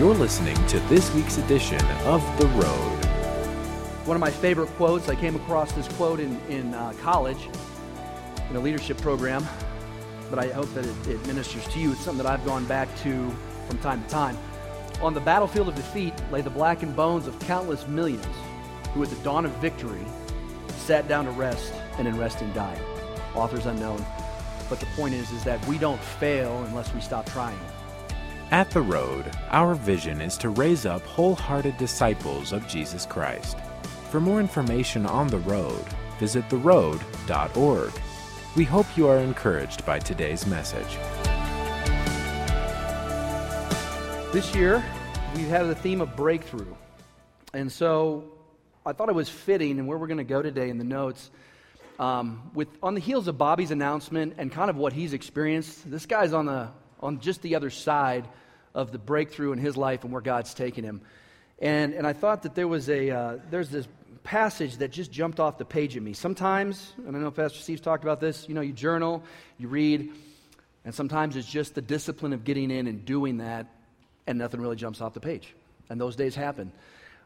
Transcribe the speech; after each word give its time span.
You're 0.00 0.14
listening 0.14 0.56
to 0.68 0.80
this 0.88 1.12
week's 1.12 1.36
edition 1.36 1.84
of 2.06 2.22
The 2.38 2.46
Road. 2.46 3.04
One 4.06 4.16
of 4.16 4.20
my 4.20 4.30
favorite 4.30 4.70
quotes, 4.70 5.10
I 5.10 5.14
came 5.14 5.36
across 5.36 5.72
this 5.72 5.86
quote 5.88 6.20
in, 6.20 6.40
in 6.48 6.72
uh, 6.72 6.94
college 7.02 7.50
in 8.48 8.56
a 8.56 8.60
leadership 8.60 8.96
program, 8.96 9.46
but 10.30 10.38
I 10.38 10.48
hope 10.48 10.72
that 10.72 10.86
it, 10.86 11.06
it 11.06 11.26
ministers 11.26 11.68
to 11.68 11.78
you. 11.78 11.92
It's 11.92 12.00
something 12.00 12.24
that 12.24 12.32
I've 12.32 12.46
gone 12.46 12.64
back 12.64 12.88
to 13.00 13.30
from 13.68 13.76
time 13.80 14.02
to 14.02 14.08
time. 14.08 14.38
On 15.02 15.12
the 15.12 15.20
battlefield 15.20 15.68
of 15.68 15.74
defeat 15.74 16.14
lay 16.32 16.40
the 16.40 16.48
blackened 16.48 16.96
bones 16.96 17.26
of 17.26 17.38
countless 17.40 17.86
millions 17.86 18.24
who, 18.94 19.02
at 19.02 19.10
the 19.10 19.16
dawn 19.16 19.44
of 19.44 19.50
victory, 19.56 20.06
sat 20.78 21.08
down 21.08 21.26
to 21.26 21.30
rest 21.32 21.74
and 21.98 22.08
in 22.08 22.16
resting 22.16 22.50
died. 22.54 22.80
Authors 23.34 23.66
unknown. 23.66 24.02
But 24.70 24.80
the 24.80 24.86
point 24.96 25.12
is, 25.12 25.30
is 25.30 25.44
that 25.44 25.62
we 25.66 25.76
don't 25.76 26.00
fail 26.00 26.64
unless 26.64 26.94
we 26.94 27.02
stop 27.02 27.26
trying. 27.26 27.60
At 28.52 28.68
The 28.72 28.82
Road, 28.82 29.30
our 29.50 29.76
vision 29.76 30.20
is 30.20 30.36
to 30.38 30.48
raise 30.48 30.84
up 30.84 31.02
wholehearted 31.02 31.76
disciples 31.76 32.52
of 32.52 32.66
Jesus 32.66 33.06
Christ. 33.06 33.56
For 34.10 34.18
more 34.18 34.40
information 34.40 35.06
on 35.06 35.28
The 35.28 35.38
Road, 35.38 35.84
visit 36.18 36.48
theroad.org. 36.48 37.92
We 38.56 38.64
hope 38.64 38.86
you 38.96 39.06
are 39.06 39.18
encouraged 39.18 39.86
by 39.86 40.00
today's 40.00 40.48
message. 40.48 40.98
This 44.32 44.52
year, 44.52 44.84
we've 45.36 45.46
had 45.46 45.68
the 45.68 45.76
theme 45.76 46.00
of 46.00 46.16
breakthrough. 46.16 46.74
And 47.54 47.70
so 47.70 48.32
I 48.84 48.94
thought 48.94 49.08
it 49.08 49.14
was 49.14 49.28
fitting, 49.28 49.78
and 49.78 49.86
where 49.86 49.96
we're 49.96 50.08
going 50.08 50.18
to 50.18 50.24
go 50.24 50.42
today 50.42 50.70
in 50.70 50.78
the 50.78 50.82
notes, 50.82 51.30
um, 52.00 52.50
with 52.52 52.66
on 52.82 52.94
the 52.94 53.00
heels 53.00 53.28
of 53.28 53.38
Bobby's 53.38 53.70
announcement 53.70 54.34
and 54.38 54.50
kind 54.50 54.70
of 54.70 54.76
what 54.76 54.92
he's 54.92 55.12
experienced, 55.12 55.88
this 55.88 56.04
guy's 56.04 56.32
on 56.32 56.46
the 56.46 56.70
on 56.98 57.20
just 57.20 57.42
the 57.42 57.54
other 57.54 57.70
side 57.70 58.28
of 58.74 58.92
the 58.92 58.98
breakthrough 58.98 59.52
in 59.52 59.58
his 59.58 59.76
life 59.76 60.04
and 60.04 60.12
where 60.12 60.22
God's 60.22 60.54
taken 60.54 60.84
him. 60.84 61.00
And, 61.58 61.92
and 61.94 62.06
I 62.06 62.12
thought 62.12 62.42
that 62.44 62.54
there 62.54 62.68
was 62.68 62.88
a, 62.88 63.10
uh, 63.10 63.38
there's 63.50 63.68
this 63.68 63.86
passage 64.22 64.78
that 64.78 64.90
just 64.90 65.10
jumped 65.10 65.40
off 65.40 65.58
the 65.58 65.64
page 65.64 65.96
at 65.96 66.02
me. 66.02 66.12
Sometimes, 66.12 66.92
and 67.06 67.16
I 67.16 67.20
know 67.20 67.30
Pastor 67.30 67.58
Steve's 67.58 67.80
talked 67.80 68.04
about 68.04 68.20
this, 68.20 68.48
you 68.48 68.54
know, 68.54 68.60
you 68.60 68.72
journal, 68.72 69.22
you 69.58 69.68
read, 69.68 70.10
and 70.84 70.94
sometimes 70.94 71.36
it's 71.36 71.48
just 71.48 71.74
the 71.74 71.82
discipline 71.82 72.32
of 72.32 72.44
getting 72.44 72.70
in 72.70 72.86
and 72.86 73.04
doing 73.04 73.38
that, 73.38 73.66
and 74.26 74.38
nothing 74.38 74.60
really 74.60 74.76
jumps 74.76 75.00
off 75.00 75.14
the 75.14 75.20
page. 75.20 75.54
And 75.88 76.00
those 76.00 76.16
days 76.16 76.34
happen. 76.34 76.72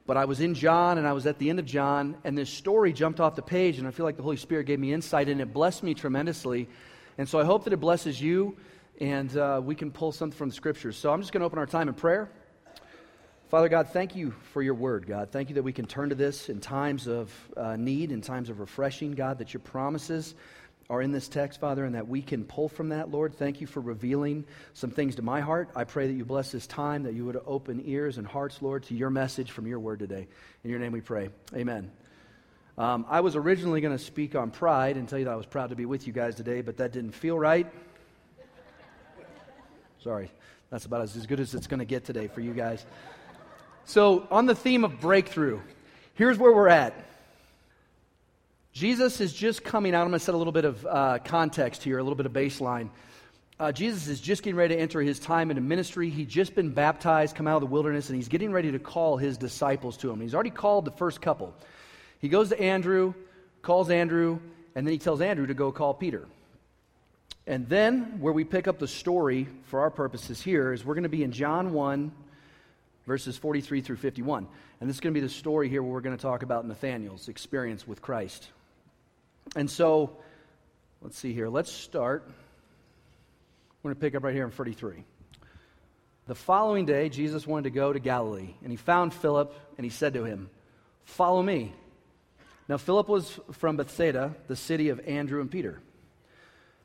But 0.06 0.16
I 0.16 0.24
was 0.26 0.40
in 0.40 0.54
John, 0.54 0.98
and 0.98 1.06
I 1.06 1.12
was 1.12 1.26
at 1.26 1.38
the 1.38 1.50
end 1.50 1.58
of 1.58 1.64
John, 1.64 2.16
and 2.24 2.36
this 2.36 2.50
story 2.50 2.92
jumped 2.92 3.20
off 3.20 3.36
the 3.36 3.42
page, 3.42 3.78
and 3.78 3.86
I 3.86 3.90
feel 3.90 4.04
like 4.04 4.16
the 4.16 4.22
Holy 4.22 4.36
Spirit 4.36 4.66
gave 4.66 4.78
me 4.78 4.92
insight, 4.92 5.28
and 5.28 5.40
it 5.40 5.52
blessed 5.52 5.82
me 5.82 5.94
tremendously. 5.94 6.68
And 7.16 7.28
so 7.28 7.38
I 7.38 7.44
hope 7.44 7.64
that 7.64 7.72
it 7.72 7.80
blesses 7.80 8.20
you 8.20 8.56
and 9.00 9.36
uh, 9.36 9.60
we 9.62 9.74
can 9.74 9.90
pull 9.90 10.12
something 10.12 10.36
from 10.36 10.48
the 10.48 10.54
scriptures. 10.54 10.96
So 10.96 11.12
I'm 11.12 11.20
just 11.20 11.32
going 11.32 11.40
to 11.40 11.46
open 11.46 11.58
our 11.58 11.66
time 11.66 11.88
in 11.88 11.94
prayer. 11.94 12.30
Father 13.48 13.68
God, 13.68 13.88
thank 13.90 14.16
you 14.16 14.32
for 14.52 14.62
your 14.62 14.74
word, 14.74 15.06
God. 15.06 15.30
Thank 15.30 15.48
you 15.48 15.54
that 15.56 15.62
we 15.62 15.72
can 15.72 15.86
turn 15.86 16.08
to 16.08 16.14
this 16.14 16.48
in 16.48 16.60
times 16.60 17.06
of 17.06 17.32
uh, 17.56 17.76
need, 17.76 18.10
in 18.10 18.20
times 18.20 18.50
of 18.50 18.58
refreshing, 18.58 19.12
God, 19.12 19.38
that 19.38 19.54
your 19.54 19.60
promises 19.60 20.34
are 20.90 21.00
in 21.00 21.12
this 21.12 21.28
text, 21.28 21.60
Father, 21.60 21.84
and 21.84 21.94
that 21.94 22.08
we 22.08 22.20
can 22.20 22.44
pull 22.44 22.68
from 22.68 22.90
that, 22.90 23.10
Lord. 23.10 23.34
Thank 23.34 23.60
you 23.60 23.66
for 23.66 23.80
revealing 23.80 24.44
some 24.74 24.90
things 24.90 25.16
to 25.16 25.22
my 25.22 25.40
heart. 25.40 25.70
I 25.74 25.84
pray 25.84 26.06
that 26.06 26.12
you 26.12 26.24
bless 26.24 26.52
this 26.52 26.66
time, 26.66 27.04
that 27.04 27.14
you 27.14 27.24
would 27.24 27.40
open 27.46 27.82
ears 27.86 28.18
and 28.18 28.26
hearts, 28.26 28.60
Lord, 28.60 28.82
to 28.84 28.94
your 28.94 29.10
message 29.10 29.50
from 29.50 29.66
your 29.66 29.78
word 29.78 29.98
today. 29.98 30.26
In 30.62 30.70
your 30.70 30.78
name 30.78 30.92
we 30.92 31.00
pray. 31.00 31.30
Amen. 31.54 31.90
Um, 32.76 33.06
I 33.08 33.20
was 33.20 33.36
originally 33.36 33.80
going 33.80 33.96
to 33.96 34.02
speak 34.02 34.34
on 34.34 34.50
pride 34.50 34.96
and 34.96 35.08
tell 35.08 35.18
you 35.18 35.26
that 35.26 35.30
I 35.30 35.36
was 35.36 35.46
proud 35.46 35.70
to 35.70 35.76
be 35.76 35.86
with 35.86 36.06
you 36.06 36.12
guys 36.12 36.34
today, 36.34 36.60
but 36.60 36.78
that 36.78 36.92
didn't 36.92 37.12
feel 37.12 37.38
right. 37.38 37.72
Sorry, 40.04 40.30
that's 40.68 40.84
about 40.84 41.00
as, 41.00 41.26
good 41.26 41.40
as 41.40 41.54
it's 41.54 41.66
going 41.66 41.78
to 41.78 41.86
get 41.86 42.04
today 42.04 42.28
for 42.28 42.42
you 42.42 42.52
guys. 42.52 42.84
So, 43.86 44.28
on 44.30 44.44
the 44.44 44.54
theme 44.54 44.84
of 44.84 45.00
breakthrough, 45.00 45.62
here's 46.12 46.36
where 46.36 46.54
we're 46.54 46.68
at. 46.68 46.92
Jesus 48.74 49.18
is 49.22 49.32
just 49.32 49.64
coming 49.64 49.94
out. 49.94 50.02
I'm 50.02 50.08
going 50.08 50.18
to 50.18 50.22
set 50.22 50.34
a 50.34 50.36
little 50.36 50.52
bit 50.52 50.66
of 50.66 50.84
uh, 50.84 51.18
context 51.24 51.82
here, 51.82 51.96
a 51.96 52.02
little 52.02 52.16
bit 52.16 52.26
of 52.26 52.34
baseline. 52.34 52.90
Uh, 53.58 53.72
Jesus 53.72 54.06
is 54.06 54.20
just 54.20 54.42
getting 54.42 54.56
ready 54.56 54.74
to 54.74 54.80
enter 54.82 55.00
his 55.00 55.18
time 55.18 55.50
into 55.50 55.62
ministry. 55.62 56.10
He'd 56.10 56.28
just 56.28 56.54
been 56.54 56.68
baptized, 56.68 57.34
come 57.34 57.46
out 57.46 57.54
of 57.54 57.62
the 57.62 57.72
wilderness, 57.72 58.10
and 58.10 58.16
he's 58.16 58.28
getting 58.28 58.52
ready 58.52 58.72
to 58.72 58.78
call 58.78 59.16
his 59.16 59.38
disciples 59.38 59.96
to 59.96 60.10
him. 60.10 60.20
He's 60.20 60.34
already 60.34 60.50
called 60.50 60.84
the 60.84 60.92
first 60.92 61.22
couple. 61.22 61.54
He 62.18 62.28
goes 62.28 62.50
to 62.50 62.60
Andrew, 62.60 63.14
calls 63.62 63.88
Andrew, 63.88 64.38
and 64.74 64.86
then 64.86 64.92
he 64.92 64.98
tells 64.98 65.22
Andrew 65.22 65.46
to 65.46 65.54
go 65.54 65.72
call 65.72 65.94
Peter. 65.94 66.26
And 67.46 67.68
then, 67.68 68.20
where 68.20 68.32
we 68.32 68.44
pick 68.44 68.66
up 68.66 68.78
the 68.78 68.88
story 68.88 69.46
for 69.64 69.80
our 69.80 69.90
purposes 69.90 70.40
here 70.40 70.72
is 70.72 70.84
we're 70.84 70.94
going 70.94 71.02
to 71.02 71.10
be 71.10 71.22
in 71.22 71.32
John 71.32 71.74
1, 71.74 72.10
verses 73.06 73.36
43 73.36 73.82
through 73.82 73.96
51. 73.96 74.46
And 74.80 74.88
this 74.88 74.96
is 74.96 75.00
going 75.00 75.12
to 75.12 75.20
be 75.20 75.26
the 75.26 75.32
story 75.32 75.68
here 75.68 75.82
where 75.82 75.92
we're 75.92 76.00
going 76.00 76.16
to 76.16 76.22
talk 76.22 76.42
about 76.42 76.66
Nathanael's 76.66 77.28
experience 77.28 77.86
with 77.86 78.00
Christ. 78.00 78.48
And 79.56 79.70
so, 79.70 80.16
let's 81.02 81.18
see 81.18 81.34
here. 81.34 81.48
Let's 81.50 81.70
start. 81.70 82.26
We're 83.82 83.90
going 83.90 83.96
to 83.96 84.00
pick 84.00 84.14
up 84.14 84.22
right 84.24 84.34
here 84.34 84.46
in 84.46 84.50
43. 84.50 85.04
The 86.26 86.34
following 86.34 86.86
day, 86.86 87.10
Jesus 87.10 87.46
wanted 87.46 87.64
to 87.64 87.70
go 87.70 87.92
to 87.92 87.98
Galilee, 87.98 88.54
and 88.62 88.70
he 88.70 88.78
found 88.78 89.12
Philip, 89.12 89.54
and 89.76 89.84
he 89.84 89.90
said 89.90 90.14
to 90.14 90.24
him, 90.24 90.48
Follow 91.04 91.42
me. 91.42 91.74
Now, 92.66 92.78
Philip 92.78 93.08
was 93.08 93.38
from 93.52 93.76
Bethsaida, 93.76 94.34
the 94.48 94.56
city 94.56 94.88
of 94.88 95.00
Andrew 95.00 95.42
and 95.42 95.50
Peter. 95.50 95.82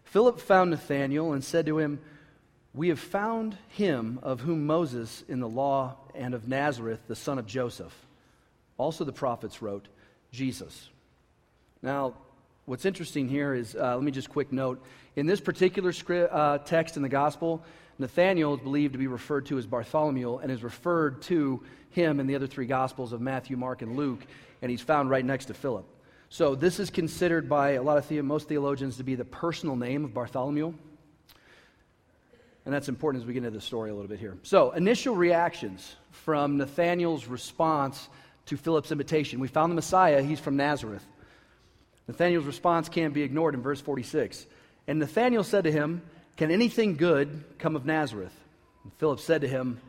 Philip 0.10 0.40
found 0.40 0.72
Nathanael 0.72 1.34
and 1.34 1.44
said 1.44 1.68
to 1.68 1.78
him, 1.78 2.00
We 2.74 2.90
have 2.90 3.00
found 3.00 3.56
him 3.68 4.20
of 4.24 4.40
whom 4.40 4.66
Moses 4.66 5.24
in 5.28 5.40
the 5.40 5.48
law 5.48 5.98
and 6.16 6.34
of 6.34 6.48
Nazareth, 6.48 7.00
the 7.08 7.16
son 7.16 7.38
of 7.38 7.46
Joseph. 7.46 7.94
Also, 8.80 9.04
the 9.04 9.14
prophets 9.14 9.62
wrote, 9.62 9.88
Jesus. 10.32 10.90
Now, 11.84 12.16
what's 12.66 12.86
interesting 12.86 13.30
here 13.30 13.54
is, 13.54 13.76
uh, 13.76 13.96
let 13.96 14.04
me 14.04 14.12
just 14.12 14.32
quick 14.32 14.52
note. 14.52 14.84
In 15.16 15.28
this 15.28 15.40
particular 15.40 15.94
script, 15.94 16.34
uh, 16.34 16.58
text 16.58 16.98
in 16.98 17.04
the 17.04 17.10
gospel, 17.10 17.64
Nathanael 18.00 18.56
is 18.56 18.62
believed 18.62 18.94
to 18.94 19.00
be 19.00 19.08
referred 19.08 19.46
to 19.48 19.60
as 19.60 19.68
Bartholomew 19.68 20.38
and 20.38 20.52
is 20.52 20.64
referred 20.64 21.22
to 21.24 21.62
him 21.92 22.20
in 22.20 22.26
the 22.26 22.34
other 22.34 22.48
three 22.48 22.66
gospels 22.66 23.14
of 23.14 23.22
Matthew, 23.22 23.58
Mark, 23.58 23.84
and 23.84 23.96
Luke, 23.96 24.26
and 24.64 24.72
he's 24.72 24.82
found 24.82 25.12
right 25.12 25.24
next 25.24 25.46
to 25.46 25.54
Philip. 25.54 25.86
So 26.30 26.54
this 26.54 26.80
is 26.80 26.92
considered 26.92 27.50
by 27.50 27.72
a 27.72 27.82
lot 27.82 27.98
of 27.98 28.08
the, 28.08 28.22
most 28.22 28.48
theologians 28.48 28.98
to 28.98 29.04
be 29.04 29.16
the 29.16 29.26
personal 29.26 29.76
name 29.76 30.06
of 30.06 30.14
Bartholomew. 30.14 30.74
And 32.66 32.74
that's 32.74 32.88
important 32.88 33.24
as 33.24 33.28
we 33.28 33.34
get 33.34 33.44
into 33.44 33.58
the 33.58 33.66
story 33.66 33.90
a 33.90 33.96
little 33.96 34.08
bit 34.08 34.20
here. 34.20 34.38
So, 34.44 34.72
initial 34.72 35.16
reactions 35.16 35.96
from 36.12 36.58
Nathanael's 36.58 37.26
response 37.26 38.08
to 38.46 38.58
Philip's 38.58 38.92
invitation. 38.92 39.40
We 39.40 39.48
found 39.48 39.72
the 39.72 39.76
Messiah, 39.76 40.22
he's 40.22 40.40
from 40.40 40.56
Nazareth. 40.56 41.04
Nathanael's 42.08 42.46
response 42.46 42.90
can't 42.90 43.14
be 43.14 43.24
ignored 43.24 43.56
in 43.56 43.64
verse 43.64 43.82
46. 43.82 44.46
And 44.88 45.00
Nathanael 45.00 45.44
said 45.44 45.64
to 45.64 45.72
him, 45.72 46.04
Can 46.38 46.52
anything 46.52 46.96
good 46.96 47.44
come 47.58 47.76
of 47.76 47.88
Nazareth? 47.88 48.36
And 48.84 48.94
Philip 48.94 49.20
said 49.20 49.42
to 49.42 49.48
him, 49.48 49.80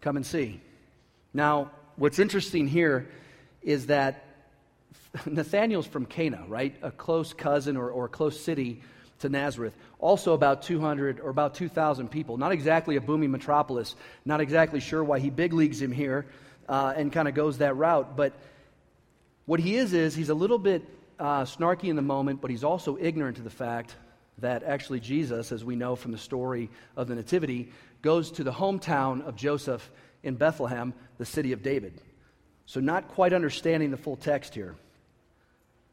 Come 0.00 0.16
and 0.16 0.26
see. 0.26 0.60
Now, 1.32 1.70
what's 1.94 2.18
interesting 2.18 2.66
here 2.66 3.08
is 3.62 3.86
that 3.86 4.25
Nathanael's 5.26 5.86
from 5.86 6.06
Cana, 6.06 6.44
right? 6.48 6.74
A 6.82 6.90
close 6.90 7.32
cousin 7.32 7.76
or, 7.76 7.90
or 7.90 8.06
a 8.06 8.08
close 8.08 8.38
city 8.38 8.82
to 9.20 9.28
Nazareth. 9.28 9.74
Also 9.98 10.34
about 10.34 10.62
200 10.62 11.20
or 11.20 11.30
about 11.30 11.54
2,000 11.54 12.10
people. 12.10 12.36
Not 12.36 12.52
exactly 12.52 12.96
a 12.96 13.00
booming 13.00 13.30
metropolis. 13.30 13.94
Not 14.24 14.40
exactly 14.40 14.80
sure 14.80 15.02
why 15.02 15.18
he 15.18 15.30
big 15.30 15.52
leagues 15.52 15.80
him 15.80 15.92
here 15.92 16.26
uh, 16.68 16.92
and 16.96 17.12
kind 17.12 17.28
of 17.28 17.34
goes 17.34 17.58
that 17.58 17.76
route. 17.76 18.16
But 18.16 18.34
what 19.46 19.60
he 19.60 19.76
is, 19.76 19.92
is 19.92 20.14
he's 20.14 20.28
a 20.28 20.34
little 20.34 20.58
bit 20.58 20.82
uh, 21.18 21.44
snarky 21.44 21.84
in 21.84 21.96
the 21.96 22.02
moment, 22.02 22.40
but 22.40 22.50
he's 22.50 22.64
also 22.64 22.98
ignorant 23.00 23.36
to 23.36 23.42
the 23.42 23.50
fact 23.50 23.94
that 24.38 24.62
actually 24.64 25.00
Jesus, 25.00 25.50
as 25.50 25.64
we 25.64 25.76
know 25.76 25.96
from 25.96 26.12
the 26.12 26.18
story 26.18 26.68
of 26.96 27.08
the 27.08 27.14
Nativity, 27.14 27.72
goes 28.02 28.30
to 28.32 28.44
the 28.44 28.52
hometown 28.52 29.26
of 29.26 29.34
Joseph 29.34 29.88
in 30.22 30.34
Bethlehem, 30.34 30.92
the 31.16 31.24
city 31.24 31.52
of 31.52 31.62
David. 31.62 32.02
So, 32.66 32.80
not 32.80 33.08
quite 33.08 33.32
understanding 33.32 33.90
the 33.92 33.96
full 33.96 34.16
text 34.16 34.54
here. 34.54 34.74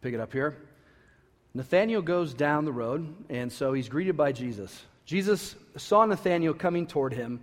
Pick 0.04 0.14
it 0.14 0.20
up 0.20 0.34
here. 0.34 0.58
Nathanael 1.54 2.02
goes 2.02 2.34
down 2.34 2.66
the 2.66 2.74
road, 2.74 3.16
and 3.30 3.50
so 3.50 3.72
he's 3.72 3.88
greeted 3.88 4.18
by 4.18 4.34
Jesus. 4.34 4.84
Jesus 5.06 5.56
saw 5.78 6.04
Nathanael 6.04 6.54
coming 6.54 6.88
toward 6.88 7.14
him 7.14 7.40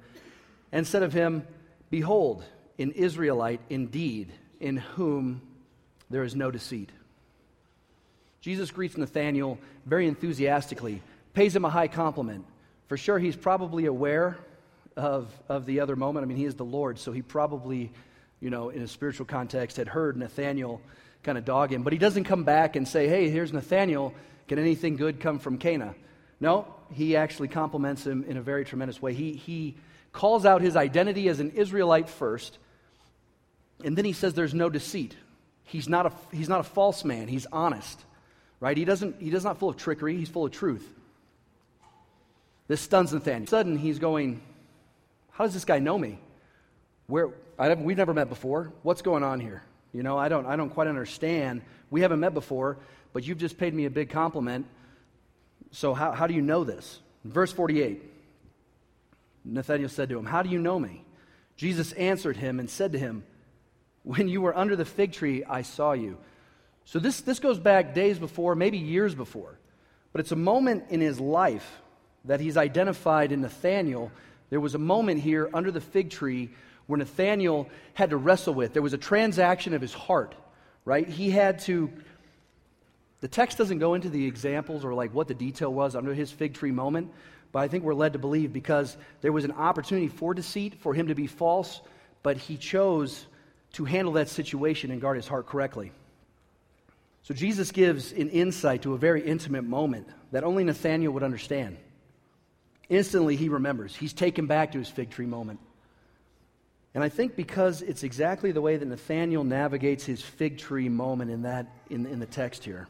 and 0.70 0.86
said 0.86 1.02
of 1.02 1.14
him, 1.14 1.46
Behold, 1.88 2.44
an 2.78 2.90
Israelite 2.90 3.62
indeed, 3.70 4.30
in 4.60 4.76
whom 4.76 5.40
there 6.10 6.22
is 6.22 6.36
no 6.36 6.50
deceit. 6.50 6.90
Jesus 8.42 8.70
greets 8.70 8.98
Nathanael 8.98 9.58
very 9.86 10.06
enthusiastically, 10.06 11.00
pays 11.32 11.56
him 11.56 11.64
a 11.64 11.70
high 11.70 11.88
compliment. 11.88 12.44
For 12.88 12.98
sure, 12.98 13.18
he's 13.18 13.36
probably 13.36 13.86
aware 13.86 14.36
of, 14.98 15.32
of 15.48 15.64
the 15.64 15.80
other 15.80 15.96
moment. 15.96 16.24
I 16.24 16.26
mean, 16.26 16.36
he 16.36 16.44
is 16.44 16.56
the 16.56 16.64
Lord, 16.66 16.98
so 16.98 17.10
he 17.10 17.22
probably, 17.22 17.90
you 18.38 18.50
know, 18.50 18.68
in 18.68 18.82
a 18.82 18.88
spiritual 18.88 19.24
context, 19.24 19.78
had 19.78 19.88
heard 19.88 20.18
Nathanael 20.18 20.82
kind 21.22 21.38
of 21.38 21.44
dog 21.44 21.72
him. 21.72 21.82
But 21.82 21.92
he 21.92 21.98
doesn't 21.98 22.24
come 22.24 22.44
back 22.44 22.76
and 22.76 22.86
say, 22.86 23.08
hey, 23.08 23.28
here's 23.28 23.52
Nathanael. 23.52 24.14
Can 24.48 24.58
anything 24.58 24.96
good 24.96 25.20
come 25.20 25.38
from 25.38 25.58
Cana? 25.58 25.94
No, 26.40 26.66
he 26.92 27.16
actually 27.16 27.48
compliments 27.48 28.06
him 28.06 28.24
in 28.24 28.36
a 28.36 28.42
very 28.42 28.64
tremendous 28.64 29.00
way. 29.00 29.12
He, 29.12 29.32
he 29.32 29.76
calls 30.12 30.46
out 30.46 30.62
his 30.62 30.76
identity 30.76 31.28
as 31.28 31.40
an 31.40 31.50
Israelite 31.50 32.08
first, 32.08 32.58
and 33.84 33.96
then 33.96 34.04
he 34.04 34.12
says 34.12 34.34
there's 34.34 34.54
no 34.54 34.70
deceit. 34.70 35.14
He's 35.64 35.88
not 35.88 36.06
a, 36.06 36.12
he's 36.32 36.48
not 36.48 36.60
a 36.60 36.64
false 36.64 37.04
man, 37.04 37.28
he's 37.28 37.46
honest, 37.52 38.02
right? 38.58 38.76
He, 38.76 38.84
doesn't, 38.84 39.20
he 39.20 39.30
does 39.30 39.44
not 39.44 39.58
full 39.58 39.68
of 39.68 39.76
trickery, 39.76 40.16
he's 40.16 40.28
full 40.28 40.46
of 40.46 40.52
truth. 40.52 40.86
This 42.66 42.80
stuns 42.80 43.12
Nathanael. 43.12 43.46
Sudden, 43.46 43.76
he's 43.76 43.98
going, 43.98 44.40
How 45.30 45.44
does 45.44 45.54
this 45.54 45.64
guy 45.64 45.78
know 45.78 45.98
me? 45.98 46.18
Where, 47.06 47.30
we've 47.78 47.96
never 47.96 48.14
met 48.14 48.28
before. 48.28 48.72
What's 48.82 49.02
going 49.02 49.24
on 49.24 49.40
here? 49.40 49.62
You 49.92 50.02
know, 50.02 50.16
I 50.16 50.28
don't, 50.28 50.46
I 50.46 50.56
don't 50.56 50.70
quite 50.70 50.86
understand. 50.86 51.62
We 51.90 52.02
haven't 52.02 52.20
met 52.20 52.34
before, 52.34 52.78
but 53.12 53.26
you've 53.26 53.38
just 53.38 53.58
paid 53.58 53.74
me 53.74 53.86
a 53.86 53.90
big 53.90 54.10
compliment. 54.10 54.66
So, 55.72 55.94
how, 55.94 56.12
how 56.12 56.26
do 56.26 56.34
you 56.34 56.42
know 56.42 56.64
this? 56.64 57.00
verse 57.24 57.52
48, 57.52 58.02
Nathanael 59.44 59.88
said 59.88 60.08
to 60.08 60.18
him, 60.18 60.24
How 60.24 60.42
do 60.42 60.48
you 60.48 60.58
know 60.58 60.78
me? 60.78 61.04
Jesus 61.56 61.92
answered 61.92 62.36
him 62.36 62.58
and 62.60 62.70
said 62.70 62.92
to 62.92 62.98
him, 62.98 63.24
When 64.02 64.28
you 64.28 64.40
were 64.40 64.56
under 64.56 64.76
the 64.76 64.84
fig 64.84 65.12
tree, 65.12 65.44
I 65.44 65.62
saw 65.62 65.92
you. 65.92 66.18
So, 66.84 66.98
this, 66.98 67.20
this 67.20 67.38
goes 67.38 67.58
back 67.58 67.94
days 67.94 68.18
before, 68.18 68.54
maybe 68.54 68.78
years 68.78 69.14
before. 69.14 69.58
But 70.12 70.20
it's 70.20 70.32
a 70.32 70.36
moment 70.36 70.84
in 70.90 71.00
his 71.00 71.20
life 71.20 71.80
that 72.24 72.40
he's 72.40 72.56
identified 72.56 73.32
in 73.32 73.42
Nathanael. 73.42 74.10
There 74.50 74.60
was 74.60 74.74
a 74.74 74.78
moment 74.78 75.20
here 75.20 75.48
under 75.54 75.70
the 75.70 75.80
fig 75.80 76.10
tree 76.10 76.50
where 76.90 76.98
Nathanael 76.98 77.68
had 77.94 78.10
to 78.10 78.16
wrestle 78.16 78.52
with. 78.52 78.72
There 78.72 78.82
was 78.82 78.92
a 78.92 78.98
transaction 78.98 79.72
of 79.72 79.80
his 79.80 79.94
heart, 79.94 80.34
right? 80.84 81.08
He 81.08 81.30
had 81.30 81.60
to 81.60 81.90
the 83.20 83.28
text 83.28 83.58
doesn't 83.58 83.78
go 83.78 83.94
into 83.94 84.08
the 84.08 84.26
examples 84.26 84.84
or 84.84 84.94
like 84.94 85.14
what 85.14 85.28
the 85.28 85.34
detail 85.34 85.72
was 85.72 85.94
under 85.94 86.14
his 86.14 86.30
fig 86.30 86.54
tree 86.54 86.70
moment, 86.70 87.12
but 87.52 87.60
I 87.60 87.68
think 87.68 87.84
we're 87.84 87.94
led 87.94 88.14
to 88.14 88.18
believe 88.18 88.52
because 88.52 88.96
there 89.20 89.32
was 89.32 89.44
an 89.44 89.52
opportunity 89.52 90.08
for 90.08 90.32
deceit, 90.32 90.80
for 90.80 90.94
him 90.94 91.08
to 91.08 91.14
be 91.14 91.26
false, 91.26 91.82
but 92.22 92.38
he 92.38 92.56
chose 92.56 93.26
to 93.72 93.84
handle 93.84 94.14
that 94.14 94.28
situation 94.28 94.90
and 94.90 95.00
guard 95.00 95.16
his 95.16 95.28
heart 95.28 95.46
correctly. 95.46 95.92
So 97.22 97.34
Jesus 97.34 97.70
gives 97.72 98.12
an 98.12 98.30
insight 98.30 98.82
to 98.82 98.94
a 98.94 98.98
very 98.98 99.22
intimate 99.22 99.64
moment 99.64 100.08
that 100.32 100.42
only 100.42 100.64
Nathanael 100.64 101.12
would 101.12 101.22
understand. 101.22 101.76
Instantly, 102.88 103.36
he 103.36 103.50
remembers. 103.50 103.94
He's 103.94 104.14
taken 104.14 104.46
back 104.46 104.72
to 104.72 104.78
his 104.78 104.88
fig 104.88 105.10
tree 105.10 105.26
moment. 105.26 105.60
And 106.94 107.04
I 107.04 107.08
think 107.08 107.36
because 107.36 107.82
it's 107.82 108.02
exactly 108.02 108.52
the 108.52 108.60
way 108.60 108.76
that 108.76 108.86
Nathanael 108.86 109.44
navigates 109.44 110.04
his 110.04 110.22
fig 110.22 110.58
tree 110.58 110.88
moment 110.88 111.30
in, 111.30 111.42
that, 111.42 111.66
in, 111.88 112.06
in 112.06 112.18
the 112.18 112.26
text 112.26 112.64
here. 112.64 112.88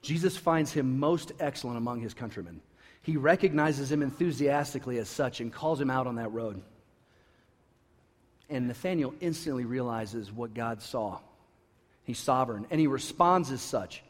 Jesus 0.00 0.36
finds 0.36 0.72
him 0.72 0.98
most 0.98 1.32
excellent 1.38 1.76
among 1.76 2.00
his 2.00 2.14
countrymen. 2.14 2.60
He 3.02 3.16
recognizes 3.16 3.92
him 3.92 4.02
enthusiastically 4.02 4.98
as 4.98 5.08
such 5.08 5.40
and 5.40 5.52
calls 5.52 5.80
him 5.80 5.90
out 5.90 6.06
on 6.06 6.16
that 6.16 6.32
road. 6.32 6.62
And 8.48 8.68
Nathanael 8.68 9.14
instantly 9.20 9.64
realizes 9.64 10.32
what 10.32 10.54
God 10.54 10.80
saw. 10.80 11.18
He's 12.04 12.18
sovereign, 12.18 12.66
and 12.70 12.80
he 12.80 12.86
responds 12.86 13.50
as 13.50 13.60
such. 13.60 14.02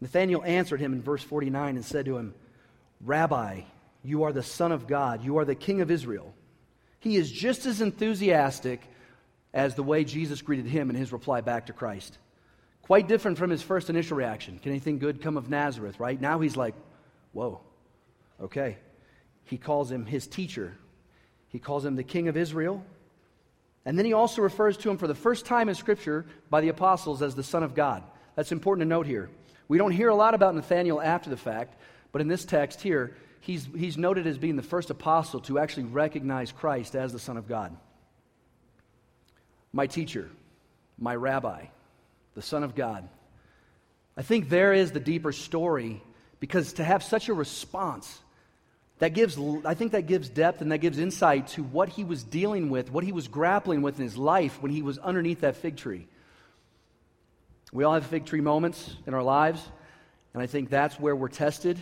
Nathanael 0.00 0.42
answered 0.44 0.80
him 0.80 0.94
in 0.94 1.02
verse 1.02 1.22
49 1.22 1.76
and 1.76 1.84
said 1.84 2.06
to 2.06 2.16
him, 2.16 2.34
Rabbi, 3.02 3.62
you 4.02 4.24
are 4.24 4.32
the 4.32 4.42
Son 4.42 4.72
of 4.72 4.86
God, 4.86 5.22
you 5.22 5.38
are 5.38 5.44
the 5.44 5.54
King 5.54 5.80
of 5.80 5.90
Israel. 5.90 6.34
He 7.04 7.16
is 7.16 7.30
just 7.30 7.66
as 7.66 7.82
enthusiastic 7.82 8.80
as 9.52 9.74
the 9.74 9.82
way 9.82 10.04
Jesus 10.04 10.40
greeted 10.40 10.64
him 10.64 10.88
in 10.88 10.96
his 10.96 11.12
reply 11.12 11.42
back 11.42 11.66
to 11.66 11.74
Christ. 11.74 12.16
Quite 12.80 13.08
different 13.08 13.36
from 13.36 13.50
his 13.50 13.60
first 13.60 13.90
initial 13.90 14.16
reaction. 14.16 14.58
Can 14.58 14.72
anything 14.72 14.98
good 14.98 15.20
come 15.20 15.36
of 15.36 15.50
Nazareth, 15.50 16.00
right? 16.00 16.18
Now 16.18 16.40
he's 16.40 16.56
like, 16.56 16.74
whoa, 17.34 17.60
okay. 18.40 18.78
He 19.44 19.58
calls 19.58 19.92
him 19.92 20.06
his 20.06 20.26
teacher, 20.26 20.78
he 21.48 21.58
calls 21.58 21.84
him 21.84 21.94
the 21.94 22.02
king 22.02 22.28
of 22.28 22.38
Israel. 22.38 22.82
And 23.84 23.98
then 23.98 24.06
he 24.06 24.14
also 24.14 24.40
refers 24.40 24.78
to 24.78 24.90
him 24.90 24.96
for 24.96 25.06
the 25.06 25.14
first 25.14 25.44
time 25.44 25.68
in 25.68 25.74
Scripture 25.74 26.24
by 26.48 26.62
the 26.62 26.70
apostles 26.70 27.20
as 27.20 27.34
the 27.34 27.42
Son 27.42 27.62
of 27.62 27.74
God. 27.74 28.02
That's 28.34 28.50
important 28.50 28.86
to 28.86 28.88
note 28.88 29.06
here. 29.06 29.28
We 29.68 29.76
don't 29.76 29.90
hear 29.90 30.08
a 30.08 30.14
lot 30.14 30.32
about 30.32 30.54
Nathanael 30.54 31.02
after 31.02 31.28
the 31.28 31.36
fact, 31.36 31.78
but 32.12 32.22
in 32.22 32.28
this 32.28 32.46
text 32.46 32.80
here, 32.80 33.14
he's, 33.44 33.68
he's 33.76 33.96
noted 33.96 34.26
as 34.26 34.38
being 34.38 34.56
the 34.56 34.62
first 34.62 34.90
apostle 34.90 35.40
to 35.42 35.58
actually 35.58 35.84
recognize 35.84 36.52
Christ 36.52 36.94
as 36.94 37.12
the 37.12 37.18
Son 37.18 37.36
of 37.36 37.46
God. 37.46 37.76
My 39.72 39.86
teacher, 39.86 40.28
my 40.98 41.14
rabbi, 41.14 41.66
the 42.34 42.42
Son 42.42 42.62
of 42.62 42.74
God. 42.74 43.08
I 44.16 44.22
think 44.22 44.48
there 44.48 44.72
is 44.72 44.92
the 44.92 45.00
deeper 45.00 45.32
story 45.32 46.02
because 46.40 46.74
to 46.74 46.84
have 46.84 47.02
such 47.02 47.28
a 47.28 47.34
response, 47.34 48.20
that 48.98 49.12
gives, 49.12 49.38
I 49.64 49.74
think 49.74 49.92
that 49.92 50.06
gives 50.06 50.28
depth 50.28 50.60
and 50.60 50.70
that 50.72 50.78
gives 50.78 50.98
insight 50.98 51.48
to 51.48 51.62
what 51.62 51.88
he 51.88 52.04
was 52.04 52.22
dealing 52.22 52.70
with, 52.70 52.90
what 52.90 53.04
he 53.04 53.12
was 53.12 53.28
grappling 53.28 53.82
with 53.82 53.98
in 53.98 54.04
his 54.04 54.16
life 54.16 54.62
when 54.62 54.70
he 54.70 54.82
was 54.82 54.98
underneath 54.98 55.40
that 55.40 55.56
fig 55.56 55.76
tree. 55.76 56.06
We 57.72 57.84
all 57.84 57.94
have 57.94 58.06
fig 58.06 58.24
tree 58.24 58.40
moments 58.40 58.94
in 59.06 59.14
our 59.14 59.22
lives, 59.22 59.60
and 60.32 60.42
I 60.42 60.46
think 60.46 60.70
that's 60.70 60.98
where 60.98 61.16
we're 61.16 61.28
tested. 61.28 61.78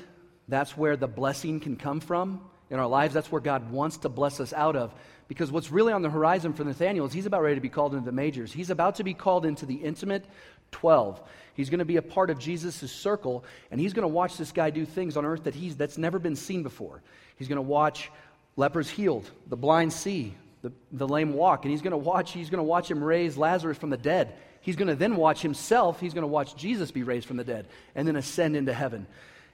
That's 0.48 0.76
where 0.76 0.96
the 0.96 1.06
blessing 1.06 1.60
can 1.60 1.76
come 1.76 2.00
from 2.00 2.40
in 2.70 2.78
our 2.78 2.86
lives. 2.86 3.14
That's 3.14 3.30
where 3.30 3.40
God 3.40 3.70
wants 3.70 3.98
to 3.98 4.08
bless 4.08 4.40
us 4.40 4.52
out 4.52 4.76
of. 4.76 4.94
Because 5.28 5.50
what's 5.50 5.70
really 5.70 5.92
on 5.92 6.02
the 6.02 6.10
horizon 6.10 6.52
for 6.52 6.64
Nathanael 6.64 7.06
is 7.06 7.12
he's 7.12 7.26
about 7.26 7.42
ready 7.42 7.54
to 7.54 7.60
be 7.60 7.68
called 7.68 7.94
into 7.94 8.04
the 8.04 8.12
majors. 8.12 8.52
He's 8.52 8.70
about 8.70 8.96
to 8.96 9.04
be 9.04 9.14
called 9.14 9.46
into 9.46 9.66
the 9.66 9.76
intimate 9.76 10.26
12. 10.72 11.22
He's 11.54 11.70
going 11.70 11.78
to 11.78 11.84
be 11.84 11.96
a 11.96 12.02
part 12.02 12.30
of 12.30 12.38
Jesus' 12.38 12.90
circle, 12.90 13.44
and 13.70 13.80
he's 13.80 13.92
going 13.92 14.02
to 14.02 14.08
watch 14.08 14.36
this 14.36 14.52
guy 14.52 14.70
do 14.70 14.84
things 14.84 15.16
on 15.16 15.24
earth 15.24 15.44
that 15.44 15.54
he's, 15.54 15.76
that's 15.76 15.98
never 15.98 16.18
been 16.18 16.36
seen 16.36 16.62
before. 16.62 17.02
He's 17.36 17.48
going 17.48 17.56
to 17.56 17.62
watch 17.62 18.10
lepers 18.56 18.88
healed, 18.88 19.30
the 19.46 19.56
blind 19.56 19.92
see, 19.92 20.34
the, 20.62 20.72
the 20.92 21.08
lame 21.08 21.34
walk, 21.34 21.64
and 21.64 21.70
he's 21.70 21.82
going 21.82 21.92
to 21.92 21.96
watch, 21.96 22.32
he's 22.32 22.50
going 22.50 22.58
to 22.58 22.64
watch 22.64 22.90
him 22.90 23.02
raise 23.02 23.36
Lazarus 23.36 23.78
from 23.78 23.90
the 23.90 23.96
dead. 23.96 24.34
He's 24.60 24.76
going 24.76 24.88
to 24.88 24.94
then 24.94 25.16
watch 25.16 25.42
himself, 25.42 26.00
he's 26.00 26.14
going 26.14 26.22
to 26.22 26.28
watch 26.28 26.56
Jesus 26.56 26.90
be 26.90 27.02
raised 27.02 27.26
from 27.26 27.36
the 27.36 27.44
dead, 27.44 27.66
and 27.94 28.06
then 28.06 28.16
ascend 28.16 28.56
into 28.56 28.72
heaven. 28.72 29.06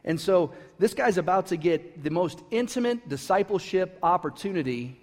And 0.09 0.19
so 0.19 0.53
this 0.79 0.95
guy's 0.95 1.19
about 1.19 1.49
to 1.49 1.57
get 1.59 2.03
the 2.03 2.11
most 2.11 2.41
intimate 2.51 3.09
discipleship 3.11 3.99
opportunity 4.03 4.99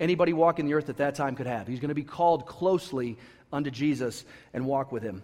anybody 0.00 0.32
walking 0.32 0.64
the 0.66 0.72
earth 0.72 0.88
at 0.88 0.96
that 0.96 1.14
time 1.14 1.36
could 1.36 1.46
have. 1.46 1.66
He's 1.66 1.80
going 1.80 1.90
to 1.90 1.94
be 1.94 2.02
called 2.02 2.46
closely 2.46 3.18
unto 3.52 3.70
Jesus 3.70 4.24
and 4.54 4.64
walk 4.64 4.90
with 4.90 5.02
him. 5.02 5.22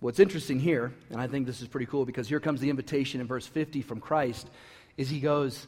What's 0.00 0.18
interesting 0.18 0.58
here, 0.58 0.92
and 1.10 1.20
I 1.20 1.28
think 1.28 1.46
this 1.46 1.62
is 1.62 1.68
pretty 1.68 1.86
cool 1.86 2.04
because 2.04 2.28
here 2.28 2.40
comes 2.40 2.60
the 2.60 2.68
invitation 2.68 3.20
in 3.20 3.28
verse 3.28 3.46
50 3.46 3.82
from 3.82 4.00
Christ, 4.00 4.50
is 4.96 5.08
he 5.08 5.20
goes, 5.20 5.66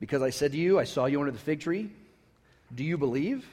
Because 0.00 0.22
I 0.22 0.30
said 0.30 0.50
to 0.52 0.58
you, 0.58 0.80
I 0.80 0.84
saw 0.84 1.06
you 1.06 1.20
under 1.20 1.30
the 1.30 1.38
fig 1.38 1.60
tree. 1.60 1.90
Do 2.74 2.82
you 2.82 2.98
believe? 2.98 3.46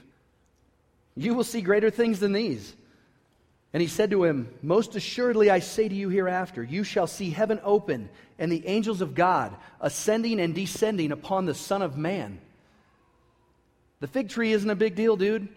You 1.16 1.36
will 1.36 1.44
see 1.44 1.62
greater 1.62 1.92
things 1.92 2.20
than 2.20 2.34
these. 2.34 2.76
And 3.74 3.82
he 3.82 3.88
said 3.88 4.12
to 4.12 4.24
him, 4.24 4.54
Most 4.62 4.96
assuredly 4.96 5.50
I 5.50 5.60
say 5.60 5.88
to 5.88 5.96
you 5.96 6.10
hereafter, 6.10 6.64
you 6.64 6.84
shall 6.84 7.08
see 7.08 7.30
heaven 7.30 7.60
open 7.64 8.10
and 8.40 8.52
the 8.52 8.66
angels 8.66 9.02
of 9.02 9.14
God 9.14 9.56
ascending 9.82 10.40
and 10.40 10.56
descending 10.56 11.12
upon 11.12 11.46
the 11.46 11.54
Son 11.54 11.82
of 11.82 11.98
Man. 11.98 12.40
The 14.00 14.08
fig 14.08 14.30
tree 14.30 14.52
isn't 14.52 14.70
a 14.70 14.76
big 14.76 14.96
deal, 14.96 15.18
dude. 15.18 15.48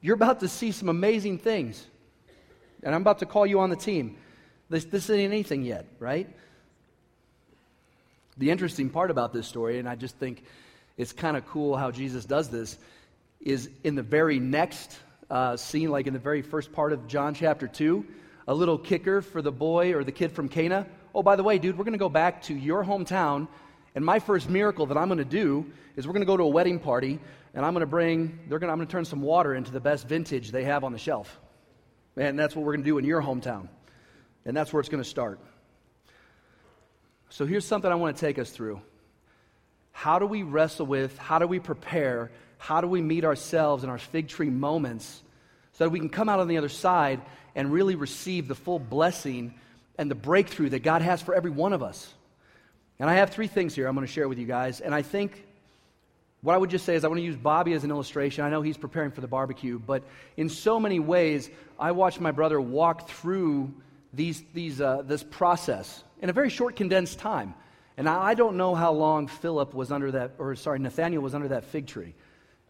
You're 0.00 0.14
about 0.14 0.40
to 0.40 0.48
see 0.48 0.72
some 0.72 0.88
amazing 0.88 1.38
things. 1.38 1.84
And 2.82 2.94
I'm 2.94 3.00
about 3.00 3.20
to 3.20 3.26
call 3.26 3.46
you 3.46 3.60
on 3.60 3.70
the 3.70 3.76
team. 3.76 4.16
This, 4.68 4.84
this 4.84 5.08
ain't 5.10 5.32
anything 5.32 5.62
yet, 5.62 5.86
right? 5.98 6.28
The 8.36 8.50
interesting 8.50 8.90
part 8.90 9.10
about 9.10 9.32
this 9.32 9.46
story, 9.46 9.78
and 9.78 9.88
I 9.88 9.94
just 9.94 10.16
think 10.16 10.44
it's 10.96 11.12
kind 11.12 11.36
of 11.36 11.46
cool 11.46 11.76
how 11.76 11.90
Jesus 11.90 12.24
does 12.24 12.50
this, 12.50 12.78
is 13.40 13.70
in 13.84 13.94
the 13.94 14.02
very 14.02 14.38
next 14.38 14.98
uh, 15.30 15.56
scene, 15.56 15.90
like 15.90 16.06
in 16.06 16.12
the 16.12 16.18
very 16.18 16.42
first 16.42 16.72
part 16.72 16.92
of 16.92 17.06
John 17.06 17.34
chapter 17.34 17.66
2, 17.66 18.04
a 18.48 18.54
little 18.54 18.78
kicker 18.78 19.22
for 19.22 19.42
the 19.42 19.52
boy 19.52 19.94
or 19.94 20.04
the 20.04 20.12
kid 20.12 20.32
from 20.32 20.48
Cana. 20.48 20.86
Oh, 21.14 21.22
by 21.22 21.36
the 21.36 21.42
way, 21.42 21.58
dude, 21.58 21.76
we're 21.76 21.84
going 21.84 21.92
to 21.92 21.98
go 21.98 22.08
back 22.08 22.42
to 22.42 22.54
your 22.54 22.84
hometown, 22.84 23.48
and 23.94 24.04
my 24.04 24.18
first 24.18 24.48
miracle 24.48 24.86
that 24.86 24.96
I'm 24.96 25.08
going 25.08 25.18
to 25.18 25.24
do 25.24 25.66
is 25.96 26.06
we're 26.06 26.12
going 26.12 26.22
to 26.22 26.26
go 26.26 26.36
to 26.36 26.42
a 26.42 26.48
wedding 26.48 26.78
party, 26.78 27.18
and 27.54 27.64
I'm 27.64 27.72
going 27.72 27.80
to 27.80 27.86
bring, 27.86 28.38
they're 28.48 28.58
to, 28.58 28.66
I'm 28.66 28.76
going 28.76 28.86
to 28.86 28.92
turn 28.92 29.06
some 29.06 29.22
water 29.22 29.54
into 29.54 29.72
the 29.72 29.80
best 29.80 30.06
vintage 30.06 30.50
they 30.50 30.64
have 30.64 30.84
on 30.84 30.92
the 30.92 30.98
shelf. 30.98 31.40
And 32.16 32.38
that's 32.38 32.54
what 32.54 32.64
we're 32.64 32.72
going 32.72 32.84
to 32.84 32.90
do 32.90 32.98
in 32.98 33.04
your 33.04 33.22
hometown. 33.22 33.68
And 34.44 34.56
that's 34.56 34.72
where 34.72 34.80
it's 34.80 34.88
going 34.88 35.02
to 35.02 35.08
start. 35.08 35.40
So 37.30 37.44
here's 37.46 37.64
something 37.64 37.90
I 37.90 37.94
want 37.96 38.16
to 38.16 38.20
take 38.20 38.38
us 38.38 38.50
through. 38.50 38.80
How 39.92 40.18
do 40.18 40.26
we 40.26 40.42
wrestle 40.42 40.86
with, 40.86 41.16
how 41.18 41.38
do 41.38 41.46
we 41.46 41.58
prepare, 41.58 42.30
how 42.58 42.80
do 42.80 42.86
we 42.86 43.00
meet 43.00 43.24
ourselves 43.24 43.84
in 43.84 43.90
our 43.90 43.98
fig 43.98 44.28
tree 44.28 44.50
moments 44.50 45.22
so 45.72 45.84
that 45.84 45.90
we 45.90 45.98
can 45.98 46.08
come 46.08 46.28
out 46.28 46.40
on 46.40 46.48
the 46.48 46.58
other 46.58 46.68
side 46.68 47.20
and 47.54 47.72
really 47.72 47.94
receive 47.94 48.48
the 48.48 48.54
full 48.54 48.78
blessing 48.78 49.54
and 49.98 50.10
the 50.10 50.14
breakthrough 50.14 50.70
that 50.70 50.82
God 50.82 51.02
has 51.02 51.22
for 51.22 51.34
every 51.34 51.50
one 51.50 51.72
of 51.72 51.82
us? 51.82 52.12
And 52.98 53.10
I 53.10 53.14
have 53.14 53.30
three 53.30 53.46
things 53.46 53.74
here 53.74 53.86
I'm 53.86 53.94
going 53.94 54.06
to 54.06 54.12
share 54.12 54.28
with 54.28 54.38
you 54.38 54.46
guys. 54.46 54.80
And 54.80 54.94
I 54.94 55.02
think 55.02 55.44
what 56.42 56.54
I 56.54 56.58
would 56.58 56.70
just 56.70 56.84
say 56.84 56.94
is, 56.94 57.04
I 57.04 57.08
want 57.08 57.18
to 57.18 57.24
use 57.24 57.36
Bobby 57.36 57.72
as 57.72 57.84
an 57.84 57.90
illustration. 57.90 58.44
I 58.44 58.50
know 58.50 58.62
he's 58.62 58.76
preparing 58.76 59.10
for 59.10 59.20
the 59.20 59.28
barbecue, 59.28 59.78
but 59.78 60.04
in 60.36 60.48
so 60.48 60.78
many 60.78 61.00
ways, 61.00 61.50
I 61.78 61.92
watched 61.92 62.20
my 62.20 62.30
brother 62.30 62.60
walk 62.60 63.08
through 63.08 63.74
these, 64.12 64.44
these, 64.54 64.80
uh, 64.80 65.02
this 65.02 65.22
process 65.22 66.04
in 66.22 66.30
a 66.30 66.32
very 66.32 66.48
short, 66.48 66.76
condensed 66.76 67.18
time. 67.18 67.54
And 67.96 68.08
I 68.08 68.34
don't 68.34 68.56
know 68.56 68.74
how 68.74 68.92
long 68.92 69.26
Philip 69.26 69.74
was 69.74 69.90
under 69.90 70.12
that, 70.12 70.32
or 70.38 70.54
sorry, 70.54 70.78
Nathanael 70.78 71.20
was 71.20 71.34
under 71.34 71.48
that 71.48 71.64
fig 71.64 71.86
tree. 71.86 72.14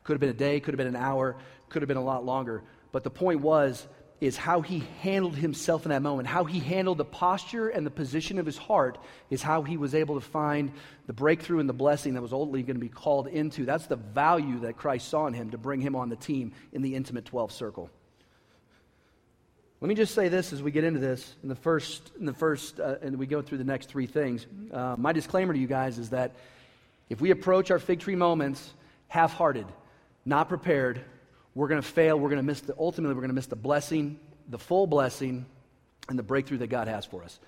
Could 0.06 0.14
have 0.14 0.20
been 0.20 0.30
a 0.30 0.32
day, 0.32 0.60
could 0.60 0.72
have 0.72 0.78
been 0.78 0.86
an 0.86 0.94
hour, 0.94 1.36
could 1.68 1.82
have 1.82 1.88
been 1.88 1.96
a 1.96 2.04
lot 2.04 2.24
longer. 2.24 2.62
But 2.92 3.02
the 3.02 3.10
point 3.10 3.40
was, 3.40 3.86
is 4.20 4.36
how 4.36 4.60
he 4.60 4.84
handled 5.02 5.34
himself 5.34 5.84
in 5.84 5.90
that 5.90 6.00
moment. 6.00 6.28
How 6.28 6.44
he 6.44 6.60
handled 6.60 6.98
the 6.98 7.04
posture 7.04 7.68
and 7.68 7.84
the 7.84 7.90
position 7.90 8.38
of 8.38 8.46
his 8.46 8.56
heart 8.56 8.98
is 9.30 9.42
how 9.42 9.62
he 9.62 9.76
was 9.76 9.96
able 9.96 10.14
to 10.14 10.20
find 10.20 10.70
the 11.08 11.12
breakthrough 11.12 11.58
and 11.58 11.68
the 11.68 11.74
blessing 11.74 12.14
that 12.14 12.22
was 12.22 12.32
ultimately 12.32 12.62
going 12.62 12.76
to 12.76 12.80
be 12.80 12.88
called 12.88 13.26
into. 13.26 13.64
That's 13.64 13.88
the 13.88 13.96
value 13.96 14.60
that 14.60 14.76
Christ 14.76 15.08
saw 15.08 15.26
in 15.26 15.34
him 15.34 15.50
to 15.50 15.58
bring 15.58 15.80
him 15.80 15.96
on 15.96 16.08
the 16.08 16.16
team 16.16 16.52
in 16.72 16.82
the 16.82 16.94
intimate 16.94 17.24
12 17.26 17.50
circle. 17.50 17.90
Let 19.80 19.88
me 19.88 19.96
just 19.96 20.14
say 20.14 20.28
this 20.28 20.52
as 20.52 20.62
we 20.62 20.70
get 20.70 20.84
into 20.84 21.00
this 21.00 21.34
in 21.42 21.50
the 21.50 21.56
first, 21.56 22.12
in 22.18 22.24
the 22.24 22.32
first 22.32 22.78
uh, 22.78 22.94
and 23.02 23.18
we 23.18 23.26
go 23.26 23.42
through 23.42 23.58
the 23.58 23.64
next 23.64 23.90
three 23.90 24.06
things. 24.06 24.46
Uh, 24.72 24.94
my 24.96 25.12
disclaimer 25.12 25.52
to 25.52 25.58
you 25.58 25.66
guys 25.66 25.98
is 25.98 26.10
that 26.10 26.36
if 27.10 27.20
we 27.20 27.32
approach 27.32 27.72
our 27.72 27.80
fig 27.80 28.00
tree 28.00 28.14
moments 28.14 28.72
half 29.08 29.34
hearted, 29.34 29.66
not 30.26 30.48
prepared, 30.48 31.00
we're 31.54 31.68
going 31.68 31.80
to 31.80 31.88
fail. 31.88 32.18
We're 32.18 32.28
going 32.28 32.40
to 32.40 32.46
miss 32.46 32.60
the, 32.60 32.74
ultimately, 32.78 33.14
we're 33.14 33.22
going 33.22 33.30
to 33.30 33.34
miss 33.34 33.46
the 33.46 33.56
blessing, 33.56 34.20
the 34.48 34.58
full 34.58 34.86
blessing, 34.86 35.46
and 36.08 36.18
the 36.18 36.22
breakthrough 36.22 36.58
that 36.58 36.66
God 36.66 36.88
has 36.88 37.06
for 37.06 37.22
us. 37.22 37.38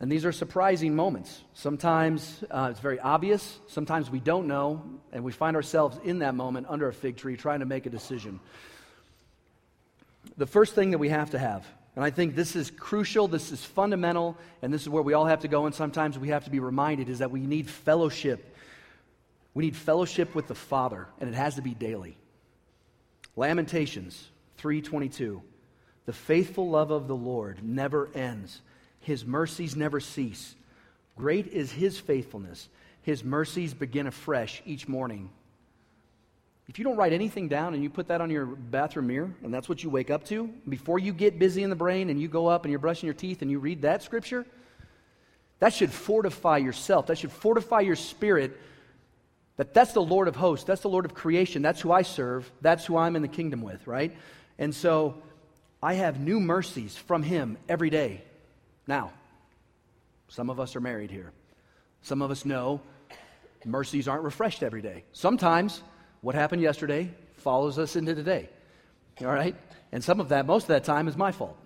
And 0.00 0.12
these 0.12 0.24
are 0.24 0.30
surprising 0.32 0.94
moments. 0.94 1.42
Sometimes 1.54 2.44
uh, 2.50 2.68
it's 2.70 2.80
very 2.80 3.00
obvious. 3.00 3.58
Sometimes 3.66 4.10
we 4.10 4.20
don't 4.20 4.46
know, 4.46 4.84
and 5.12 5.24
we 5.24 5.32
find 5.32 5.56
ourselves 5.56 5.98
in 6.04 6.20
that 6.20 6.34
moment 6.34 6.66
under 6.68 6.88
a 6.88 6.92
fig 6.92 7.16
tree 7.16 7.36
trying 7.36 7.60
to 7.60 7.66
make 7.66 7.86
a 7.86 7.90
decision. 7.90 8.38
The 10.36 10.46
first 10.46 10.74
thing 10.74 10.92
that 10.92 10.98
we 10.98 11.08
have 11.08 11.30
to 11.30 11.38
have, 11.38 11.66
and 11.96 12.04
I 12.04 12.10
think 12.10 12.36
this 12.36 12.54
is 12.54 12.70
crucial, 12.70 13.26
this 13.26 13.50
is 13.50 13.64
fundamental, 13.64 14.36
and 14.62 14.72
this 14.72 14.82
is 14.82 14.88
where 14.88 15.02
we 15.02 15.14
all 15.14 15.24
have 15.24 15.40
to 15.40 15.48
go, 15.48 15.66
and 15.66 15.74
sometimes 15.74 16.16
we 16.16 16.28
have 16.28 16.44
to 16.44 16.50
be 16.50 16.60
reminded, 16.60 17.08
is 17.08 17.18
that 17.18 17.32
we 17.32 17.40
need 17.40 17.68
fellowship. 17.68 18.54
We 19.58 19.64
need 19.64 19.74
fellowship 19.74 20.36
with 20.36 20.46
the 20.46 20.54
Father, 20.54 21.08
and 21.18 21.28
it 21.28 21.34
has 21.34 21.56
to 21.56 21.62
be 21.62 21.74
daily. 21.74 22.16
Lamentations 23.34 24.28
3:22 24.56 25.42
The 26.06 26.12
faithful 26.12 26.70
love 26.70 26.92
of 26.92 27.08
the 27.08 27.16
Lord 27.16 27.64
never 27.64 28.08
ends. 28.14 28.62
His 29.00 29.26
mercies 29.26 29.74
never 29.74 29.98
cease. 29.98 30.54
Great 31.16 31.48
is 31.48 31.72
his 31.72 31.98
faithfulness. 31.98 32.68
His 33.02 33.24
mercies 33.24 33.74
begin 33.74 34.06
afresh 34.06 34.62
each 34.64 34.86
morning. 34.86 35.28
If 36.68 36.78
you 36.78 36.84
don't 36.84 36.96
write 36.96 37.12
anything 37.12 37.48
down 37.48 37.74
and 37.74 37.82
you 37.82 37.90
put 37.90 38.06
that 38.06 38.20
on 38.20 38.30
your 38.30 38.46
bathroom 38.46 39.08
mirror 39.08 39.34
and 39.42 39.52
that's 39.52 39.68
what 39.68 39.82
you 39.82 39.90
wake 39.90 40.08
up 40.08 40.22
to, 40.26 40.46
before 40.68 41.00
you 41.00 41.12
get 41.12 41.40
busy 41.40 41.64
in 41.64 41.70
the 41.70 41.74
brain 41.74 42.10
and 42.10 42.20
you 42.22 42.28
go 42.28 42.46
up 42.46 42.64
and 42.64 42.70
you're 42.70 42.78
brushing 42.78 43.08
your 43.08 43.14
teeth 43.14 43.42
and 43.42 43.50
you 43.50 43.58
read 43.58 43.82
that 43.82 44.04
scripture, 44.04 44.46
that 45.58 45.74
should 45.74 45.90
fortify 45.90 46.58
yourself. 46.58 47.08
That 47.08 47.18
should 47.18 47.32
fortify 47.32 47.80
your 47.80 47.96
spirit 47.96 48.56
that 49.58 49.74
that's 49.74 49.92
the 49.92 50.00
Lord 50.00 50.28
of 50.28 50.36
hosts, 50.36 50.64
that's 50.64 50.80
the 50.80 50.88
Lord 50.88 51.04
of 51.04 51.12
creation, 51.12 51.60
that's 51.60 51.80
who 51.80 51.92
I 51.92 52.02
serve, 52.02 52.50
that's 52.62 52.86
who 52.86 52.96
I'm 52.96 53.16
in 53.16 53.22
the 53.22 53.28
kingdom 53.28 53.60
with, 53.60 53.86
right? 53.86 54.16
And 54.58 54.74
so 54.74 55.20
I 55.82 55.94
have 55.94 56.18
new 56.18 56.40
mercies 56.40 56.96
from 56.96 57.22
him 57.22 57.58
every 57.68 57.90
day. 57.90 58.22
Now, 58.86 59.12
some 60.28 60.48
of 60.48 60.60
us 60.60 60.76
are 60.76 60.80
married 60.80 61.10
here. 61.10 61.32
Some 62.02 62.22
of 62.22 62.30
us 62.30 62.44
know 62.44 62.80
mercies 63.64 64.08
aren't 64.08 64.22
refreshed 64.22 64.62
every 64.62 64.80
day. 64.80 65.04
Sometimes 65.12 65.82
what 66.20 66.34
happened 66.34 66.62
yesterday 66.62 67.10
follows 67.38 67.78
us 67.78 67.96
into 67.96 68.14
today. 68.14 68.48
All 69.20 69.26
right? 69.26 69.56
And 69.90 70.02
some 70.02 70.20
of 70.20 70.28
that, 70.30 70.46
most 70.46 70.64
of 70.64 70.68
that 70.68 70.84
time, 70.84 71.08
is 71.08 71.16
my 71.16 71.32
fault 71.32 71.58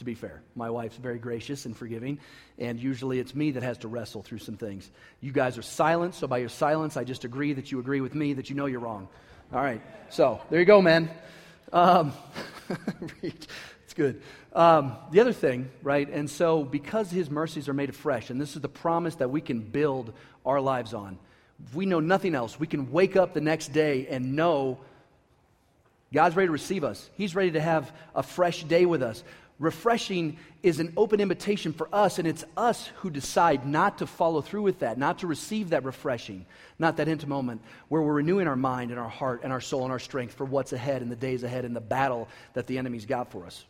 to 0.00 0.04
be 0.04 0.14
fair. 0.14 0.42
My 0.56 0.70
wife's 0.70 0.96
very 0.96 1.18
gracious 1.18 1.66
and 1.66 1.76
forgiving, 1.76 2.18
and 2.58 2.80
usually 2.80 3.18
it's 3.18 3.34
me 3.34 3.52
that 3.52 3.62
has 3.62 3.78
to 3.78 3.88
wrestle 3.88 4.22
through 4.22 4.38
some 4.38 4.56
things. 4.56 4.90
You 5.20 5.30
guys 5.30 5.58
are 5.58 5.62
silent, 5.62 6.14
so 6.14 6.26
by 6.26 6.38
your 6.38 6.48
silence, 6.48 6.96
I 6.96 7.04
just 7.04 7.24
agree 7.24 7.52
that 7.52 7.70
you 7.70 7.78
agree 7.80 8.00
with 8.00 8.14
me 8.14 8.32
that 8.32 8.48
you 8.48 8.56
know 8.56 8.64
you're 8.64 8.80
wrong. 8.80 9.08
All 9.52 9.60
right, 9.60 9.82
so 10.08 10.40
there 10.48 10.58
you 10.58 10.64
go, 10.64 10.80
man. 10.80 11.10
Um, 11.70 12.14
it's 13.22 13.94
good. 13.94 14.22
Um, 14.54 14.96
the 15.10 15.20
other 15.20 15.34
thing, 15.34 15.70
right, 15.82 16.08
and 16.08 16.30
so 16.30 16.64
because 16.64 17.10
his 17.10 17.28
mercies 17.28 17.68
are 17.68 17.74
made 17.74 17.90
afresh, 17.90 18.30
and 18.30 18.40
this 18.40 18.56
is 18.56 18.62
the 18.62 18.68
promise 18.70 19.16
that 19.16 19.30
we 19.30 19.42
can 19.42 19.60
build 19.60 20.14
our 20.46 20.62
lives 20.62 20.94
on. 20.94 21.18
If 21.68 21.74
we 21.74 21.84
know 21.84 22.00
nothing 22.00 22.34
else, 22.34 22.58
we 22.58 22.66
can 22.66 22.90
wake 22.90 23.16
up 23.16 23.34
the 23.34 23.42
next 23.42 23.74
day 23.74 24.06
and 24.08 24.34
know 24.34 24.78
God's 26.12 26.36
ready 26.36 26.48
to 26.48 26.52
receive 26.52 26.84
us. 26.84 27.08
He's 27.14 27.34
ready 27.34 27.52
to 27.52 27.60
have 27.60 27.92
a 28.14 28.22
fresh 28.22 28.64
day 28.64 28.84
with 28.86 29.02
us 29.02 29.22
refreshing 29.60 30.38
is 30.62 30.80
an 30.80 30.92
open 30.96 31.20
invitation 31.20 31.72
for 31.72 31.88
us, 31.92 32.18
and 32.18 32.26
it's 32.26 32.44
us 32.56 32.90
who 32.96 33.10
decide 33.10 33.66
not 33.66 33.98
to 33.98 34.06
follow 34.06 34.40
through 34.40 34.62
with 34.62 34.80
that, 34.80 34.98
not 34.98 35.18
to 35.18 35.26
receive 35.26 35.70
that 35.70 35.84
refreshing, 35.84 36.44
not 36.78 36.96
that 36.96 37.06
intimate 37.06 37.28
moment 37.28 37.60
where 37.88 38.02
we're 38.02 38.14
renewing 38.14 38.48
our 38.48 38.56
mind 38.56 38.90
and 38.90 38.98
our 38.98 39.08
heart 39.08 39.42
and 39.44 39.52
our 39.52 39.60
soul 39.60 39.84
and 39.84 39.92
our 39.92 39.98
strength 39.98 40.34
for 40.34 40.46
what's 40.46 40.72
ahead 40.72 41.02
and 41.02 41.12
the 41.12 41.16
days 41.16 41.44
ahead 41.44 41.64
and 41.64 41.76
the 41.76 41.80
battle 41.80 42.26
that 42.54 42.66
the 42.66 42.78
enemy's 42.78 43.04
got 43.04 43.30
for 43.30 43.44
us. 43.44 43.64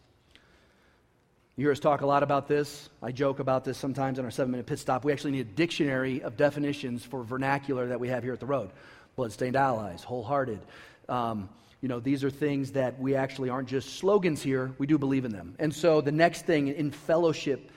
You 1.57 1.65
hear 1.65 1.73
us 1.73 1.81
talk 1.81 2.01
a 2.01 2.07
lot 2.07 2.23
about 2.23 2.47
this. 2.47 2.89
I 3.03 3.11
joke 3.11 3.41
about 3.41 3.65
this 3.65 3.77
sometimes 3.77 4.19
in 4.19 4.25
our 4.25 4.31
seven 4.31 4.53
minute 4.53 4.67
pit 4.67 4.79
stop. 4.79 5.05
We 5.05 5.13
actually 5.13 5.33
need 5.33 5.41
a 5.41 5.45
dictionary 5.45 6.23
of 6.23 6.37
definitions 6.37 7.05
for 7.05 7.25
vernacular 7.25 7.89
that 7.89 8.01
we 8.01 8.09
have 8.09 8.23
here 8.23 8.33
at 8.33 8.41
the 8.41 8.47
road 8.47 8.71
bloodstained 9.17 9.57
allies, 9.57 10.05
wholehearted. 10.05 10.61
Um, 11.09 11.51
you 11.81 11.89
know, 11.89 12.01
these 12.01 12.23
are 12.25 12.31
things 12.31 12.73
that 12.73 12.99
we 13.01 13.15
actually 13.15 13.49
aren't 13.49 13.69
just 13.69 13.99
slogans 13.99 14.43
here, 14.43 14.73
we 14.79 14.87
do 14.87 14.99
believe 14.99 15.25
in 15.25 15.33
them. 15.33 15.55
And 15.59 15.75
so 15.75 16.01
the 16.01 16.13
next 16.13 16.45
thing 16.45 16.69
in 16.69 16.91
fellowship, 16.91 17.71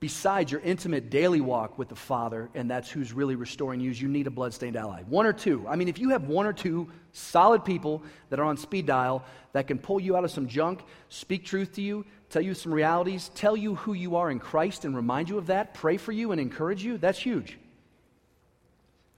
besides 0.00 0.50
your 0.50 0.62
intimate 0.62 1.10
daily 1.10 1.42
walk 1.42 1.78
with 1.78 1.90
the 1.90 1.94
Father, 1.94 2.48
and 2.54 2.70
that's 2.70 2.90
who's 2.90 3.12
really 3.12 3.36
restoring 3.36 3.80
you, 3.80 3.90
is 3.90 4.00
you 4.00 4.08
need 4.08 4.26
a 4.26 4.30
bloodstained 4.30 4.76
ally. 4.76 5.02
One 5.02 5.26
or 5.26 5.34
two. 5.34 5.66
I 5.68 5.76
mean, 5.76 5.88
if 5.88 5.98
you 5.98 6.10
have 6.10 6.24
one 6.24 6.46
or 6.46 6.54
two 6.54 6.88
solid 7.12 7.64
people 7.64 8.02
that 8.30 8.40
are 8.40 8.44
on 8.44 8.56
speed 8.56 8.86
dial 8.86 9.22
that 9.52 9.66
can 9.66 9.78
pull 9.78 10.00
you 10.00 10.16
out 10.16 10.24
of 10.24 10.30
some 10.30 10.48
junk, 10.48 10.80
speak 11.10 11.44
truth 11.44 11.74
to 11.74 11.82
you, 11.82 12.06
tell 12.30 12.40
you 12.40 12.54
some 12.54 12.72
realities, 12.72 13.30
tell 13.34 13.56
you 13.56 13.74
who 13.74 13.92
you 13.92 14.16
are 14.16 14.30
in 14.30 14.38
Christ 14.38 14.86
and 14.86 14.96
remind 14.96 15.28
you 15.28 15.36
of 15.36 15.48
that, 15.48 15.74
pray 15.74 15.98
for 15.98 16.12
you 16.12 16.32
and 16.32 16.40
encourage 16.40 16.82
you, 16.82 16.96
that's 16.96 17.18
huge. 17.18 17.58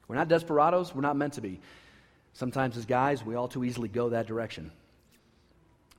We're 0.08 0.16
not 0.16 0.28
desperados, 0.28 0.92
we're 0.92 1.02
not 1.02 1.16
meant 1.16 1.34
to 1.34 1.40
be. 1.40 1.60
Sometimes, 2.34 2.76
as 2.76 2.86
guys, 2.86 3.24
we 3.24 3.34
all 3.34 3.48
too 3.48 3.64
easily 3.64 3.88
go 3.88 4.10
that 4.10 4.26
direction. 4.26 4.72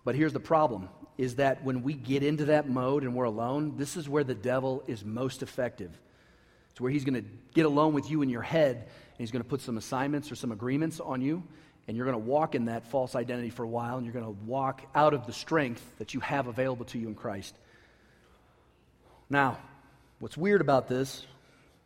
But 0.04 0.16
here's 0.16 0.34
the 0.34 0.40
problem 0.40 0.90
is 1.18 1.36
that 1.36 1.64
when 1.64 1.84
we 1.84 1.94
get 1.94 2.24
into 2.24 2.46
that 2.46 2.68
mode 2.68 3.04
and 3.04 3.16
we're 3.16 3.26
alone, 3.26 3.78
this 3.78 3.96
is 3.96 4.10
where 4.10 4.24
the 4.24 4.34
devil 4.34 4.84
is 4.88 5.06
most 5.06 5.44
effective. 5.44 5.92
It's 6.72 6.82
where 6.82 6.92
he's 6.92 7.04
going 7.06 7.22
to 7.22 7.30
get 7.54 7.66
alone 7.66 7.94
with 7.94 8.10
you 8.10 8.24
in 8.24 8.30
your 8.30 8.42
head 8.42 8.78
and 8.78 9.20
he's 9.20 9.30
going 9.30 9.44
to 9.44 9.50
put 9.50 9.62
some 9.62 9.78
assignments 9.78 10.32
or 10.32 10.36
some 10.36 10.52
agreements 10.52 11.00
on 11.00 11.22
you 11.22 11.44
and 11.88 11.98
you're 11.98 12.06
going 12.06 12.20
to 12.20 12.30
walk 12.30 12.56
in 12.56 12.66
that 12.66 12.88
false 12.88 13.14
identity 13.16 13.50
for 13.50 13.64
a 13.64 13.68
while 13.68 13.98
and 13.98 14.06
you're 14.06 14.14
going 14.14 14.26
to 14.26 14.46
walk 14.46 14.82
out 14.96 15.14
of 15.14 15.28
the 15.28 15.34
strength 15.34 15.84
that 16.00 16.14
you 16.14 16.20
have 16.22 16.48
available 16.48 16.86
to 16.86 16.98
you 16.98 17.08
in 17.08 17.16
Christ. 17.16 17.56
Now, 19.30 19.58
what's 20.20 20.38
weird 20.38 20.62
about 20.62 20.88
this, 20.88 21.26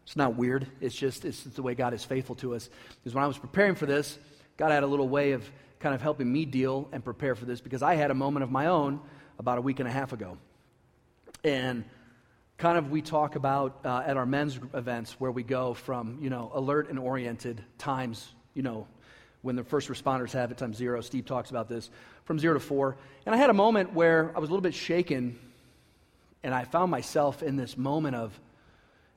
it's 0.06 0.16
not 0.16 0.36
weird, 0.36 0.68
it's 0.80 0.96
just 0.96 1.26
it's 1.26 1.44
the 1.44 1.62
way 1.62 1.76
God 1.76 1.94
is 1.94 2.04
faithful 2.04 2.36
to 2.36 2.56
us, 2.56 2.70
is 3.06 3.14
when 3.14 3.24
I 3.24 3.28
was 3.28 3.38
preparing 3.38 3.76
for 3.76 3.86
this, 3.86 4.18
God 4.58 4.72
had 4.72 4.84
a 4.84 4.88
little 4.88 5.08
way 5.08 5.32
of 5.32 5.50
kind 5.80 5.94
of 5.94 6.02
helping 6.02 6.32
me 6.32 6.46
deal 6.46 6.90
and 6.92 7.04
prepare 7.04 7.36
for 7.36 7.46
this 7.46 7.62
because 7.62 7.84
I 7.84 7.96
had 7.96 8.12
a 8.12 8.16
moment 8.16 8.44
of 8.44 8.52
my 8.52 8.66
own 8.66 9.00
about 9.38 9.60
a 9.60 9.62
week 9.62 9.80
and 9.80 9.88
a 9.88 9.92
half 9.92 10.14
ago. 10.14 10.38
And 11.44 11.86
kind 12.58 12.78
of 12.78 12.90
we 12.90 13.04
talk 13.04 13.36
about 13.36 13.80
uh, 13.86 14.04
at 14.06 14.18
our 14.18 14.26
men's 14.26 14.60
events 14.74 15.20
where 15.20 15.32
we 15.32 15.44
go 15.44 15.76
from, 15.76 16.18
you 16.20 16.32
know, 16.32 16.52
alert 16.56 16.90
and 16.90 16.98
oriented 16.98 17.64
times, 17.78 18.28
you 18.56 18.64
know, 18.64 18.88
when 19.44 19.56
the 19.56 19.64
first 19.64 19.90
responders 19.90 20.32
have 20.32 20.52
it, 20.52 20.58
times 20.58 20.78
zero. 20.78 21.00
Steve 21.02 21.26
talks 21.26 21.52
about 21.52 21.70
this 21.70 21.92
from 22.26 22.40
zero 22.40 22.56
to 22.56 22.60
four. 22.60 22.98
And 23.26 23.36
I 23.36 23.38
had 23.38 23.52
a 23.52 23.54
moment 23.54 23.94
where 23.94 24.32
I 24.36 24.40
was 24.40 24.50
a 24.50 24.52
little 24.52 24.64
bit 24.64 24.74
shaken 24.74 25.40
and 26.44 26.54
I 26.54 26.64
found 26.64 26.90
myself 26.90 27.44
in 27.44 27.56
this 27.56 27.78
moment 27.78 28.16
of, 28.16 28.38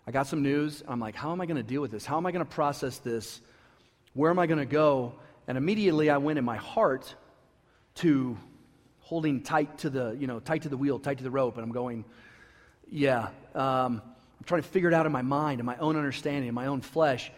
I 0.06 0.10
got 0.10 0.26
some 0.26 0.42
news. 0.42 0.82
I'm 0.86 1.00
like, 1.00 1.14
how 1.14 1.32
am 1.32 1.40
I 1.40 1.46
going 1.46 1.56
to 1.56 1.62
deal 1.62 1.80
with 1.80 1.90
this? 1.90 2.04
How 2.04 2.16
am 2.18 2.26
I 2.26 2.32
going 2.32 2.44
to 2.44 2.50
process 2.50 2.98
this? 2.98 3.40
Where 4.12 4.30
am 4.30 4.38
I 4.38 4.46
going 4.46 4.58
to 4.58 4.66
go? 4.66 5.14
And 5.50 5.58
immediately 5.58 6.10
I 6.10 6.18
went 6.18 6.38
in 6.38 6.44
my 6.44 6.58
heart 6.58 7.12
to 7.96 8.38
holding 9.00 9.42
tight 9.42 9.78
to 9.78 9.90
the, 9.90 10.16
you 10.16 10.28
know, 10.28 10.38
tight 10.38 10.62
to 10.62 10.68
the 10.68 10.76
wheel, 10.76 11.00
tight 11.00 11.18
to 11.18 11.24
the 11.24 11.30
rope. 11.32 11.56
And 11.56 11.64
I'm 11.64 11.72
going, 11.72 12.04
yeah, 12.88 13.30
um, 13.56 14.00
I'm 14.00 14.44
trying 14.46 14.62
to 14.62 14.68
figure 14.68 14.88
it 14.88 14.94
out 14.94 15.06
in 15.06 15.12
my 15.12 15.22
mind, 15.22 15.58
in 15.58 15.66
my 15.66 15.76
own 15.78 15.96
understanding, 15.96 16.46
in 16.46 16.54
my 16.54 16.66
own 16.66 16.82
flesh. 16.82 17.32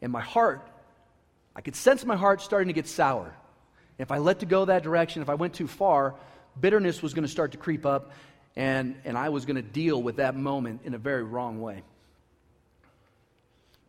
And 0.00 0.10
my 0.10 0.22
heart, 0.22 0.66
I 1.54 1.60
could 1.60 1.76
sense 1.76 2.02
my 2.06 2.16
heart 2.16 2.40
starting 2.40 2.68
to 2.68 2.72
get 2.72 2.88
sour. 2.88 3.36
If 3.98 4.10
I 4.10 4.16
let 4.16 4.38
to 4.38 4.46
go 4.46 4.64
that 4.64 4.82
direction, 4.82 5.20
if 5.20 5.28
I 5.28 5.34
went 5.34 5.52
too 5.52 5.66
far, 5.66 6.14
bitterness 6.58 7.02
was 7.02 7.12
going 7.12 7.24
to 7.24 7.30
start 7.30 7.52
to 7.52 7.58
creep 7.58 7.84
up, 7.84 8.12
and, 8.56 8.96
and 9.04 9.18
I 9.18 9.28
was 9.28 9.44
going 9.44 9.56
to 9.56 9.62
deal 9.62 10.02
with 10.02 10.16
that 10.16 10.34
moment 10.34 10.80
in 10.84 10.94
a 10.94 10.98
very 10.98 11.24
wrong 11.24 11.60
way. 11.60 11.82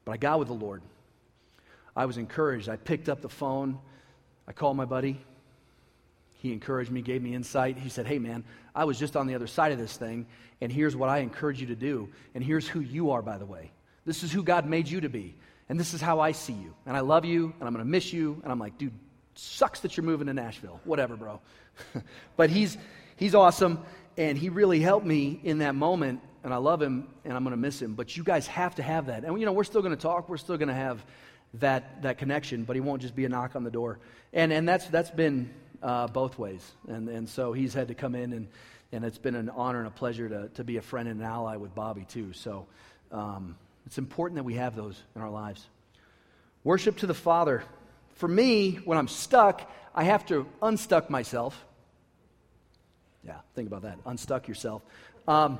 But 0.03 0.11
I 0.11 0.17
got 0.17 0.39
with 0.39 0.49
the 0.49 0.55
Lord. 0.55 0.81
I 1.95 2.05
was 2.05 2.17
encouraged. 2.17 2.69
I 2.69 2.75
picked 2.75 3.09
up 3.09 3.21
the 3.21 3.29
phone. 3.29 3.79
I 4.47 4.53
called 4.53 4.77
my 4.77 4.85
buddy. 4.85 5.19
He 6.41 6.51
encouraged 6.51 6.89
me, 6.89 7.01
gave 7.01 7.21
me 7.21 7.35
insight. 7.35 7.77
He 7.77 7.89
said, 7.89 8.07
Hey, 8.07 8.17
man, 8.17 8.43
I 8.73 8.85
was 8.85 8.97
just 8.97 9.15
on 9.15 9.27
the 9.27 9.35
other 9.35 9.47
side 9.47 9.71
of 9.71 9.77
this 9.77 9.95
thing, 9.95 10.25
and 10.59 10.71
here's 10.71 10.95
what 10.95 11.09
I 11.09 11.19
encourage 11.19 11.61
you 11.61 11.67
to 11.67 11.75
do. 11.75 12.09
And 12.33 12.43
here's 12.43 12.67
who 12.67 12.79
you 12.79 13.11
are, 13.11 13.21
by 13.21 13.37
the 13.37 13.45
way. 13.45 13.71
This 14.05 14.23
is 14.23 14.31
who 14.31 14.41
God 14.41 14.65
made 14.65 14.87
you 14.87 15.01
to 15.01 15.09
be. 15.09 15.35
And 15.69 15.79
this 15.79 15.93
is 15.93 16.01
how 16.01 16.19
I 16.19 16.31
see 16.31 16.53
you. 16.53 16.73
And 16.85 16.97
I 16.97 17.01
love 17.01 17.25
you, 17.25 17.53
and 17.59 17.67
I'm 17.67 17.73
going 17.73 17.85
to 17.85 17.89
miss 17.89 18.11
you. 18.11 18.39
And 18.43 18.51
I'm 18.51 18.59
like, 18.59 18.77
dude, 18.77 18.93
sucks 19.35 19.81
that 19.81 19.95
you're 19.95 20.03
moving 20.03 20.27
to 20.27 20.33
Nashville. 20.33 20.79
Whatever, 20.83 21.15
bro. 21.15 21.39
but 22.35 22.49
he's, 22.49 22.77
he's 23.15 23.35
awesome, 23.35 23.79
and 24.17 24.37
he 24.37 24.49
really 24.49 24.79
helped 24.79 25.05
me 25.05 25.39
in 25.43 25.59
that 25.59 25.75
moment. 25.75 26.21
And 26.43 26.53
I 26.53 26.57
love 26.57 26.81
him, 26.81 27.07
and 27.23 27.33
I'm 27.33 27.43
going 27.43 27.51
to 27.51 27.57
miss 27.57 27.81
him. 27.81 27.93
But 27.93 28.17
you 28.17 28.23
guys 28.23 28.47
have 28.47 28.75
to 28.75 28.83
have 28.83 29.05
that. 29.05 29.23
And, 29.23 29.39
you 29.39 29.45
know, 29.45 29.53
we're 29.53 29.63
still 29.63 29.81
going 29.81 29.95
to 29.95 30.01
talk. 30.01 30.27
We're 30.27 30.37
still 30.37 30.57
going 30.57 30.69
to 30.69 30.73
have 30.73 31.05
that, 31.55 32.01
that 32.03 32.17
connection, 32.17 32.63
but 32.63 32.75
he 32.75 32.79
won't 32.79 33.01
just 33.01 33.15
be 33.15 33.25
a 33.25 33.29
knock 33.29 33.55
on 33.55 33.63
the 33.63 33.71
door. 33.71 33.99
And, 34.33 34.53
and 34.53 34.67
that's, 34.67 34.87
that's 34.87 35.11
been 35.11 35.49
uh, 35.83 36.07
both 36.07 36.39
ways. 36.39 36.69
And, 36.87 37.09
and 37.09 37.27
so 37.27 37.53
he's 37.53 37.73
had 37.73 37.89
to 37.89 37.93
come 37.93 38.15
in, 38.15 38.33
and, 38.33 38.47
and 38.91 39.03
it's 39.03 39.17
been 39.17 39.35
an 39.35 39.49
honor 39.49 39.79
and 39.79 39.87
a 39.87 39.91
pleasure 39.91 40.29
to, 40.29 40.49
to 40.49 40.63
be 40.63 40.77
a 40.77 40.81
friend 40.81 41.09
and 41.09 41.19
an 41.19 41.25
ally 41.25 41.57
with 41.57 41.75
Bobby, 41.75 42.05
too. 42.05 42.33
So 42.33 42.67
um, 43.11 43.57
it's 43.85 43.97
important 43.97 44.37
that 44.37 44.43
we 44.43 44.55
have 44.55 44.75
those 44.75 45.01
in 45.15 45.21
our 45.21 45.29
lives. 45.29 45.65
Worship 46.63 46.97
to 46.97 47.07
the 47.07 47.13
Father. 47.13 47.63
For 48.15 48.27
me, 48.27 48.75
when 48.85 48.97
I'm 48.97 49.07
stuck, 49.07 49.69
I 49.93 50.05
have 50.05 50.25
to 50.27 50.47
unstuck 50.61 51.09
myself. 51.09 51.65
Yeah, 53.25 53.37
think 53.55 53.67
about 53.67 53.81
that. 53.81 53.97
Unstuck 54.05 54.47
yourself. 54.47 54.81
Um, 55.27 55.59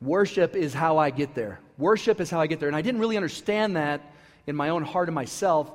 worship 0.00 0.56
is 0.56 0.74
how 0.74 0.98
I 0.98 1.10
get 1.10 1.34
there. 1.34 1.60
Worship 1.78 2.20
is 2.20 2.30
how 2.30 2.40
I 2.40 2.46
get 2.46 2.60
there. 2.60 2.68
And 2.68 2.76
I 2.76 2.82
didn't 2.82 3.00
really 3.00 3.16
understand 3.16 3.76
that 3.76 4.11
in 4.46 4.56
my 4.56 4.70
own 4.70 4.82
heart 4.84 5.08
and 5.08 5.14
myself 5.14 5.70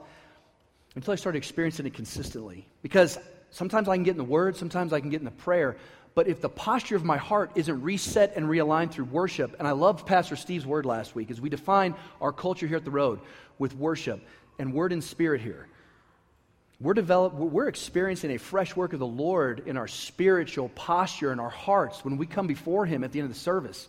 until 0.95 1.13
I 1.13 1.15
started 1.15 1.37
experiencing 1.37 1.85
it 1.85 1.93
consistently. 1.93 2.67
Because 2.81 3.17
sometimes 3.51 3.87
I 3.87 3.95
can 3.95 4.03
get 4.03 4.11
in 4.11 4.17
the 4.17 4.23
Word, 4.23 4.55
sometimes 4.55 4.93
I 4.93 4.99
can 4.99 5.09
get 5.09 5.19
in 5.21 5.25
the 5.25 5.31
prayer. 5.31 5.77
But 6.15 6.27
if 6.27 6.41
the 6.41 6.49
posture 6.49 6.95
of 6.95 7.05
my 7.05 7.17
heart 7.17 7.51
isn't 7.53 7.81
reset 7.83 8.35
and 8.35 8.47
realigned 8.47 8.91
through 8.91 9.05
worship, 9.05 9.55
and 9.59 9.67
I 9.67 9.71
loved 9.71 10.07
Pastor 10.07 10.35
Steve's 10.35 10.65
word 10.65 10.83
last 10.83 11.13
week 11.13 11.29
as 11.29 11.39
we 11.39 11.49
define 11.49 11.93
our 12.19 12.31
culture 12.31 12.65
here 12.65 12.77
at 12.77 12.85
the 12.85 12.89
road 12.89 13.19
with 13.59 13.75
worship 13.75 14.19
and 14.57 14.73
word 14.73 14.91
and 14.91 15.03
spirit 15.03 15.41
here. 15.41 15.67
We're, 16.79 16.95
develop, 16.95 17.33
we're 17.35 17.67
experiencing 17.67 18.31
a 18.31 18.37
fresh 18.37 18.75
work 18.75 18.93
of 18.93 18.99
the 18.99 19.05
Lord 19.05 19.63
in 19.67 19.77
our 19.77 19.87
spiritual 19.87 20.69
posture 20.69 21.31
and 21.31 21.41
our 21.41 21.49
hearts 21.51 22.03
when 22.03 22.17
we 22.17 22.25
come 22.25 22.47
before 22.47 22.87
Him 22.87 23.03
at 23.03 23.11
the 23.11 23.19
end 23.19 23.29
of 23.29 23.33
the 23.35 23.39
service. 23.39 23.87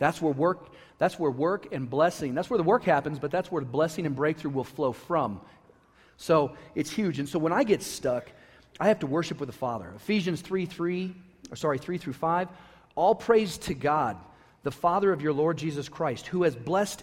That's 0.00 0.20
where 0.20 0.32
work, 0.32 0.70
that's 0.98 1.18
where 1.18 1.30
work 1.30 1.72
and 1.72 1.88
blessing, 1.88 2.34
that's 2.34 2.50
where 2.50 2.56
the 2.56 2.64
work 2.64 2.82
happens, 2.82 3.18
but 3.18 3.30
that's 3.30 3.52
where 3.52 3.60
the 3.60 3.70
blessing 3.70 4.06
and 4.06 4.16
breakthrough 4.16 4.50
will 4.50 4.64
flow 4.64 4.92
from. 4.92 5.40
So 6.16 6.56
it's 6.74 6.90
huge. 6.90 7.18
And 7.18 7.28
so 7.28 7.38
when 7.38 7.52
I 7.52 7.64
get 7.64 7.82
stuck, 7.82 8.32
I 8.80 8.88
have 8.88 9.00
to 9.00 9.06
worship 9.06 9.38
with 9.38 9.48
the 9.48 9.54
Father. 9.54 9.92
Ephesians 9.94 10.40
3 10.40 10.66
3, 10.66 11.14
or 11.50 11.56
sorry, 11.56 11.78
3 11.78 11.98
through 11.98 12.14
5. 12.14 12.48
All 12.96 13.14
praise 13.14 13.58
to 13.58 13.74
God, 13.74 14.16
the 14.62 14.70
Father 14.70 15.12
of 15.12 15.20
your 15.20 15.34
Lord 15.34 15.58
Jesus 15.58 15.88
Christ, 15.88 16.26
who 16.26 16.44
has 16.44 16.56
blessed 16.56 17.02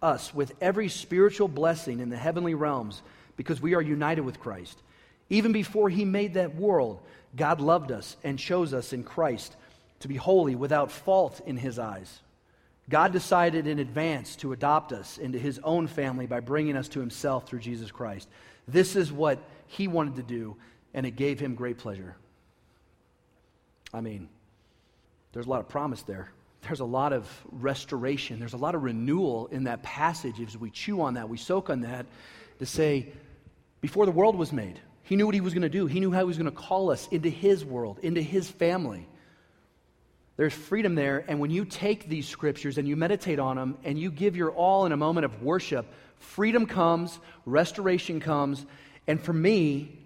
us 0.00 0.32
with 0.32 0.52
every 0.60 0.88
spiritual 0.88 1.48
blessing 1.48 1.98
in 1.98 2.10
the 2.10 2.16
heavenly 2.16 2.54
realms 2.54 3.02
because 3.36 3.60
we 3.60 3.74
are 3.74 3.82
united 3.82 4.22
with 4.22 4.38
Christ. 4.38 4.80
Even 5.30 5.50
before 5.50 5.88
he 5.88 6.04
made 6.04 6.34
that 6.34 6.54
world, 6.54 7.00
God 7.34 7.60
loved 7.60 7.90
us 7.90 8.16
and 8.22 8.38
chose 8.38 8.72
us 8.72 8.92
in 8.92 9.02
Christ 9.02 9.56
to 10.00 10.08
be 10.08 10.14
holy 10.14 10.54
without 10.54 10.92
fault 10.92 11.40
in 11.44 11.56
his 11.56 11.80
eyes. 11.80 12.20
God 12.88 13.12
decided 13.12 13.66
in 13.66 13.78
advance 13.78 14.36
to 14.36 14.52
adopt 14.52 14.92
us 14.92 15.18
into 15.18 15.38
his 15.38 15.58
own 15.64 15.88
family 15.88 16.26
by 16.26 16.40
bringing 16.40 16.76
us 16.76 16.88
to 16.90 17.00
himself 17.00 17.46
through 17.46 17.58
Jesus 17.58 17.90
Christ. 17.90 18.28
This 18.68 18.94
is 18.94 19.12
what 19.12 19.38
he 19.66 19.88
wanted 19.88 20.16
to 20.16 20.22
do, 20.22 20.56
and 20.94 21.04
it 21.04 21.12
gave 21.12 21.40
him 21.40 21.54
great 21.54 21.78
pleasure. 21.78 22.16
I 23.92 24.00
mean, 24.00 24.28
there's 25.32 25.46
a 25.46 25.50
lot 25.50 25.60
of 25.60 25.68
promise 25.68 26.02
there. 26.02 26.30
There's 26.62 26.80
a 26.80 26.84
lot 26.84 27.12
of 27.12 27.28
restoration. 27.50 28.38
There's 28.38 28.54
a 28.54 28.58
lot 28.58 28.74
of 28.74 28.82
renewal 28.82 29.48
in 29.48 29.64
that 29.64 29.82
passage 29.82 30.40
as 30.40 30.56
we 30.56 30.70
chew 30.70 31.00
on 31.00 31.14
that, 31.14 31.28
we 31.28 31.36
soak 31.36 31.70
on 31.70 31.80
that 31.82 32.06
to 32.58 32.66
say, 32.66 33.08
before 33.80 34.06
the 34.06 34.12
world 34.12 34.36
was 34.36 34.52
made, 34.52 34.80
he 35.02 35.14
knew 35.14 35.26
what 35.26 35.34
he 35.34 35.40
was 35.40 35.54
going 35.54 35.62
to 35.62 35.68
do. 35.68 35.86
He 35.86 36.00
knew 36.00 36.10
how 36.10 36.20
he 36.20 36.24
was 36.24 36.38
going 36.38 36.50
to 36.50 36.56
call 36.56 36.90
us 36.90 37.06
into 37.10 37.28
his 37.28 37.64
world, 37.64 37.98
into 38.02 38.20
his 38.20 38.50
family. 38.50 39.06
There's 40.36 40.52
freedom 40.52 40.94
there. 40.94 41.24
And 41.28 41.40
when 41.40 41.50
you 41.50 41.64
take 41.64 42.08
these 42.08 42.28
scriptures 42.28 42.78
and 42.78 42.86
you 42.86 42.96
meditate 42.96 43.38
on 43.38 43.56
them 43.56 43.78
and 43.84 43.98
you 43.98 44.10
give 44.10 44.36
your 44.36 44.50
all 44.50 44.86
in 44.86 44.92
a 44.92 44.96
moment 44.96 45.24
of 45.24 45.42
worship, 45.42 45.86
freedom 46.18 46.66
comes, 46.66 47.18
restoration 47.44 48.20
comes. 48.20 48.64
And 49.06 49.20
for 49.20 49.32
me, 49.32 49.98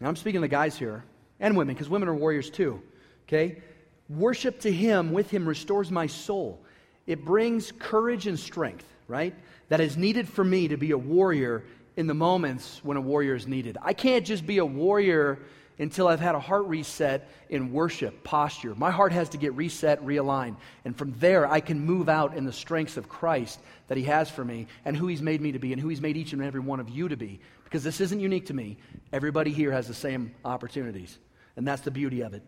I'm 0.00 0.16
speaking 0.16 0.40
to 0.40 0.42
the 0.42 0.48
guys 0.48 0.76
here 0.76 1.04
and 1.40 1.56
women, 1.56 1.74
because 1.74 1.88
women 1.88 2.08
are 2.08 2.14
warriors 2.14 2.50
too, 2.50 2.82
okay? 3.26 3.62
Worship 4.08 4.60
to 4.60 4.72
Him 4.72 5.12
with 5.12 5.30
Him 5.30 5.48
restores 5.48 5.90
my 5.90 6.06
soul. 6.06 6.60
It 7.06 7.24
brings 7.24 7.72
courage 7.72 8.26
and 8.26 8.38
strength, 8.38 8.84
right? 9.06 9.34
That 9.68 9.80
is 9.80 9.96
needed 9.96 10.28
for 10.28 10.44
me 10.44 10.68
to 10.68 10.76
be 10.76 10.90
a 10.90 10.98
warrior 10.98 11.64
in 11.96 12.06
the 12.06 12.14
moments 12.14 12.80
when 12.82 12.96
a 12.96 13.00
warrior 13.00 13.34
is 13.34 13.46
needed. 13.46 13.76
I 13.82 13.92
can't 13.92 14.24
just 14.26 14.46
be 14.46 14.58
a 14.58 14.64
warrior 14.64 15.38
until 15.78 16.08
I've 16.08 16.20
had 16.20 16.34
a 16.34 16.40
heart 16.40 16.66
reset 16.66 17.28
in 17.48 17.72
worship, 17.72 18.24
posture. 18.24 18.74
My 18.74 18.90
heart 18.90 19.12
has 19.12 19.28
to 19.30 19.38
get 19.38 19.54
reset, 19.54 20.04
realigned. 20.04 20.56
And 20.84 20.96
from 20.96 21.14
there, 21.18 21.46
I 21.50 21.60
can 21.60 21.80
move 21.80 22.08
out 22.08 22.36
in 22.36 22.44
the 22.44 22.52
strengths 22.52 22.96
of 22.96 23.08
Christ 23.08 23.60
that 23.86 23.96
He 23.96 24.04
has 24.04 24.28
for 24.28 24.44
me 24.44 24.66
and 24.84 24.96
who 24.96 25.06
He's 25.06 25.22
made 25.22 25.40
me 25.40 25.52
to 25.52 25.58
be 25.58 25.72
and 25.72 25.80
who 25.80 25.88
He's 25.88 26.00
made 26.00 26.16
each 26.16 26.32
and 26.32 26.42
every 26.42 26.60
one 26.60 26.80
of 26.80 26.88
you 26.88 27.08
to 27.08 27.16
be. 27.16 27.40
Because 27.64 27.84
this 27.84 28.00
isn't 28.00 28.20
unique 28.20 28.46
to 28.46 28.54
me. 28.54 28.78
Everybody 29.12 29.52
here 29.52 29.72
has 29.72 29.86
the 29.86 29.94
same 29.94 30.34
opportunities. 30.44 31.16
And 31.56 31.66
that's 31.66 31.82
the 31.82 31.90
beauty 31.90 32.22
of 32.22 32.34
it. 32.34 32.42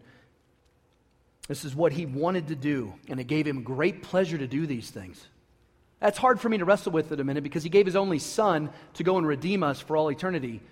This 1.46 1.64
is 1.64 1.74
what 1.74 1.92
He 1.92 2.06
wanted 2.06 2.48
to 2.48 2.54
do, 2.54 2.94
and 3.08 3.18
it 3.18 3.24
gave 3.24 3.46
Him 3.46 3.62
great 3.62 4.02
pleasure 4.02 4.38
to 4.38 4.46
do 4.46 4.66
these 4.66 4.88
things. 4.90 5.20
That's 5.98 6.16
hard 6.16 6.40
for 6.40 6.48
me 6.48 6.58
to 6.58 6.64
wrestle 6.64 6.92
with 6.92 7.12
in 7.12 7.20
a 7.20 7.24
minute 7.24 7.42
because 7.42 7.64
He 7.64 7.70
gave 7.70 7.86
His 7.86 7.96
only 7.96 8.18
Son 8.18 8.70
to 8.94 9.04
go 9.04 9.18
and 9.18 9.26
redeem 9.26 9.62
us 9.62 9.80
for 9.80 9.96
all 9.96 10.10
eternity. 10.10 10.62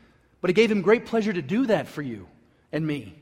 But 0.40 0.50
it 0.50 0.54
gave 0.54 0.70
Him 0.70 0.82
great 0.82 1.04
pleasure 1.04 1.32
to 1.32 1.42
do 1.42 1.66
that 1.66 1.88
for 1.88 2.00
you 2.00 2.28
and 2.72 2.86
me. 2.86 3.14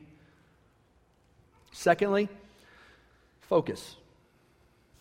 Secondly, 1.71 2.29
focus. 3.41 3.95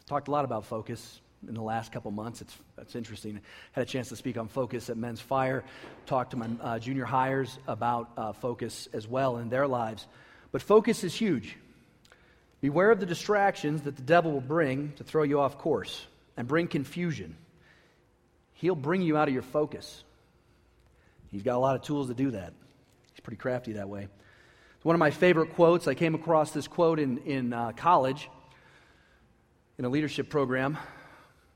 Talked 0.07 0.29
a 0.29 0.31
lot 0.31 0.45
about 0.45 0.67
focus 0.67 1.21
in 1.49 1.55
the 1.55 1.63
last 1.63 1.93
couple 1.93 2.11
months. 2.11 2.41
It's, 2.41 2.57
it's 2.79 2.95
interesting. 2.95 3.41
Had 3.73 3.83
a 3.83 3.87
chance 3.87 4.09
to 4.11 4.17
speak 4.17 4.37
on 4.37 4.49
focus 4.49 4.91
at 4.91 4.97
Men's 4.97 5.21
Fire, 5.21 5.65
talked 6.07 6.33
to 6.33 6.37
my 6.37 6.49
uh, 6.61 6.79
junior 6.79 7.05
hires 7.05 7.59
about 7.67 8.11
uh, 8.17 8.33
focus 8.33 8.89
as 8.93 9.07
well 9.07 9.39
in 9.39 9.49
their 9.49 9.67
lives. 9.67 10.07
But 10.53 10.63
focus 10.63 11.05
is 11.05 11.15
huge. 11.15 11.57
Beware 12.61 12.91
of 12.91 13.01
the 13.01 13.07
distractions 13.07 13.83
that 13.83 13.97
the 13.97 14.03
devil 14.03 14.33
will 14.33 14.41
bring 14.41 14.93
to 14.97 15.05
throw 15.05 15.23
you 15.23 15.41
off 15.41 15.59
course 15.59 16.07
and 16.37 16.49
bring 16.49 16.69
confusion. 16.69 17.37
He'll 18.55 18.75
bring 18.75 19.03
you 19.03 19.17
out 19.17 19.29
of 19.29 19.35
your 19.35 19.43
focus. 19.43 20.03
He's 21.31 21.43
got 21.43 21.57
a 21.57 21.59
lot 21.59 21.77
of 21.77 21.83
tools 21.83 22.09
to 22.09 22.15
do 22.15 22.31
that. 22.31 22.53
He's 23.13 23.21
pretty 23.21 23.37
crafty 23.37 23.75
that 23.75 23.89
way. 23.89 24.09
One 24.87 24.95
of 24.95 25.01
my 25.01 25.11
favorite 25.11 25.53
quotes, 25.57 25.89
I 25.89 25.95
came 25.95 26.15
across 26.15 26.53
this 26.53 26.69
quote 26.69 27.01
in, 27.01 27.19
in 27.27 27.53
uh, 27.53 27.73
college 27.73 28.31
in 29.79 29.85
a 29.85 29.89
leadership 29.89 30.31
program, 30.31 30.79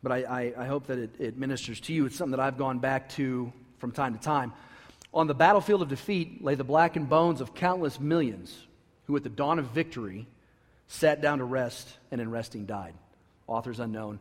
but 0.02 0.10
I, 0.10 0.16
I, 0.24 0.52
I 0.64 0.66
hope 0.66 0.88
that 0.88 0.98
it, 0.98 1.10
it 1.20 1.38
ministers 1.38 1.78
to 1.82 1.92
you. 1.92 2.06
It's 2.06 2.16
something 2.16 2.36
that 2.36 2.40
I've 2.40 2.58
gone 2.58 2.80
back 2.80 3.08
to 3.10 3.52
from 3.78 3.92
time 3.92 4.14
to 4.14 4.20
time. 4.20 4.52
On 5.14 5.28
the 5.28 5.34
battlefield 5.34 5.80
of 5.80 5.88
defeat 5.88 6.42
lay 6.42 6.56
the 6.56 6.64
blackened 6.64 7.08
bones 7.08 7.40
of 7.40 7.54
countless 7.54 8.00
millions 8.00 8.66
who, 9.06 9.16
at 9.16 9.22
the 9.22 9.28
dawn 9.28 9.60
of 9.60 9.66
victory, 9.66 10.26
sat 10.88 11.20
down 11.20 11.38
to 11.38 11.44
rest 11.44 11.88
and 12.10 12.20
in 12.20 12.32
resting 12.32 12.66
died. 12.66 12.94
Authors 13.46 13.78
unknown. 13.78 14.18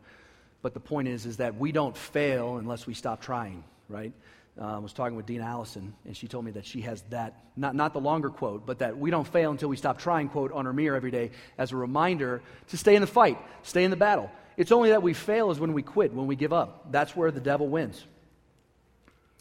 But 0.62 0.72
the 0.72 0.78
point 0.78 1.08
is, 1.08 1.26
is 1.26 1.38
that 1.38 1.56
we 1.56 1.72
don't 1.72 1.96
fail 1.96 2.58
unless 2.58 2.86
we 2.86 2.94
stop 2.94 3.20
trying, 3.20 3.64
right? 3.88 4.12
Uh, 4.58 4.80
was 4.82 4.92
talking 4.92 5.16
with 5.16 5.26
Dean 5.26 5.40
Allison, 5.40 5.94
and 6.04 6.16
she 6.16 6.28
told 6.28 6.44
me 6.44 6.50
that 6.52 6.66
she 6.66 6.82
has 6.82 7.02
that, 7.10 7.44
not, 7.56 7.74
not 7.74 7.92
the 7.92 8.00
longer 8.00 8.30
quote, 8.30 8.66
but 8.66 8.80
that 8.80 8.98
we 8.98 9.10
don't 9.10 9.26
fail 9.26 9.50
until 9.50 9.68
we 9.68 9.76
stop 9.76 9.98
trying 9.98 10.28
quote 10.28 10.52
on 10.52 10.64
her 10.64 10.72
mirror 10.72 10.96
every 10.96 11.10
day 11.10 11.30
as 11.56 11.72
a 11.72 11.76
reminder 11.76 12.42
to 12.68 12.76
stay 12.76 12.94
in 12.94 13.00
the 13.00 13.06
fight, 13.06 13.38
stay 13.62 13.84
in 13.84 13.90
the 13.90 13.96
battle. 13.96 14.30
It's 14.56 14.72
only 14.72 14.90
that 14.90 15.02
we 15.02 15.14
fail 15.14 15.50
is 15.50 15.58
when 15.58 15.72
we 15.72 15.82
quit, 15.82 16.12
when 16.12 16.26
we 16.26 16.36
give 16.36 16.52
up. 16.52 16.90
That's 16.90 17.16
where 17.16 17.30
the 17.30 17.40
devil 17.40 17.68
wins. 17.68 18.04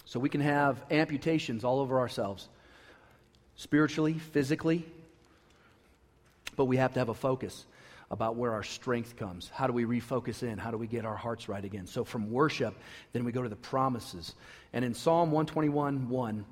So 0.05 0.19
we 0.19 0.29
can 0.29 0.41
have 0.41 0.81
amputations 0.89 1.63
all 1.63 1.79
over 1.79 1.99
ourselves, 1.99 2.47
spiritually, 3.55 4.13
physically, 4.13 4.85
but 6.55 6.65
we 6.65 6.77
have 6.77 6.93
to 6.93 6.99
have 6.99 7.09
a 7.09 7.13
focus 7.13 7.65
about 8.11 8.35
where 8.35 8.51
our 8.51 8.63
strength 8.63 9.15
comes. 9.15 9.49
How 9.53 9.67
do 9.67 9.73
we 9.73 9.85
refocus 9.85 10.41
in? 10.43 10.57
How 10.57 10.71
do 10.71 10.77
we 10.77 10.87
get 10.87 11.05
our 11.05 11.15
hearts 11.15 11.47
right 11.47 11.63
again? 11.63 11.85
So 11.85 12.03
from 12.03 12.31
worship, 12.31 12.75
then 13.13 13.23
we 13.23 13.31
go 13.31 13.43
to 13.43 13.49
the 13.49 13.55
promises. 13.55 14.35
And 14.73 14.83
in 14.83 14.93
Psalm 14.93 15.31
121 15.31 16.09
1, 16.09 16.45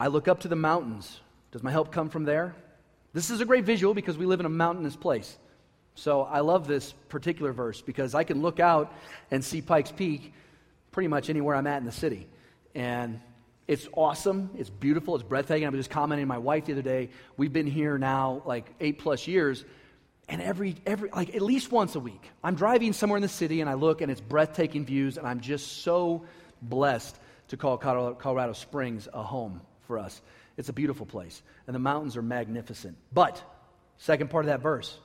I 0.00 0.08
look 0.08 0.26
up 0.28 0.40
to 0.40 0.48
the 0.48 0.56
mountains. 0.56 1.20
Does 1.52 1.62
my 1.62 1.70
help 1.70 1.92
come 1.92 2.08
from 2.08 2.24
there? 2.24 2.54
This 3.12 3.30
is 3.30 3.40
a 3.40 3.44
great 3.44 3.64
visual 3.64 3.94
because 3.94 4.18
we 4.18 4.26
live 4.26 4.40
in 4.40 4.46
a 4.46 4.50
mountainous 4.50 4.96
place. 4.96 5.36
So 5.94 6.22
I 6.22 6.40
love 6.40 6.66
this 6.66 6.92
particular 7.08 7.52
verse 7.52 7.82
because 7.82 8.14
I 8.14 8.24
can 8.24 8.40
look 8.40 8.58
out 8.58 8.92
and 9.30 9.44
see 9.44 9.60
Pikes 9.60 9.92
Peak 9.92 10.32
pretty 10.90 11.08
much 11.08 11.30
anywhere 11.30 11.54
I'm 11.54 11.66
at 11.66 11.78
in 11.78 11.84
the 11.84 11.92
city. 11.92 12.26
And 12.74 13.20
it's 13.68 13.86
awesome. 13.92 14.50
It's 14.56 14.70
beautiful. 14.70 15.14
It's 15.14 15.22
breathtaking. 15.22 15.66
I 15.66 15.70
was 15.70 15.78
just 15.78 15.90
commenting 15.90 16.24
to 16.24 16.28
my 16.28 16.38
wife 16.38 16.64
the 16.64 16.72
other 16.72 16.82
day. 16.82 17.10
We've 17.36 17.52
been 17.52 17.66
here 17.66 17.98
now 17.98 18.42
like 18.46 18.66
eight 18.80 18.98
plus 18.98 19.28
years 19.28 19.64
And 20.32 20.40
every, 20.40 20.76
every, 20.86 21.10
like 21.10 21.34
at 21.34 21.42
least 21.42 21.70
once 21.70 21.94
a 21.94 22.00
week, 22.00 22.30
I'm 22.42 22.54
driving 22.54 22.94
somewhere 22.94 23.18
in 23.18 23.22
the 23.22 23.28
city 23.28 23.60
and 23.60 23.68
I 23.68 23.74
look 23.74 24.00
and 24.00 24.10
it's 24.10 24.22
breathtaking 24.22 24.86
views, 24.86 25.18
and 25.18 25.26
I'm 25.26 25.40
just 25.40 25.82
so 25.82 26.24
blessed 26.62 27.18
to 27.48 27.58
call 27.58 27.76
Colorado, 27.76 28.14
Colorado 28.14 28.54
Springs 28.54 29.06
a 29.12 29.22
home 29.22 29.60
for 29.86 29.98
us. 29.98 30.22
It's 30.56 30.70
a 30.70 30.72
beautiful 30.72 31.04
place, 31.04 31.42
and 31.66 31.74
the 31.74 31.78
mountains 31.78 32.16
are 32.16 32.22
magnificent. 32.22 32.96
But, 33.12 33.42
second 33.98 34.30
part 34.30 34.46
of 34.46 34.46
that 34.46 34.62
verse, 34.62 34.98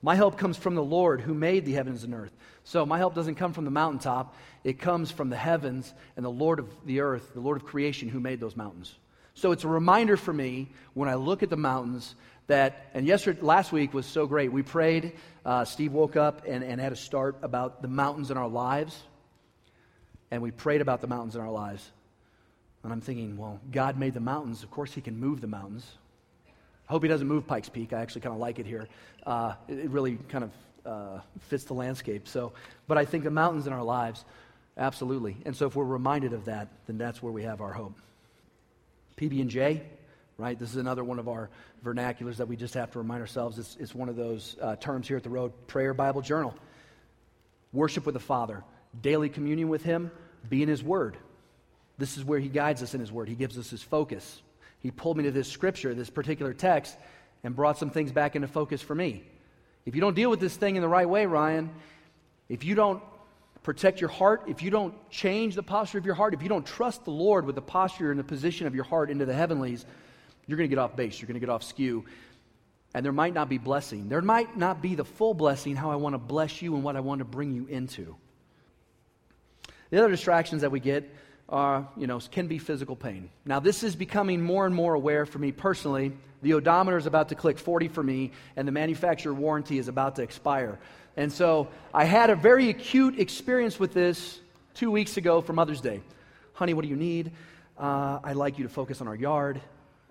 my 0.00 0.14
help 0.14 0.38
comes 0.38 0.56
from 0.56 0.76
the 0.76 0.84
Lord 0.84 1.20
who 1.20 1.34
made 1.34 1.64
the 1.64 1.72
heavens 1.72 2.04
and 2.04 2.14
earth. 2.14 2.36
So, 2.62 2.86
my 2.86 2.98
help 2.98 3.16
doesn't 3.16 3.34
come 3.34 3.52
from 3.52 3.64
the 3.64 3.72
mountaintop, 3.72 4.36
it 4.62 4.78
comes 4.78 5.10
from 5.10 5.28
the 5.28 5.36
heavens 5.36 5.92
and 6.14 6.24
the 6.24 6.30
Lord 6.30 6.60
of 6.60 6.68
the 6.86 7.00
earth, 7.00 7.34
the 7.34 7.40
Lord 7.40 7.56
of 7.56 7.66
creation 7.66 8.08
who 8.08 8.20
made 8.20 8.38
those 8.38 8.54
mountains. 8.54 8.94
So, 9.34 9.50
it's 9.50 9.64
a 9.64 9.68
reminder 9.68 10.16
for 10.16 10.32
me 10.32 10.68
when 10.94 11.08
I 11.08 11.16
look 11.16 11.42
at 11.42 11.50
the 11.50 11.56
mountains 11.56 12.14
that, 12.48 12.86
and 12.94 13.06
yesterday, 13.06 13.40
last 13.40 13.72
week 13.72 13.94
was 13.94 14.06
so 14.06 14.26
great. 14.26 14.50
We 14.50 14.62
prayed. 14.62 15.12
Uh, 15.44 15.64
Steve 15.64 15.92
woke 15.92 16.16
up 16.16 16.42
and, 16.46 16.64
and 16.64 16.80
had 16.80 16.92
a 16.92 16.96
start 16.96 17.36
about 17.42 17.80
the 17.82 17.88
mountains 17.88 18.30
in 18.30 18.36
our 18.36 18.48
lives. 18.48 19.00
And 20.30 20.42
we 20.42 20.50
prayed 20.50 20.80
about 20.80 21.00
the 21.00 21.06
mountains 21.06 21.36
in 21.36 21.40
our 21.40 21.50
lives. 21.50 21.88
And 22.82 22.92
I'm 22.92 23.00
thinking, 23.00 23.36
well, 23.36 23.60
God 23.70 23.98
made 23.98 24.14
the 24.14 24.20
mountains. 24.20 24.62
Of 24.62 24.70
course, 24.70 24.92
He 24.92 25.00
can 25.00 25.18
move 25.18 25.40
the 25.40 25.46
mountains. 25.46 25.86
I 26.88 26.92
hope 26.92 27.02
He 27.02 27.08
doesn't 27.08 27.28
move 27.28 27.46
Pikes 27.46 27.68
Peak. 27.68 27.92
I 27.92 28.00
actually 28.00 28.22
kind 28.22 28.34
of 28.34 28.40
like 28.40 28.58
it 28.58 28.66
here. 28.66 28.88
Uh, 29.26 29.54
it, 29.68 29.78
it, 29.80 29.90
really 29.90 30.18
kind 30.28 30.44
of 30.44 30.50
uh, 30.86 31.20
fits 31.48 31.64
the 31.64 31.74
landscape. 31.74 32.26
So, 32.28 32.52
but 32.86 32.96
I 32.96 33.04
think 33.04 33.24
the 33.24 33.30
mountains 33.30 33.66
in 33.66 33.74
our 33.74 33.82
lives, 33.82 34.24
absolutely. 34.78 35.36
And 35.44 35.54
so, 35.54 35.66
if 35.66 35.76
we're 35.76 35.84
reminded 35.84 36.32
of 36.32 36.46
that, 36.46 36.68
then 36.86 36.96
that's 36.96 37.22
where 37.22 37.32
we 37.32 37.42
have 37.42 37.60
our 37.60 37.72
hope. 37.72 37.98
PB 39.18 39.40
and 39.40 39.50
J, 39.50 39.82
right? 40.38 40.56
This 40.56 40.70
is 40.70 40.76
another 40.76 41.02
one 41.02 41.18
of 41.18 41.28
our 41.28 41.50
vernaculars 41.84 42.36
that 42.36 42.46
we 42.46 42.54
just 42.54 42.74
have 42.74 42.92
to 42.92 42.98
remind 42.98 43.20
ourselves. 43.20 43.58
It's, 43.58 43.76
it's 43.80 43.92
one 43.92 44.08
of 44.08 44.14
those 44.14 44.56
uh, 44.62 44.76
terms 44.76 45.08
here 45.08 45.16
at 45.16 45.24
the 45.24 45.30
Road 45.30 45.52
Prayer 45.66 45.92
Bible 45.92 46.22
Journal. 46.22 46.54
Worship 47.72 48.06
with 48.06 48.12
the 48.12 48.20
Father, 48.20 48.62
daily 49.02 49.28
communion 49.28 49.68
with 49.68 49.82
Him, 49.82 50.12
be 50.48 50.62
in 50.62 50.68
His 50.68 50.80
Word. 50.80 51.16
This 51.98 52.16
is 52.16 52.24
where 52.24 52.38
He 52.38 52.48
guides 52.48 52.84
us 52.84 52.94
in 52.94 53.00
His 53.00 53.10
Word. 53.10 53.28
He 53.28 53.34
gives 53.34 53.58
us 53.58 53.68
His 53.68 53.82
focus. 53.82 54.40
He 54.78 54.92
pulled 54.92 55.16
me 55.16 55.24
to 55.24 55.32
this 55.32 55.48
scripture, 55.48 55.92
this 55.92 56.08
particular 56.08 56.54
text, 56.54 56.96
and 57.42 57.56
brought 57.56 57.76
some 57.76 57.90
things 57.90 58.12
back 58.12 58.36
into 58.36 58.46
focus 58.46 58.80
for 58.80 58.94
me. 58.94 59.24
If 59.86 59.96
you 59.96 60.00
don't 60.00 60.14
deal 60.14 60.30
with 60.30 60.38
this 60.38 60.56
thing 60.56 60.76
in 60.76 60.82
the 60.82 60.88
right 60.88 61.08
way, 61.08 61.26
Ryan, 61.26 61.68
if 62.48 62.64
you 62.64 62.76
don't 62.76 63.02
protect 63.64 64.00
your 64.00 64.10
heart, 64.10 64.44
if 64.46 64.62
you 64.62 64.70
don't 64.70 64.94
change 65.10 65.56
the 65.56 65.64
posture 65.64 65.98
of 65.98 66.06
your 66.06 66.14
heart, 66.14 66.32
if 66.32 66.42
you 66.44 66.48
don't 66.48 66.64
trust 66.64 67.04
the 67.04 67.10
Lord 67.10 67.44
with 67.44 67.56
the 67.56 67.62
posture 67.62 68.12
and 68.12 68.20
the 68.20 68.24
position 68.24 68.68
of 68.68 68.74
your 68.76 68.84
heart 68.84 69.10
into 69.10 69.26
the 69.26 69.34
heavenlies, 69.34 69.84
you're 70.48 70.56
going 70.56 70.68
to 70.68 70.74
get 70.74 70.80
off 70.80 70.96
base. 70.96 71.20
You're 71.20 71.28
going 71.28 71.34
to 71.34 71.46
get 71.46 71.50
off 71.50 71.62
skew. 71.62 72.04
And 72.94 73.04
there 73.04 73.12
might 73.12 73.34
not 73.34 73.50
be 73.50 73.58
blessing. 73.58 74.08
There 74.08 74.22
might 74.22 74.56
not 74.56 74.80
be 74.80 74.94
the 74.94 75.04
full 75.04 75.34
blessing 75.34 75.76
how 75.76 75.90
I 75.90 75.96
want 75.96 76.14
to 76.14 76.18
bless 76.18 76.62
you 76.62 76.74
and 76.74 76.82
what 76.82 76.96
I 76.96 77.00
want 77.00 77.20
to 77.20 77.26
bring 77.26 77.52
you 77.52 77.66
into. 77.66 78.16
The 79.90 79.98
other 79.98 80.08
distractions 80.08 80.62
that 80.62 80.70
we 80.70 80.80
get 80.80 81.08
are, 81.50 81.86
you 81.96 82.06
know, 82.06 82.18
can 82.18 82.46
be 82.46 82.58
physical 82.58 82.96
pain. 82.96 83.28
Now, 83.44 83.60
this 83.60 83.82
is 83.82 83.94
becoming 83.94 84.40
more 84.40 84.64
and 84.64 84.74
more 84.74 84.94
aware 84.94 85.26
for 85.26 85.38
me 85.38 85.52
personally. 85.52 86.12
The 86.40 86.54
odometer 86.54 86.96
is 86.96 87.06
about 87.06 87.28
to 87.28 87.34
click 87.34 87.58
40 87.58 87.88
for 87.88 88.02
me, 88.02 88.32
and 88.56 88.66
the 88.66 88.72
manufacturer 88.72 89.34
warranty 89.34 89.78
is 89.78 89.88
about 89.88 90.16
to 90.16 90.22
expire. 90.22 90.78
And 91.16 91.30
so 91.30 91.68
I 91.92 92.04
had 92.04 92.30
a 92.30 92.36
very 92.36 92.70
acute 92.70 93.18
experience 93.18 93.78
with 93.78 93.92
this 93.92 94.40
two 94.74 94.90
weeks 94.90 95.18
ago 95.18 95.42
for 95.42 95.52
Mother's 95.52 95.80
Day. 95.80 96.00
Honey, 96.54 96.72
what 96.72 96.82
do 96.82 96.88
you 96.88 96.96
need? 96.96 97.32
Uh, 97.76 98.20
I'd 98.24 98.36
like 98.36 98.58
you 98.58 98.64
to 98.64 98.70
focus 98.70 99.00
on 99.00 99.08
our 99.08 99.14
yard 99.14 99.60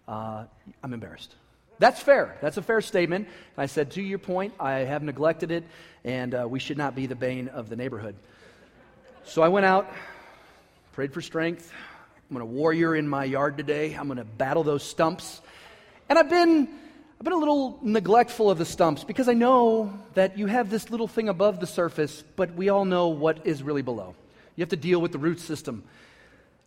uh, 0.07 0.45
I'm 0.83 0.93
embarrassed. 0.93 1.33
That's 1.79 2.01
fair. 2.01 2.37
That's 2.41 2.57
a 2.57 2.61
fair 2.61 2.81
statement. 2.81 3.27
I 3.57 3.67
said, 3.67 3.91
to 3.91 4.01
your 4.01 4.17
point, 4.17 4.53
I 4.59 4.79
have 4.79 5.03
neglected 5.03 5.51
it, 5.51 5.63
and 6.03 6.33
uh, 6.33 6.47
we 6.49 6.59
should 6.59 6.77
not 6.77 6.95
be 6.95 7.05
the 7.05 7.15
bane 7.15 7.49
of 7.49 7.69
the 7.69 7.75
neighborhood. 7.75 8.15
So 9.25 9.43
I 9.43 9.49
went 9.49 9.65
out, 9.65 9.91
prayed 10.93 11.13
for 11.13 11.21
strength. 11.21 11.71
I'm 12.29 12.35
going 12.35 12.47
to 12.47 12.53
warrior 12.53 12.95
in 12.95 13.07
my 13.07 13.25
yard 13.25 13.57
today. 13.57 13.93
I'm 13.93 14.07
going 14.07 14.17
to 14.17 14.25
battle 14.25 14.63
those 14.63 14.83
stumps. 14.83 15.39
And 16.09 16.17
I've 16.17 16.29
been, 16.29 16.67
I've 17.19 17.23
been 17.23 17.33
a 17.33 17.37
little 17.37 17.77
neglectful 17.81 18.49
of 18.49 18.57
the 18.57 18.65
stumps 18.65 19.03
because 19.03 19.29
I 19.29 19.33
know 19.33 19.93
that 20.15 20.37
you 20.37 20.47
have 20.47 20.69
this 20.69 20.89
little 20.89 21.07
thing 21.07 21.29
above 21.29 21.59
the 21.59 21.67
surface, 21.67 22.23
but 22.35 22.53
we 22.55 22.69
all 22.69 22.85
know 22.85 23.09
what 23.09 23.45
is 23.45 23.61
really 23.61 23.81
below. 23.81 24.15
You 24.55 24.61
have 24.63 24.69
to 24.69 24.75
deal 24.75 24.99
with 24.99 25.11
the 25.11 25.19
root 25.19 25.39
system. 25.39 25.83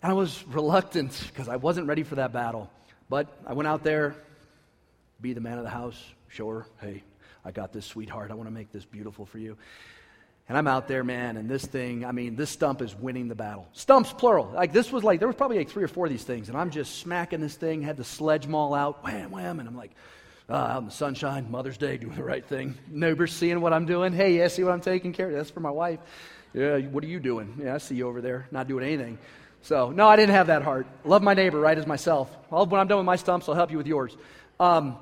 And 0.03 0.12
I 0.12 0.14
was 0.14 0.46
reluctant 0.46 1.20
because 1.29 1.48
I 1.48 1.57
wasn't 1.57 1.88
ready 1.88 2.05
for 2.05 2.14
that 2.14 2.33
battle. 2.33 2.70
But 3.11 3.27
I 3.44 3.55
went 3.55 3.66
out 3.66 3.83
there, 3.83 4.14
be 5.20 5.33
the 5.33 5.40
man 5.40 5.59
of 5.59 5.64
the 5.64 5.70
house, 5.70 6.01
show 6.29 6.49
her, 6.49 6.66
hey, 6.81 7.03
I 7.44 7.51
got 7.51 7.73
this 7.73 7.85
sweetheart. 7.85 8.31
I 8.31 8.35
want 8.35 8.49
to 8.49 8.55
make 8.55 8.70
this 8.70 8.85
beautiful 8.85 9.27
for 9.27 9.38
you. 9.38 9.59
And 10.49 10.57
I'm 10.57 10.68
out 10.68 10.87
there, 10.87 11.03
man, 11.05 11.37
and 11.37 11.49
this 11.49 11.64
thing, 11.64 12.05
I 12.05 12.12
mean, 12.12 12.37
this 12.37 12.51
stump 12.51 12.83
is 12.83 12.94
winning 12.94 13.29
the 13.29 13.35
battle. 13.35 13.68
Stumps, 13.73 14.12
plural. 14.12 14.51
Like, 14.55 14.73
this 14.73 14.92
was 14.92 15.05
like, 15.05 15.18
there 15.18 15.29
was 15.29 15.37
probably 15.37 15.59
like 15.59 15.70
three 15.70 15.83
or 15.83 15.88
four 15.88 16.07
of 16.07 16.12
these 16.12 16.25
things, 16.25 16.49
and 16.49 16.57
I'm 16.57 16.70
just 16.70 16.99
smacking 17.01 17.40
this 17.40 17.55
thing, 17.57 17.83
had 17.83 17.96
the 17.96 18.05
sledge 18.05 18.46
maul 18.46 18.75
out, 18.75 19.05
wham, 19.05 19.33
wham, 19.33 19.61
and 19.61 19.68
I'm 19.68 19.77
like, 19.77 19.92
uh, 20.49 20.55
out 20.55 20.79
in 20.79 20.87
the 20.87 20.92
sunshine, 20.92 21.51
Mother's 21.51 21.79
Day, 21.79 21.96
doing 21.96 22.16
the 22.16 22.25
right 22.25 22.44
thing. 22.44 22.77
Neighbors 22.88 23.33
seeing 23.33 23.61
what 23.61 23.73
I'm 23.73 23.87
doing. 23.87 24.12
Hey, 24.12 24.38
yeah, 24.38 24.49
see 24.49 24.64
what 24.64 24.73
I'm 24.73 24.81
taking 24.81 25.12
care 25.12 25.29
of? 25.29 25.35
That's 25.35 25.51
for 25.51 25.61
my 25.61 25.70
wife. 25.70 26.01
Yeah, 26.53 26.79
what 26.79 27.05
are 27.05 27.09
you 27.09 27.20
doing? 27.20 27.61
Yeah, 27.62 27.77
I 27.77 27.79
see 27.79 27.94
you 27.94 28.09
over 28.09 28.20
there, 28.20 28.49
not 28.51 28.66
doing 28.66 28.85
anything. 28.85 29.18
So, 29.62 29.90
no, 29.90 30.09
I 30.09 30.16
didn't 30.16 30.35
have 30.35 30.46
that 30.46 30.62
heart. 30.62 30.87
Love 31.05 31.23
my 31.23 31.35
neighbor, 31.35 31.61
right, 31.61 31.77
as 31.77 31.87
myself. 31.87 32.35
Well, 32.51 32.66
when 32.66 32.81
I'm 32.81 32.88
done 32.88 32.99
with 32.99 33.07
my 33.07 33.16
stumps, 33.16 33.49
I'll 33.49 33.55
help 33.55 33.70
you 33.70 33.77
with 33.77 33.87
yours. 33.87 34.16
Um, 34.59 34.96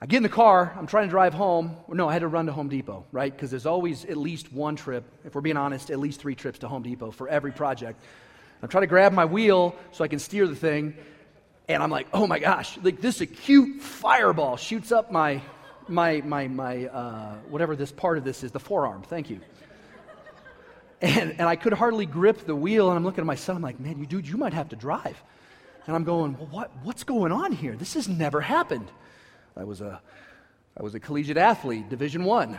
I 0.00 0.06
get 0.06 0.16
in 0.16 0.22
the 0.24 0.28
car, 0.28 0.74
I'm 0.76 0.86
trying 0.86 1.06
to 1.06 1.10
drive 1.10 1.32
home. 1.32 1.76
No, 1.88 2.08
I 2.08 2.12
had 2.12 2.22
to 2.22 2.28
run 2.28 2.46
to 2.46 2.52
Home 2.52 2.68
Depot, 2.68 3.06
right? 3.12 3.32
Because 3.32 3.50
there's 3.50 3.66
always 3.66 4.04
at 4.04 4.16
least 4.16 4.52
one 4.52 4.74
trip, 4.74 5.04
if 5.24 5.34
we're 5.34 5.42
being 5.42 5.56
honest, 5.56 5.90
at 5.90 5.98
least 6.00 6.20
three 6.20 6.34
trips 6.34 6.58
to 6.58 6.68
Home 6.68 6.82
Depot 6.82 7.12
for 7.12 7.28
every 7.28 7.52
project. 7.52 8.02
I'm 8.62 8.68
trying 8.68 8.82
to 8.82 8.88
grab 8.88 9.12
my 9.12 9.24
wheel 9.24 9.76
so 9.92 10.02
I 10.02 10.08
can 10.08 10.18
steer 10.18 10.46
the 10.48 10.56
thing, 10.56 10.94
and 11.68 11.82
I'm 11.82 11.90
like, 11.90 12.08
oh 12.12 12.26
my 12.26 12.40
gosh, 12.40 12.76
like 12.82 13.00
this 13.00 13.20
acute 13.20 13.80
fireball 13.80 14.56
shoots 14.56 14.92
up 14.92 15.12
my, 15.12 15.40
my, 15.88 16.20
my, 16.20 16.48
my, 16.48 16.86
uh, 16.86 17.36
whatever 17.48 17.76
this 17.76 17.92
part 17.92 18.18
of 18.18 18.24
this 18.24 18.42
is, 18.42 18.50
the 18.50 18.60
forearm. 18.60 19.02
Thank 19.02 19.30
you. 19.30 19.40
And, 21.02 21.32
and 21.32 21.42
I 21.42 21.56
could 21.56 21.72
hardly 21.72 22.06
grip 22.06 22.46
the 22.46 22.54
wheel. 22.54 22.88
And 22.88 22.96
I'm 22.96 23.04
looking 23.04 23.22
at 23.22 23.26
my 23.26 23.34
son. 23.34 23.56
I'm 23.56 23.62
like, 23.62 23.80
man, 23.80 23.98
you 23.98 24.06
dude, 24.06 24.26
you 24.26 24.36
might 24.36 24.54
have 24.54 24.68
to 24.68 24.76
drive. 24.76 25.20
And 25.86 25.96
I'm 25.96 26.04
going, 26.04 26.38
well, 26.38 26.48
what, 26.50 26.70
what's 26.84 27.02
going 27.02 27.32
on 27.32 27.50
here? 27.50 27.74
This 27.74 27.94
has 27.94 28.08
never 28.08 28.40
happened. 28.40 28.88
I 29.56 29.64
was 29.64 29.80
a, 29.80 30.00
I 30.78 30.82
was 30.82 30.94
a 30.94 31.00
collegiate 31.00 31.36
athlete, 31.36 31.88
Division 31.88 32.24
One. 32.24 32.58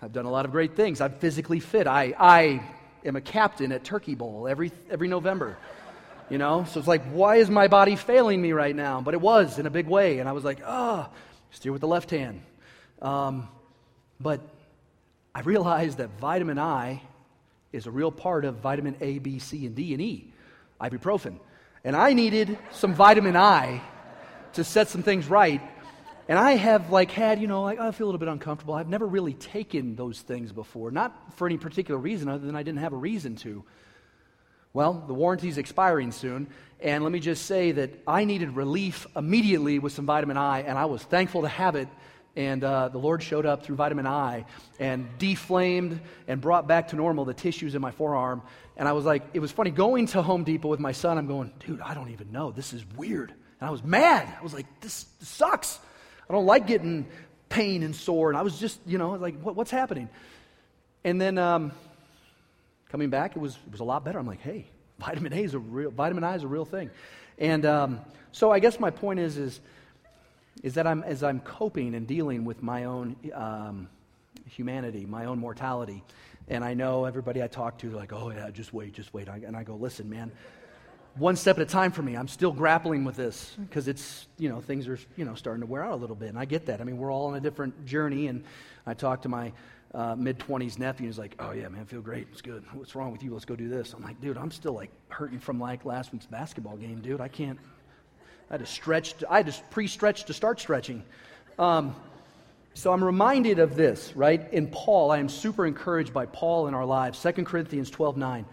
I've 0.00 0.12
done 0.12 0.26
a 0.26 0.30
lot 0.30 0.44
of 0.44 0.52
great 0.52 0.76
things. 0.76 1.00
I'm 1.00 1.12
physically 1.12 1.60
fit. 1.60 1.86
I, 1.86 2.14
I 2.18 2.62
am 3.04 3.16
a 3.16 3.20
captain 3.20 3.72
at 3.72 3.84
Turkey 3.84 4.14
Bowl 4.14 4.46
every, 4.48 4.70
every 4.88 5.08
November. 5.08 5.58
You 6.30 6.38
know? 6.38 6.64
So 6.70 6.78
it's 6.78 6.88
like, 6.88 7.04
why 7.10 7.36
is 7.36 7.50
my 7.50 7.66
body 7.66 7.96
failing 7.96 8.40
me 8.40 8.52
right 8.52 8.74
now? 8.74 9.00
But 9.00 9.14
it 9.14 9.20
was 9.20 9.58
in 9.58 9.66
a 9.66 9.70
big 9.70 9.88
way. 9.88 10.20
And 10.20 10.28
I 10.28 10.32
was 10.32 10.44
like, 10.44 10.60
ah, 10.64 11.08
oh, 11.10 11.16
steer 11.50 11.72
with 11.72 11.80
the 11.80 11.88
left 11.88 12.10
hand. 12.10 12.42
Um, 13.00 13.48
but 14.20 14.40
I 15.34 15.40
realized 15.40 15.98
that 15.98 16.10
vitamin 16.20 16.58
I 16.58 17.02
is 17.72 17.86
a 17.86 17.90
real 17.90 18.10
part 18.12 18.44
of 18.44 18.56
vitamin 18.56 18.96
A, 19.00 19.18
B, 19.18 19.38
C, 19.38 19.66
and 19.66 19.74
D, 19.74 19.92
and 19.92 20.02
E, 20.02 20.32
ibuprofen. 20.80 21.38
And 21.84 21.96
I 21.96 22.12
needed 22.12 22.58
some 22.72 22.94
vitamin 22.94 23.36
I 23.36 23.82
to 24.54 24.64
set 24.64 24.88
some 24.88 25.02
things 25.02 25.28
right. 25.28 25.60
And 26.28 26.38
I 26.38 26.52
have 26.52 26.90
like 26.90 27.10
had, 27.10 27.40
you 27.40 27.46
know, 27.46 27.62
like 27.62 27.80
I 27.80 27.90
feel 27.90 28.06
a 28.06 28.08
little 28.08 28.18
bit 28.18 28.28
uncomfortable. 28.28 28.74
I've 28.74 28.88
never 28.88 29.06
really 29.06 29.34
taken 29.34 29.96
those 29.96 30.20
things 30.20 30.52
before, 30.52 30.90
not 30.90 31.34
for 31.36 31.46
any 31.46 31.58
particular 31.58 31.98
reason 31.98 32.28
other 32.28 32.46
than 32.46 32.54
I 32.54 32.62
didn't 32.62 32.78
have 32.78 32.92
a 32.92 32.96
reason 32.96 33.36
to. 33.36 33.64
Well, 34.72 35.04
the 35.06 35.12
warranty's 35.12 35.58
expiring 35.58 36.12
soon, 36.12 36.46
and 36.80 37.02
let 37.02 37.12
me 37.12 37.20
just 37.20 37.44
say 37.44 37.72
that 37.72 37.90
I 38.06 38.24
needed 38.24 38.56
relief 38.56 39.06
immediately 39.14 39.78
with 39.78 39.92
some 39.92 40.06
vitamin 40.06 40.38
I, 40.38 40.62
and 40.62 40.78
I 40.78 40.86
was 40.86 41.02
thankful 41.02 41.42
to 41.42 41.48
have 41.48 41.76
it 41.76 41.88
and 42.34 42.64
uh, 42.64 42.88
the 42.88 42.98
Lord 42.98 43.22
showed 43.22 43.44
up 43.44 43.64
through 43.64 43.76
vitamin 43.76 44.06
I 44.06 44.46
and 44.78 45.06
deflamed 45.18 46.00
and 46.26 46.40
brought 46.40 46.66
back 46.66 46.88
to 46.88 46.96
normal 46.96 47.24
the 47.24 47.34
tissues 47.34 47.74
in 47.74 47.82
my 47.82 47.90
forearm. 47.90 48.42
And 48.76 48.88
I 48.88 48.92
was 48.92 49.04
like, 49.04 49.22
it 49.34 49.40
was 49.40 49.52
funny 49.52 49.70
going 49.70 50.06
to 50.08 50.22
Home 50.22 50.44
Depot 50.44 50.68
with 50.68 50.80
my 50.80 50.92
son. 50.92 51.18
I'm 51.18 51.26
going, 51.26 51.52
dude, 51.66 51.80
I 51.80 51.94
don't 51.94 52.10
even 52.10 52.32
know. 52.32 52.50
This 52.50 52.72
is 52.72 52.84
weird. 52.96 53.30
And 53.30 53.68
I 53.68 53.70
was 53.70 53.84
mad. 53.84 54.34
I 54.38 54.42
was 54.42 54.54
like, 54.54 54.66
this, 54.80 55.06
sucks. 55.20 55.78
I 56.28 56.32
don't 56.32 56.46
like 56.46 56.66
getting 56.66 57.06
pain 57.48 57.82
and 57.82 57.94
sore. 57.94 58.30
And 58.30 58.38
I 58.38 58.42
was 58.42 58.58
just, 58.58 58.80
you 58.86 58.96
know, 58.96 59.10
like, 59.10 59.38
what, 59.40 59.54
what's 59.54 59.70
happening? 59.70 60.08
And 61.04 61.20
then 61.20 61.36
um, 61.36 61.72
coming 62.88 63.10
back, 63.10 63.36
it 63.36 63.40
was, 63.40 63.54
it 63.66 63.72
was 63.72 63.80
a 63.80 63.84
lot 63.84 64.04
better. 64.04 64.18
I'm 64.18 64.26
like, 64.26 64.40
hey, 64.40 64.66
vitamin 64.98 65.34
A 65.34 65.42
is 65.42 65.52
a 65.52 65.58
real, 65.58 65.90
vitamin 65.90 66.24
I 66.24 66.34
is 66.36 66.44
a 66.44 66.48
real 66.48 66.64
thing. 66.64 66.90
And 67.38 67.66
um, 67.66 68.00
so 68.30 68.50
I 68.50 68.58
guess 68.58 68.80
my 68.80 68.90
point 68.90 69.20
is, 69.20 69.36
is, 69.36 69.60
is 70.62 70.74
that 70.74 70.86
I'm, 70.86 71.02
as 71.02 71.22
I'm 71.22 71.40
coping 71.40 71.94
and 71.94 72.06
dealing 72.06 72.44
with 72.44 72.62
my 72.62 72.84
own 72.84 73.16
um, 73.34 73.88
humanity, 74.48 75.06
my 75.06 75.24
own 75.24 75.38
mortality, 75.38 76.02
and 76.48 76.64
I 76.64 76.74
know 76.74 77.04
everybody 77.04 77.42
I 77.42 77.46
talk 77.46 77.78
to, 77.78 77.90
like, 77.90 78.12
oh, 78.12 78.30
yeah, 78.30 78.50
just 78.50 78.72
wait, 78.72 78.92
just 78.92 79.14
wait. 79.14 79.28
and 79.28 79.56
I 79.56 79.62
go, 79.62 79.76
listen, 79.76 80.10
man, 80.10 80.32
one 81.16 81.36
step 81.36 81.56
at 81.58 81.62
a 81.62 81.66
time 81.66 81.92
for 81.92 82.02
me. 82.02 82.16
I'm 82.16 82.28
still 82.28 82.52
grappling 82.52 83.04
with 83.04 83.16
this 83.16 83.54
because 83.68 83.86
it's, 83.86 84.26
you 84.38 84.48
know, 84.48 84.60
things 84.60 84.88
are, 84.88 84.98
you 85.16 85.24
know, 85.24 85.34
starting 85.34 85.60
to 85.60 85.66
wear 85.66 85.84
out 85.84 85.92
a 85.92 85.96
little 85.96 86.16
bit. 86.16 86.30
And 86.30 86.38
I 86.38 86.44
get 86.44 86.66
that. 86.66 86.80
I 86.80 86.84
mean, 86.84 86.96
we're 86.96 87.12
all 87.12 87.26
on 87.26 87.34
a 87.34 87.40
different 87.40 87.84
journey. 87.84 88.28
And 88.28 88.44
I 88.86 88.94
talk 88.94 89.22
to 89.22 89.28
my 89.28 89.52
uh, 89.94 90.14
mid 90.16 90.38
20s 90.38 90.78
nephew. 90.78 91.06
He's 91.06 91.18
like, 91.18 91.34
oh, 91.38 91.52
yeah, 91.52 91.68
man, 91.68 91.82
I 91.82 91.84
feel 91.84 92.00
great. 92.00 92.28
It's 92.32 92.40
good. 92.40 92.64
What's 92.72 92.94
wrong 92.94 93.12
with 93.12 93.22
you? 93.22 93.32
Let's 93.32 93.44
go 93.44 93.54
do 93.54 93.68
this. 93.68 93.92
I'm 93.92 94.02
like, 94.02 94.20
dude, 94.20 94.38
I'm 94.38 94.50
still 94.50 94.72
like 94.72 94.90
hurting 95.08 95.38
from 95.38 95.60
like 95.60 95.84
last 95.84 96.12
week's 96.12 96.26
basketball 96.26 96.76
game, 96.76 97.00
dude. 97.00 97.20
I 97.20 97.28
can't. 97.28 97.58
I 98.52 98.56
had 98.56 98.66
to 98.66 98.70
stretch. 98.70 99.14
I 99.30 99.38
had 99.38 99.46
to 99.46 99.62
pre 99.70 99.86
stretch 99.86 100.24
to 100.24 100.34
start 100.34 100.60
stretching. 100.60 101.02
Um, 101.58 101.96
so 102.74 102.92
I'm 102.92 103.02
reminded 103.02 103.58
of 103.58 103.76
this, 103.76 104.14
right? 104.14 104.52
In 104.52 104.66
Paul, 104.66 105.10
I 105.10 105.18
am 105.18 105.30
super 105.30 105.66
encouraged 105.66 106.12
by 106.12 106.26
Paul 106.26 106.68
in 106.68 106.74
our 106.74 106.84
lives. 106.84 107.20
2 107.22 107.32
Corinthians 107.44 107.88
12 107.88 108.18
9. 108.18 108.44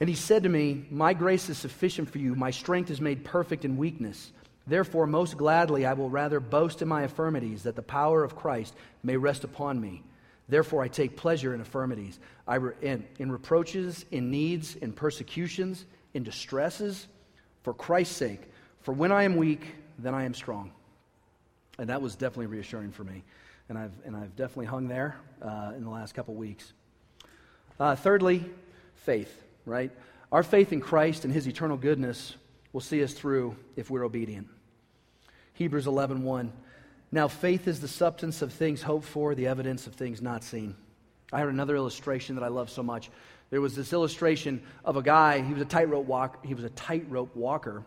And 0.00 0.08
he 0.08 0.16
said 0.16 0.42
to 0.42 0.48
me, 0.48 0.84
My 0.90 1.14
grace 1.14 1.48
is 1.48 1.58
sufficient 1.58 2.10
for 2.10 2.18
you. 2.18 2.34
My 2.34 2.50
strength 2.50 2.90
is 2.90 3.00
made 3.00 3.24
perfect 3.24 3.64
in 3.64 3.76
weakness. 3.76 4.32
Therefore, 4.66 5.06
most 5.06 5.36
gladly, 5.36 5.86
I 5.86 5.92
will 5.92 6.10
rather 6.10 6.40
boast 6.40 6.82
in 6.82 6.88
my 6.88 7.04
infirmities, 7.04 7.62
that 7.62 7.76
the 7.76 7.82
power 7.82 8.24
of 8.24 8.34
Christ 8.34 8.74
may 9.04 9.16
rest 9.16 9.44
upon 9.44 9.80
me. 9.80 10.02
Therefore, 10.48 10.82
I 10.82 10.88
take 10.88 11.16
pleasure 11.16 11.54
in 11.54 11.60
infirmities, 11.60 12.18
I 12.48 12.56
re- 12.56 12.74
in, 12.82 13.06
in 13.20 13.30
reproaches, 13.30 14.04
in 14.10 14.30
needs, 14.32 14.74
in 14.74 14.92
persecutions, 14.92 15.84
in 16.14 16.24
distresses, 16.24 17.06
for 17.62 17.72
Christ's 17.72 18.16
sake. 18.16 18.40
For 18.88 18.94
when 18.94 19.12
I 19.12 19.24
am 19.24 19.36
weak, 19.36 19.74
then 19.98 20.14
I 20.14 20.24
am 20.24 20.32
strong. 20.32 20.72
And 21.78 21.90
that 21.90 22.00
was 22.00 22.16
definitely 22.16 22.46
reassuring 22.46 22.90
for 22.90 23.04
me. 23.04 23.22
And 23.68 23.76
I've, 23.76 23.92
and 24.06 24.16
I've 24.16 24.34
definitely 24.34 24.64
hung 24.64 24.88
there 24.88 25.14
uh, 25.42 25.72
in 25.76 25.84
the 25.84 25.90
last 25.90 26.14
couple 26.14 26.34
weeks. 26.34 26.72
Uh, 27.78 27.96
thirdly, 27.96 28.46
faith 28.94 29.44
right? 29.66 29.90
Our 30.32 30.42
faith 30.42 30.72
in 30.72 30.80
Christ 30.80 31.26
and 31.26 31.34
his 31.34 31.46
eternal 31.46 31.76
goodness 31.76 32.34
will 32.72 32.80
see 32.80 33.04
us 33.04 33.12
through 33.12 33.56
if 33.76 33.90
we're 33.90 34.06
obedient. 34.06 34.48
Hebrews 35.52 35.84
11:1 35.84 36.22
1. 36.22 36.50
Now 37.12 37.28
faith 37.28 37.68
is 37.68 37.82
the 37.82 37.88
substance 37.88 38.40
of 38.40 38.54
things 38.54 38.80
hoped 38.80 39.04
for, 39.04 39.34
the 39.34 39.48
evidence 39.48 39.86
of 39.86 39.96
things 39.96 40.22
not 40.22 40.42
seen. 40.42 40.74
I 41.30 41.40
heard 41.40 41.52
another 41.52 41.76
illustration 41.76 42.36
that 42.36 42.42
I 42.42 42.48
love 42.48 42.70
so 42.70 42.82
much. 42.82 43.10
There 43.50 43.60
was 43.60 43.76
this 43.76 43.92
illustration 43.92 44.62
of 44.82 44.96
a 44.96 45.02
guy, 45.02 45.42
he 45.42 45.52
was 45.52 45.60
a 45.60 45.66
tightrope 45.66 46.06
walk, 46.06 46.42
he 46.46 46.54
was 46.54 46.64
a 46.64 46.70
tightrope 46.70 47.36
walker, 47.36 47.84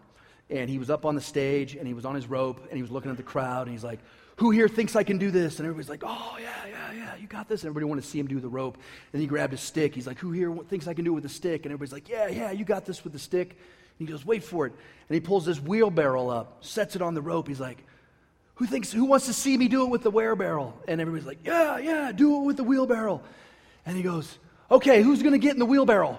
and 0.51 0.69
he 0.69 0.77
was 0.77 0.89
up 0.89 1.05
on 1.05 1.15
the 1.15 1.21
stage 1.21 1.75
and 1.75 1.87
he 1.87 1.93
was 1.93 2.05
on 2.05 2.13
his 2.13 2.27
rope 2.27 2.59
and 2.67 2.75
he 2.75 2.81
was 2.81 2.91
looking 2.91 3.09
at 3.09 3.17
the 3.17 3.23
crowd 3.23 3.67
and 3.67 3.71
he's 3.71 3.83
like, 3.83 3.99
who 4.35 4.51
here 4.51 4.67
thinks 4.67 4.95
I 4.95 5.03
can 5.03 5.17
do 5.17 5.31
this? 5.31 5.59
And 5.59 5.67
everybody's 5.67 5.89
like, 5.89 6.03
oh, 6.05 6.37
yeah, 6.41 6.49
yeah, 6.67 6.91
yeah, 6.93 7.15
you 7.15 7.27
got 7.27 7.47
this. 7.47 7.61
And 7.61 7.69
everybody 7.69 7.85
wanted 7.85 8.01
to 8.01 8.07
see 8.07 8.19
him 8.19 8.27
do 8.27 8.39
the 8.39 8.49
rope. 8.49 8.77
And 9.13 9.21
he 9.21 9.27
grabbed 9.27 9.51
his 9.51 9.61
stick. 9.61 9.93
He's 9.93 10.07
like, 10.07 10.17
who 10.17 10.31
here 10.31 10.53
thinks 10.67 10.87
I 10.87 10.93
can 10.93 11.05
do 11.05 11.11
it 11.11 11.15
with 11.15 11.25
a 11.25 11.29
stick? 11.29 11.65
And 11.65 11.71
everybody's 11.71 11.93
like, 11.93 12.09
yeah, 12.09 12.27
yeah, 12.27 12.51
you 12.51 12.65
got 12.65 12.85
this 12.85 13.03
with 13.03 13.13
the 13.13 13.19
stick. 13.19 13.51
And 13.51 14.07
he 14.07 14.11
goes, 14.11 14.25
wait 14.25 14.43
for 14.43 14.65
it. 14.65 14.73
And 15.07 15.13
he 15.13 15.19
pulls 15.19 15.45
this 15.45 15.59
wheelbarrow 15.59 16.29
up, 16.29 16.63
sets 16.65 16.95
it 16.95 17.01
on 17.01 17.13
the 17.13 17.21
rope. 17.21 17.47
He's 17.47 17.59
like, 17.59 17.83
who 18.55 18.65
thinks, 18.65 18.91
who 18.91 19.05
wants 19.05 19.27
to 19.27 19.33
see 19.33 19.55
me 19.55 19.67
do 19.67 19.83
it 19.83 19.89
with 19.89 20.01
the 20.01 20.11
wheelbarrow? 20.11 20.73
And 20.87 20.99
everybody's 20.99 21.27
like, 21.27 21.45
yeah, 21.45 21.77
yeah, 21.77 22.11
do 22.11 22.41
it 22.41 22.45
with 22.45 22.57
the 22.57 22.63
wheelbarrow. 22.63 23.21
And 23.85 23.95
he 23.95 24.03
goes, 24.03 24.37
okay, 24.69 25.03
who's 25.03 25.21
going 25.21 25.33
to 25.33 25.39
get 25.39 25.53
in 25.53 25.59
the 25.59 25.65
wheelbarrow? 25.65 26.17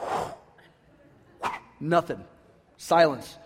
Nothing. 1.80 2.24
Silence. 2.78 3.36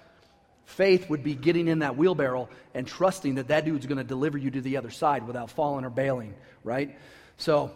Faith 0.67 1.11
would 1.11 1.25
be 1.25 1.35
getting 1.35 1.69
in 1.69 1.81
that 1.81 1.97
wheelbarrow 1.97 2.49
and 2.75 2.87
trusting 2.87 3.35
that 3.35 3.49
that 3.49 3.65
dude's 3.65 3.87
going 3.87 3.99
to 3.99 4.05
deliver 4.05 4.39
you 4.39 4.51
to 4.51 4.61
the 4.61 4.77
other 4.77 4.91
side 4.91 5.27
without 5.27 5.51
falling 5.51 5.85
or 5.85 5.91
bailing, 5.91 6.35
right? 6.63 6.97
So, 7.39 7.73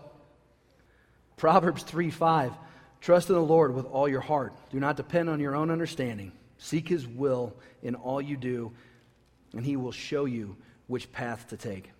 Proverbs 1.36 1.82
3 1.82 2.10
5. 2.10 2.52
Trust 3.00 3.28
in 3.28 3.34
the 3.34 3.42
Lord 3.42 3.74
with 3.74 3.86
all 3.86 4.08
your 4.08 4.20
heart. 4.20 4.54
Do 4.70 4.80
not 4.80 4.96
depend 4.96 5.28
on 5.28 5.40
your 5.40 5.54
own 5.54 5.70
understanding. 5.70 6.32
Seek 6.58 6.88
his 6.88 7.06
will 7.06 7.54
in 7.82 7.94
all 7.94 8.20
you 8.20 8.36
do, 8.36 8.72
and 9.52 9.64
he 9.64 9.76
will 9.76 9.92
show 9.92 10.24
you 10.24 10.56
which 10.86 11.10
path 11.12 11.48
to 11.48 11.56
take. 11.56 11.90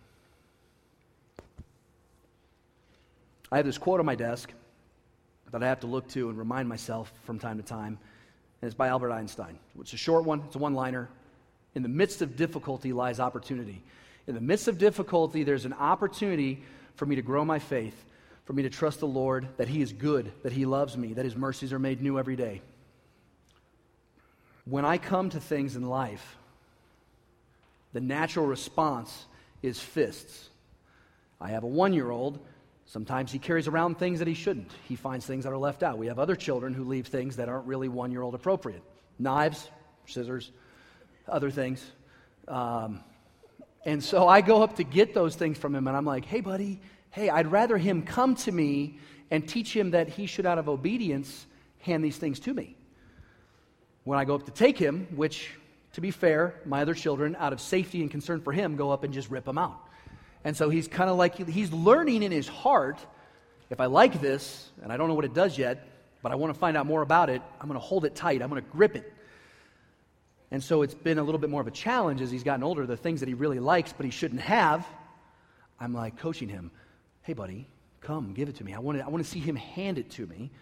I 3.53 3.59
have 3.59 3.66
this 3.66 3.79
quote 3.79 4.01
on 4.01 4.07
my 4.07 4.14
desk 4.14 4.53
that 5.53 5.62
I 5.62 5.69
have 5.69 5.81
to 5.81 5.87
look 5.87 6.09
to 6.09 6.29
and 6.29 6.38
remind 6.38 6.69
myself 6.69 7.12
from 7.25 7.38
time 7.38 7.59
to 7.59 7.62
time 7.62 7.99
and 8.61 8.69
it's 8.69 8.75
by 8.75 8.88
Albert 8.88 9.12
Einstein. 9.12 9.59
It's 9.81 9.92
a 9.92 9.99
short 9.99 10.25
one, 10.25 10.42
it's 10.47 10.57
a 10.57 10.59
one 10.59 10.75
liner. 10.75 11.09
In 11.75 11.83
the 11.83 11.88
midst 11.88 12.23
of 12.23 12.37
difficulty 12.37 12.92
lies 12.92 13.21
opportunity. 13.21 13.83
In 14.27 14.35
the 14.35 14.40
midst 14.40 14.66
of 14.66 14.79
difficulty, 14.79 15.45
there's 15.45 15.66
an 15.66 15.75
opportunity 15.75 16.62
for 16.95 17.07
me 17.07 17.16
to 17.16 17.23
grow 17.23 17.45
my 17.45 17.59
faith, 17.59 17.95
for 18.45 18.55
me 18.55 18.62
to 18.62 18.71
trust 18.71 19.01
the 19.01 19.07
Lord 19.07 19.49
that 19.59 19.69
He 19.69 19.83
is 19.83 19.92
good, 19.92 20.33
that 20.42 20.53
He 20.53 20.64
loves 20.64 20.97
me, 20.97 21.12
that 21.12 21.25
His 21.25 21.37
mercies 21.37 21.73
are 21.73 21.79
made 21.79 22.01
new 22.01 22.19
every 22.19 22.37
day. 22.37 22.62
When 24.64 24.85
I 24.85 24.99
come 24.99 25.31
to 25.31 25.40
things 25.40 25.77
in 25.77 25.83
life, 25.83 26.37
the 27.92 28.01
natural 28.01 28.47
response 28.47 29.27
is 29.62 29.79
fists. 29.79 30.49
I 31.40 31.49
have 31.49 31.62
a 31.62 31.69
one 31.69 31.92
year 31.92 32.11
old 32.11 32.38
Sometimes 32.87 33.33
he 33.33 33.40
carries 33.40 33.66
around 33.66 33.99
things 33.99 34.20
that 34.20 34.29
he 34.29 34.35
shouldn't. 34.35 34.70
He 34.88 34.94
finds 34.94 35.27
things 35.27 35.44
that 35.44 35.53
are 35.53 35.59
left 35.59 35.83
out. 35.83 35.99
We 35.99 36.07
have 36.07 36.20
other 36.20 36.37
children 36.37 36.72
who 36.72 36.85
leave 36.85 37.09
things 37.09 37.37
that 37.37 37.49
aren't 37.49 37.66
really 37.66 37.88
one 37.88 38.12
year 38.12 38.22
old 38.22 38.35
appropriate 38.35 38.83
knives, 39.18 39.68
scissors, 40.07 40.53
other 41.29 41.51
things. 41.51 41.85
Um, 42.46 43.01
and 43.85 44.03
so 44.03 44.29
I 44.29 44.40
go 44.40 44.62
up 44.62 44.77
to 44.77 44.85
get 44.85 45.14
those 45.14 45.37
things 45.37 45.59
from 45.59 45.75
him, 45.75 45.88
and 45.88 45.96
I'm 45.96 46.05
like, 46.05 46.25
hey, 46.25 46.40
buddy, 46.40 46.81
hey, 47.11 47.29
I'd 47.29 47.51
rather 47.51 47.77
him 47.77 48.03
come 48.03 48.35
to 48.37 48.53
me 48.53 48.99
and 49.31 49.49
teach 49.49 49.75
him 49.75 49.92
that 49.92 50.09
he 50.09 50.27
should, 50.27 50.46
out 50.46 50.59
of 50.59 50.68
obedience, 50.68 51.46
hand 51.81 52.05
these 52.05 52.16
things 52.16 52.38
to 52.40 52.55
me. 52.55 52.77
When 54.05 54.18
I 54.18 54.25
go 54.25 54.37
up 54.37 54.44
to 54.46 54.53
take 54.53 54.79
him, 54.79 55.09
which, 55.16 55.51
to 55.94 56.01
be 56.01 56.12
fair, 56.12 56.61
my 56.64 56.83
other 56.83 56.94
children, 56.94 57.37
out 57.38 57.53
of 57.53 57.61
safety 57.61 58.03
and 58.03 58.11
concern 58.11 58.40
for 58.40 58.53
him, 58.53 58.77
go 58.77 58.90
up 58.90 59.03
and 59.03 59.12
just 59.12 59.31
rip 59.31 59.44
them 59.44 59.59
out. 59.59 59.81
And 60.47 60.57
so 60.57 60.71
he's 60.71 60.87
kind 60.87 61.11
of 61.11 61.17
like, 61.17 61.49
he's 61.49 61.73
learning 61.73 62.23
in 62.23 62.31
his 62.31 62.47
heart 62.47 63.05
if 63.69 63.81
I 63.81 63.87
like 63.87 64.21
this, 64.21 64.71
and 64.81 64.93
I 64.93 64.97
don't 64.97 65.09
know 65.09 65.15
what 65.15 65.25
it 65.25 65.35
does 65.35 65.59
yet, 65.59 65.89
but 66.23 66.31
I 66.31 66.37
want 66.37 66.55
to 66.55 66.61
find 66.61 66.77
out 66.77 66.87
more 66.87 67.03
about 67.03 67.31
it, 67.31 67.43
I'm 67.61 67.67
going 67.67 67.81
to 67.81 67.85
hold 67.85 68.05
it 68.05 68.15
tight, 68.15 68.41
I'm 68.43 68.49
going 68.49 68.63
to 68.63 68.71
grip 68.71 68.95
it. 68.95 69.13
And 70.53 70.63
so 70.63 70.83
it's 70.83 70.95
been 70.95 71.19
a 71.19 71.23
little 71.25 71.41
bit 71.41 71.51
more 71.51 71.61
of 71.61 71.67
a 71.67 71.73
challenge 71.73 72.21
as 72.21 72.31
he's 72.31 72.45
gotten 72.45 72.63
older. 72.63 72.87
The 72.87 72.97
things 72.97 73.19
that 73.21 73.29
he 73.29 73.35
really 73.35 73.59
likes, 73.59 73.93
but 73.93 74.07
he 74.07 74.13
shouldn't 74.13 74.41
have, 74.41 74.87
I'm 75.81 75.93
like 75.93 76.17
coaching 76.17 76.49
him. 76.49 76.71
Hey, 77.23 77.33
buddy, 77.33 77.67
come, 78.01 78.33
give 78.33 78.49
it 78.49 78.55
to 78.59 78.65
me. 78.65 78.73
I 78.73 78.79
want 78.79 78.99
to, 78.99 79.05
I 79.05 79.09
want 79.09 79.25
to 79.25 79.29
see 79.29 79.41
him 79.41 79.57
hand 79.57 79.99
it 79.99 80.11
to 80.11 80.29
me 80.29 80.53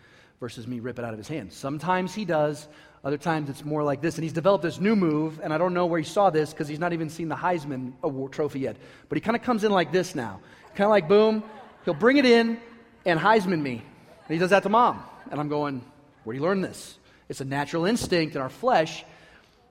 versus 0.41 0.67
me 0.67 0.81
rip 0.81 0.99
it 0.99 1.05
out 1.05 1.13
of 1.13 1.19
his 1.19 1.29
hand. 1.29 1.53
Sometimes 1.53 2.15
he 2.15 2.25
does, 2.25 2.69
other 3.03 3.19
times 3.19 3.51
it's 3.51 3.65
more 3.65 3.83
like 3.83 4.01
this. 4.01 4.17
And 4.17 4.23
he's 4.23 4.33
developed 4.33 4.63
this 4.63 4.81
new 4.81 4.97
move, 4.97 5.41
and 5.43 5.53
I 5.53 5.59
don't 5.59 5.75
know 5.75 5.87
where 5.87 6.01
he 6.01 6.07
saw 6.07 6.31
this 6.31 6.51
because 6.51 6.69
he's 6.69 6.79
not 6.79 6.93
even 6.93 7.11
seen 7.11 7.29
the 7.29 7.37
Heisman 7.37 7.93
Award 8.03 8.33
trophy 8.33 8.61
yet. 8.61 8.77
But 9.09 9.17
he 9.17 9.21
kind 9.21 9.37
of 9.37 9.43
comes 9.43 9.65
in 9.65 9.73
like 9.73 9.93
this 9.93 10.15
now. 10.15 10.41
Kind 10.75 10.87
of 10.87 10.91
like 10.91 11.09
boom, 11.09 11.45
he'll 11.85 11.95
bring 11.95 12.17
it 12.17 12.27
in 12.27 12.59
and 13.05 13.21
Heisman 13.21 13.61
me. 13.61 13.83
And 14.27 14.35
he 14.35 14.39
does 14.39 14.51
that 14.51 14.63
to 14.63 14.69
mom. 14.69 15.03
And 15.31 15.39
I'm 15.39 15.49
going, 15.49 15.85
where 16.25 16.35
do 16.35 16.41
you 16.41 16.47
learn 16.47 16.63
this? 16.63 16.99
It's 17.29 17.41
a 17.41 17.45
natural 17.45 17.85
instinct 17.85 18.37
in 18.37 18.43
our 18.43 18.49
flesh 18.49 19.05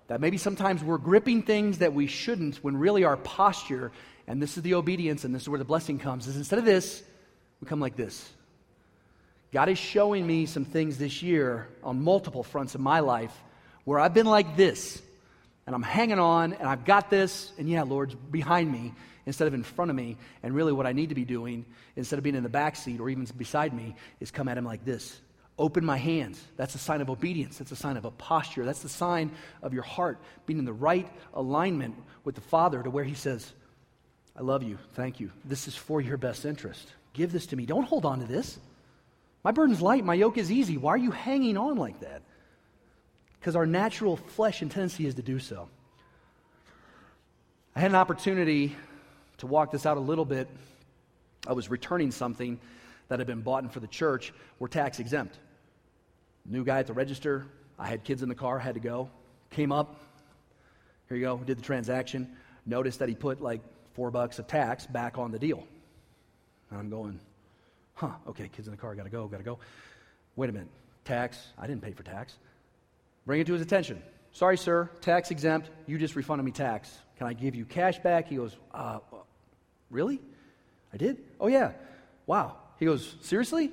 that 0.07 0.21
maybe 0.21 0.37
sometimes 0.37 0.83
we're 0.83 0.97
gripping 0.97 1.43
things 1.43 1.79
that 1.79 1.93
we 1.93 2.07
shouldn't 2.07 2.57
when 2.57 2.77
really 2.77 3.03
our 3.03 3.17
posture, 3.17 3.91
and 4.27 4.41
this 4.41 4.57
is 4.57 4.63
the 4.63 4.75
obedience 4.75 5.23
and 5.23 5.33
this 5.33 5.43
is 5.43 5.49
where 5.49 5.59
the 5.59 5.65
blessing 5.65 5.97
comes, 5.97 6.27
is 6.27 6.37
instead 6.37 6.59
of 6.59 6.65
this, 6.65 7.03
we 7.61 7.67
come 7.67 7.79
like 7.79 7.95
this. 7.95 8.29
God 9.53 9.69
is 9.69 9.77
showing 9.77 10.25
me 10.25 10.47
some 10.47 10.65
things 10.65 10.97
this 10.97 11.21
year 11.21 11.67
on 11.83 12.03
multiple 12.03 12.41
fronts 12.41 12.73
in 12.73 12.81
my 12.81 13.01
life 13.01 13.31
where 13.85 13.99
I've 13.99 14.13
been 14.13 14.25
like 14.25 14.57
this, 14.57 14.99
and 15.67 15.75
I'm 15.75 15.83
hanging 15.83 16.17
on, 16.17 16.53
and 16.53 16.67
I've 16.67 16.85
got 16.85 17.11
this, 17.11 17.51
and 17.59 17.69
yeah, 17.69 17.83
Lord's 17.83 18.15
behind 18.15 18.71
me 18.71 18.93
instead 19.27 19.47
of 19.47 19.53
in 19.53 19.61
front 19.61 19.91
of 19.91 19.95
me. 19.95 20.17
And 20.41 20.55
really, 20.55 20.73
what 20.73 20.87
I 20.87 20.93
need 20.93 21.09
to 21.09 21.15
be 21.15 21.23
doing, 21.23 21.65
instead 21.95 22.17
of 22.17 22.23
being 22.23 22.35
in 22.35 22.41
the 22.41 22.49
back 22.49 22.75
seat 22.75 22.99
or 22.99 23.11
even 23.11 23.25
beside 23.37 23.73
me, 23.73 23.95
is 24.19 24.31
come 24.31 24.47
at 24.47 24.57
Him 24.57 24.65
like 24.65 24.83
this. 24.85 25.19
Open 25.59 25.85
my 25.85 25.97
hands. 25.97 26.43
That's 26.57 26.73
a 26.73 26.79
sign 26.79 27.01
of 27.01 27.11
obedience. 27.11 27.59
That's 27.59 27.71
a 27.71 27.75
sign 27.75 27.95
of 27.95 28.05
a 28.05 28.11
posture. 28.11 28.65
That's 28.65 28.79
the 28.79 28.89
sign 28.89 29.29
of 29.61 29.71
your 29.71 29.83
heart 29.83 30.17
being 30.47 30.57
in 30.57 30.65
the 30.65 30.73
right 30.73 31.07
alignment 31.35 31.95
with 32.23 32.33
the 32.33 32.41
Father 32.41 32.81
to 32.81 32.89
where 32.89 33.03
He 33.03 33.13
says, 33.13 33.53
I 34.35 34.41
love 34.41 34.63
you. 34.63 34.79
Thank 34.95 35.19
you. 35.19 35.31
This 35.45 35.67
is 35.67 35.75
for 35.75 36.01
your 36.01 36.17
best 36.17 36.43
interest. 36.43 36.91
Give 37.13 37.31
this 37.31 37.45
to 37.47 37.55
me. 37.55 37.67
Don't 37.67 37.83
hold 37.83 38.03
on 38.03 38.19
to 38.19 38.25
this. 38.25 38.57
My 39.43 39.51
burden's 39.51 39.81
light, 39.81 40.05
my 40.05 40.13
yoke 40.13 40.37
is 40.37 40.51
easy. 40.51 40.77
Why 40.77 40.93
are 40.93 40.97
you 40.97 41.11
hanging 41.11 41.57
on 41.57 41.75
like 41.75 41.99
that? 41.99 42.21
Because 43.39 43.55
our 43.55 43.65
natural 43.65 44.15
flesh 44.15 44.61
and 44.61 44.71
tendency 44.71 45.05
is 45.05 45.15
to 45.15 45.21
do 45.21 45.37
so. 45.37 45.67
I 47.75 47.81
had 47.81 47.91
an 47.91 47.95
opportunity 47.95 48.75
to 49.39 49.47
walk 49.47 49.71
this 49.71 49.85
out 49.85 49.97
a 49.97 49.99
little 49.99 50.23
bit. 50.25 50.47
I 51.45 51.53
was 51.53 51.69
returning 51.69 52.11
something 52.11 52.59
that 53.09 53.19
had 53.19 53.27
been 53.27 53.41
bought 53.41 53.63
in 53.63 53.69
for 53.69 53.81
the 53.81 53.87
church. 53.87 54.31
We're 54.59 54.69
tax 54.69 54.99
exempt. 54.99 55.37
New 56.45 56.63
guy 56.63 56.79
at 56.79 56.87
the 56.87 56.93
register. 56.93 57.45
I 57.77 57.87
had 57.87 58.05
kids 58.05 58.23
in 58.23 58.29
the 58.29 58.35
car, 58.35 58.59
had 58.59 58.75
to 58.75 58.79
go. 58.79 59.09
Came 59.49 59.73
up. 59.73 59.99
Here 61.09 61.17
you 61.17 61.23
go. 61.23 61.37
Did 61.37 61.57
the 61.57 61.63
transaction. 61.63 62.29
Noticed 62.65 62.99
that 62.99 63.09
he 63.09 63.15
put 63.15 63.41
like 63.41 63.59
four 63.93 64.09
bucks 64.09 64.39
of 64.39 64.47
tax 64.47 64.85
back 64.85 65.17
on 65.17 65.31
the 65.31 65.39
deal. 65.39 65.67
And 66.69 66.79
I'm 66.79 66.89
going, 66.89 67.19
huh, 67.93 68.11
okay, 68.27 68.49
kids 68.49 68.67
in 68.67 68.71
the 68.71 68.77
car, 68.77 68.95
gotta 68.95 69.09
go, 69.09 69.27
gotta 69.27 69.43
go. 69.43 69.59
Wait 70.35 70.49
a 70.49 70.53
minute, 70.53 70.69
tax, 71.05 71.37
I 71.57 71.67
didn't 71.67 71.81
pay 71.81 71.91
for 71.91 72.03
tax. 72.03 72.37
Bring 73.25 73.39
it 73.39 73.47
to 73.47 73.53
his 73.53 73.61
attention. 73.61 74.01
Sorry, 74.31 74.57
sir, 74.57 74.89
tax 75.01 75.31
exempt. 75.31 75.69
You 75.85 75.97
just 75.97 76.15
refunded 76.15 76.43
me 76.43 76.51
tax. 76.51 76.97
Can 77.17 77.27
I 77.27 77.33
give 77.33 77.55
you 77.55 77.65
cash 77.65 77.99
back? 77.99 78.27
He 78.27 78.35
goes, 78.35 78.57
uh, 78.73 78.99
Really? 79.91 80.19
I 80.91 80.97
did? 80.97 81.17
Oh, 81.39 81.47
yeah. 81.47 81.71
Wow. 82.25 82.57
He 82.79 82.85
goes, 82.85 83.15
Seriously? 83.21 83.71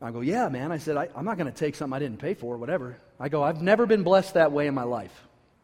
I 0.00 0.12
go, 0.12 0.20
Yeah, 0.20 0.48
man. 0.48 0.70
I 0.70 0.78
said, 0.78 0.96
I, 0.96 1.08
am 1.16 1.24
not 1.24 1.36
going 1.36 1.52
to 1.52 1.58
take 1.58 1.74
something 1.74 1.94
I 1.94 1.98
didn't 1.98 2.18
pay 2.18 2.34
for, 2.34 2.56
whatever. 2.56 2.96
I 3.18 3.28
go, 3.28 3.42
I've 3.42 3.60
never 3.60 3.84
been 3.84 4.04
blessed 4.04 4.34
that 4.34 4.52
way 4.52 4.68
in 4.68 4.74
my 4.74 4.84
life. 4.84 5.12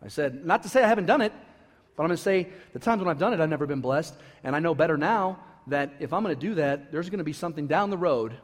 I 0.04 0.08
said, 0.08 0.44
Not 0.44 0.64
to 0.64 0.68
say 0.68 0.82
I 0.82 0.88
haven't 0.88 1.06
done 1.06 1.20
it, 1.20 1.32
but 1.96 2.02
I'm 2.02 2.08
going 2.08 2.16
to 2.16 2.22
say 2.22 2.48
the 2.72 2.80
times 2.80 3.00
when 3.00 3.08
I've 3.08 3.18
done 3.18 3.32
it, 3.32 3.40
I've 3.40 3.48
never 3.48 3.66
been 3.66 3.80
blessed. 3.80 4.14
And 4.42 4.56
I 4.56 4.58
know 4.58 4.74
better 4.74 4.96
now 4.96 5.38
that 5.68 5.94
if 6.00 6.12
I'm 6.12 6.22
going 6.22 6.34
to 6.34 6.40
do 6.40 6.54
that, 6.56 6.92
there's 6.92 7.10
going 7.10 7.18
to 7.18 7.24
be 7.24 7.32
something 7.32 7.66
down 7.66 7.90
the 7.90 7.98
road 7.98 8.36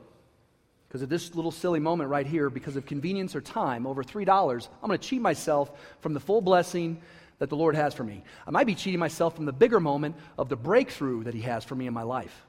because 0.89 1.03
of 1.03 1.09
this 1.09 1.35
little 1.35 1.51
silly 1.51 1.81
moment 1.81 2.11
right 2.11 2.27
here, 2.27 2.49
because 2.49 2.77
of 2.77 2.87
convenience 2.87 3.35
or 3.35 3.41
time, 3.41 3.87
over 3.87 4.05
$3, 4.05 4.69
I'm 4.83 4.89
going 4.89 4.99
to 4.99 5.09
cheat 5.09 5.21
myself 5.21 5.71
from 6.01 6.15
the 6.15 6.21
full 6.21 6.41
blessing 6.41 7.03
that 7.39 7.51
the 7.51 7.57
Lord 7.57 7.75
has 7.75 7.93
for 7.93 8.05
me. 8.05 8.23
I 8.47 8.51
might 8.51 8.67
be 8.67 8.75
cheating 8.75 9.01
myself 9.01 9.37
from 9.37 9.45
the 9.45 9.53
bigger 9.53 9.81
moment 9.81 10.17
of 10.39 10.49
the 10.49 10.57
breakthrough 10.57 11.25
that 11.25 11.35
He 11.35 11.43
has 11.43 11.65
for 11.65 11.75
me 11.75 11.87
in 11.87 11.93
my 11.93 12.03
life. 12.03 12.47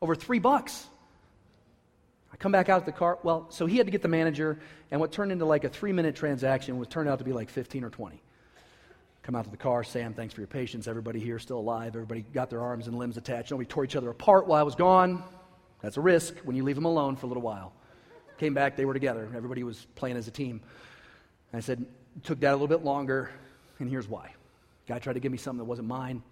Over 0.00 0.14
three 0.14 0.38
bucks. 0.38 0.86
I 2.32 2.36
come 2.36 2.52
back 2.52 2.68
out 2.68 2.80
of 2.80 2.86
the 2.86 2.92
car. 2.92 3.18
Well, 3.22 3.46
so 3.50 3.66
he 3.66 3.76
had 3.76 3.86
to 3.86 3.90
get 3.92 4.02
the 4.02 4.08
manager, 4.08 4.58
and 4.90 5.00
what 5.00 5.12
turned 5.12 5.32
into 5.32 5.44
like 5.44 5.64
a 5.64 5.68
three 5.68 5.92
minute 5.92 6.16
transaction 6.16 6.78
was 6.78 6.88
turned 6.88 7.08
out 7.08 7.18
to 7.18 7.24
be 7.24 7.32
like 7.32 7.50
15 7.50 7.84
or 7.84 7.90
20. 7.90 8.20
Come 9.28 9.36
out 9.36 9.44
to 9.44 9.50
the 9.50 9.58
car, 9.58 9.84
Sam, 9.84 10.14
thanks 10.14 10.32
for 10.32 10.40
your 10.40 10.48
patience. 10.48 10.88
Everybody 10.88 11.20
here 11.20 11.38
still 11.38 11.58
alive. 11.58 11.88
Everybody 11.88 12.24
got 12.32 12.48
their 12.48 12.62
arms 12.62 12.86
and 12.86 12.96
limbs 12.96 13.18
attached. 13.18 13.50
Nobody 13.50 13.66
tore 13.66 13.84
each 13.84 13.94
other 13.94 14.08
apart 14.08 14.46
while 14.46 14.58
I 14.58 14.62
was 14.62 14.74
gone. 14.74 15.22
That's 15.82 15.98
a 15.98 16.00
risk 16.00 16.34
when 16.44 16.56
you 16.56 16.64
leave 16.64 16.76
them 16.76 16.86
alone 16.86 17.14
for 17.14 17.26
a 17.26 17.28
little 17.28 17.42
while. 17.42 17.74
Came 18.38 18.54
back, 18.54 18.74
they 18.74 18.86
were 18.86 18.94
together. 18.94 19.28
Everybody 19.36 19.64
was 19.64 19.86
playing 19.96 20.16
as 20.16 20.28
a 20.28 20.30
team. 20.30 20.62
I 21.52 21.60
said, 21.60 21.84
took 22.22 22.40
that 22.40 22.52
a 22.52 22.52
little 22.52 22.68
bit 22.68 22.86
longer, 22.86 23.28
and 23.80 23.90
here's 23.90 24.08
why. 24.08 24.32
Guy 24.86 24.98
tried 24.98 25.12
to 25.12 25.20
give 25.20 25.30
me 25.30 25.36
something 25.36 25.58
that 25.58 25.64
wasn't 25.64 25.88
mine, 25.88 26.22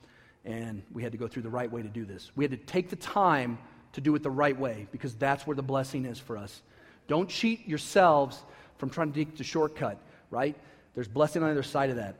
and 0.47 0.83
we 0.91 1.03
had 1.03 1.13
to 1.13 1.19
go 1.19 1.29
through 1.29 1.43
the 1.43 1.51
right 1.51 1.71
way 1.71 1.83
to 1.83 1.89
do 1.89 2.07
this. 2.07 2.33
We 2.35 2.45
had 2.45 2.51
to 2.53 2.57
take 2.57 2.89
the 2.89 2.97
time 2.97 3.59
to 3.93 4.01
do 4.01 4.15
it 4.15 4.23
the 4.23 4.31
right 4.31 4.59
way 4.59 4.87
because 4.91 5.15
that's 5.17 5.47
where 5.47 5.55
the 5.55 5.63
blessing 5.63 6.07
is 6.07 6.19
for 6.19 6.39
us. 6.39 6.63
Don't 7.09 7.29
cheat 7.29 7.69
yourselves 7.69 8.43
from 8.79 8.89
trying 8.89 9.13
to 9.13 9.19
take 9.23 9.37
the 9.37 9.45
shortcut, 9.45 9.99
right? 10.31 10.57
There's 10.95 11.09
blessing 11.09 11.43
on 11.43 11.49
the 11.49 11.53
other 11.53 11.63
side 11.63 11.91
of 11.91 11.97
that. 11.97 12.17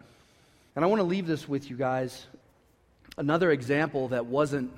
And 0.77 0.85
I 0.85 0.89
want 0.89 1.01
to 1.01 1.05
leave 1.05 1.27
this 1.27 1.49
with 1.49 1.71
you 1.71 1.77
guys. 1.77 2.27
Another 3.17 3.51
example 3.51 4.09
that 4.09 4.27
wasn't 4.27 4.71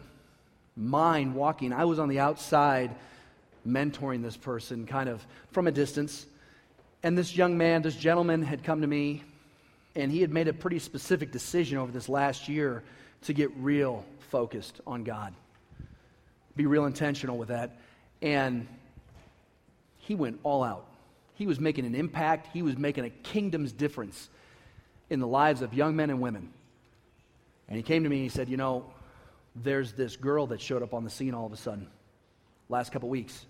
mine 0.77 1.35
walking. 1.35 1.73
I 1.73 1.87
was 1.87 1.99
on 1.99 2.09
the 2.09 2.21
outside 2.21 2.95
mentoring 3.67 4.23
this 4.23 4.37
person 4.37 4.87
kind 4.87 5.09
of 5.09 5.27
from 5.51 5.67
a 5.67 5.73
distance. 5.73 6.25
And 7.03 7.19
this 7.19 7.37
young 7.37 7.59
man, 7.59 7.83
this 7.83 7.97
gentleman, 7.97 8.43
had 8.43 8.63
come 8.63 8.81
to 8.83 8.87
me, 8.87 9.25
and 9.97 10.13
he 10.13 10.21
had 10.21 10.31
made 10.31 10.47
a 10.47 10.53
pretty 10.53 10.79
specific 10.79 11.33
decision 11.33 11.79
over 11.79 11.91
this 11.91 12.09
last 12.09 12.49
year 12.49 12.85
to 13.23 13.33
get 13.33 13.51
real 13.57 14.05
focused 14.31 14.81
on 14.87 15.03
God, 15.03 15.35
be 16.55 16.67
real 16.67 16.87
intentional 16.87 17.37
with 17.37 17.49
that. 17.49 17.77
And 18.23 18.69
he 19.97 20.15
went 20.15 20.39
all 20.45 20.63
out. 20.63 20.87
He 21.35 21.49
was 21.49 21.59
making 21.59 21.87
an 21.87 21.97
impact, 21.97 22.51
he 22.53 22.63
was 22.63 22.77
making 22.77 23.05
a 23.05 23.11
kingdom's 23.11 23.73
difference 23.73 24.29
in 25.11 25.21
the 25.21 25.27
lives 25.27 25.63
of 25.63 25.75
young 25.75 25.97
men 25.97 26.11
and 26.11 26.21
women. 26.21 26.53
And 27.69 27.77
he 27.77 27.83
came 27.83 28.03
to 28.05 28.09
me 28.09 28.17
and 28.17 28.23
he 28.25 28.29
said, 28.29 28.49
You 28.49 28.57
know, 28.57 28.85
there's 29.57 29.93
this 29.93 30.17
girl 30.17 30.47
that 30.49 30.61
showed 30.61 30.83
up 30.83 30.95
on 30.95 31.05
the 31.05 31.11
scene 31.11 31.35
all 31.35 31.47
of 31.47 31.53
a 31.53 31.57
sudden 31.57 31.89
last 32.69 32.93
couple 32.93 33.09
weeks. 33.09 33.47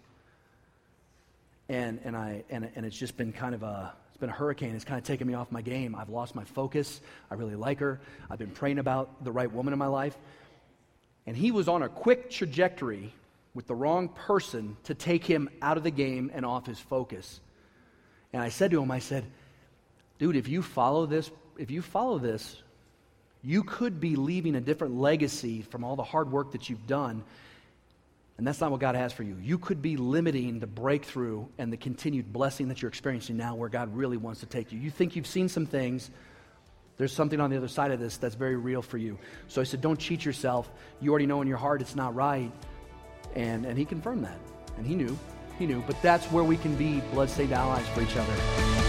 And, 1.68 2.00
and, 2.04 2.16
I, 2.16 2.44
and, 2.50 2.70
and 2.74 2.86
it's 2.86 2.96
just 2.96 3.16
been 3.16 3.32
kind 3.32 3.54
of 3.54 3.62
a 3.62 3.92
it's 4.08 4.20
been 4.20 4.30
a 4.30 4.32
hurricane. 4.32 4.74
It's 4.74 4.84
kind 4.84 4.98
of 4.98 5.04
taken 5.04 5.28
me 5.28 5.34
off 5.34 5.52
my 5.52 5.62
game. 5.62 5.94
I've 5.94 6.08
lost 6.08 6.34
my 6.34 6.42
focus. 6.42 7.00
I 7.30 7.34
really 7.34 7.54
like 7.54 7.78
her. 7.78 8.00
I've 8.28 8.38
been 8.38 8.50
praying 8.50 8.80
about 8.80 9.22
the 9.22 9.30
right 9.30 9.52
woman 9.52 9.72
in 9.72 9.78
my 9.78 9.86
life. 9.86 10.16
And 11.26 11.36
he 11.36 11.52
was 11.52 11.68
on 11.68 11.82
a 11.82 11.88
quick 11.88 12.28
trajectory 12.28 13.12
with 13.54 13.66
the 13.66 13.74
wrong 13.74 14.08
person 14.08 14.76
to 14.84 14.94
take 14.94 15.24
him 15.24 15.48
out 15.62 15.76
of 15.76 15.84
the 15.84 15.90
game 15.90 16.32
and 16.34 16.44
off 16.44 16.66
his 16.66 16.78
focus. 16.78 17.40
And 18.32 18.42
i 18.42 18.48
said 18.50 18.70
to 18.72 18.82
him 18.82 18.90
i 18.90 18.98
said 18.98 19.24
dude 20.18 20.36
if 20.36 20.48
you 20.48 20.62
follow 20.62 21.06
this 21.06 21.30
if 21.58 21.70
you 21.70 21.82
follow 21.82 22.18
this 22.18 22.62
you 23.42 23.62
could 23.62 24.00
be 24.00 24.16
leaving 24.16 24.56
a 24.56 24.60
different 24.60 24.98
legacy 24.98 25.62
from 25.62 25.84
all 25.84 25.96
the 25.96 26.02
hard 26.02 26.30
work 26.30 26.52
that 26.52 26.68
you've 26.68 26.86
done. 26.86 27.22
And 28.36 28.46
that's 28.46 28.60
not 28.60 28.70
what 28.70 28.80
God 28.80 28.94
has 28.94 29.12
for 29.12 29.24
you. 29.24 29.36
You 29.42 29.58
could 29.58 29.82
be 29.82 29.96
limiting 29.96 30.60
the 30.60 30.66
breakthrough 30.66 31.46
and 31.58 31.72
the 31.72 31.76
continued 31.76 32.32
blessing 32.32 32.68
that 32.68 32.80
you're 32.80 32.88
experiencing 32.88 33.36
now 33.36 33.56
where 33.56 33.68
God 33.68 33.94
really 33.96 34.16
wants 34.16 34.40
to 34.40 34.46
take 34.46 34.70
you. 34.70 34.78
You 34.78 34.90
think 34.90 35.16
you've 35.16 35.26
seen 35.26 35.48
some 35.48 35.66
things. 35.66 36.10
There's 36.98 37.12
something 37.12 37.40
on 37.40 37.50
the 37.50 37.56
other 37.56 37.68
side 37.68 37.90
of 37.90 38.00
this 38.00 38.16
that's 38.16 38.34
very 38.34 38.56
real 38.56 38.82
for 38.82 38.98
you. 38.98 39.18
So 39.48 39.60
I 39.60 39.64
said, 39.64 39.80
don't 39.80 39.98
cheat 39.98 40.24
yourself. 40.24 40.70
You 41.00 41.10
already 41.10 41.26
know 41.26 41.42
in 41.42 41.48
your 41.48 41.58
heart 41.58 41.80
it's 41.80 41.96
not 41.96 42.14
right. 42.14 42.52
And, 43.34 43.64
and 43.64 43.76
he 43.76 43.84
confirmed 43.84 44.24
that. 44.24 44.38
And 44.76 44.86
he 44.86 44.94
knew. 44.94 45.18
He 45.58 45.66
knew. 45.66 45.82
But 45.86 46.00
that's 46.02 46.26
where 46.26 46.44
we 46.44 46.56
can 46.56 46.76
be 46.76 47.00
blood 47.12 47.30
stained 47.30 47.52
allies 47.52 47.86
for 47.88 48.02
each 48.02 48.16
other. 48.16 48.87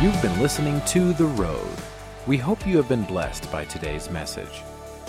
You've 0.00 0.22
been 0.22 0.40
listening 0.40 0.80
to 0.86 1.12
The 1.12 1.26
Road 1.26 1.76
we 2.26 2.36
hope 2.36 2.66
you 2.66 2.76
have 2.76 2.88
been 2.88 3.04
blessed 3.04 3.50
by 3.50 3.64
today's 3.64 4.10
message. 4.10 4.62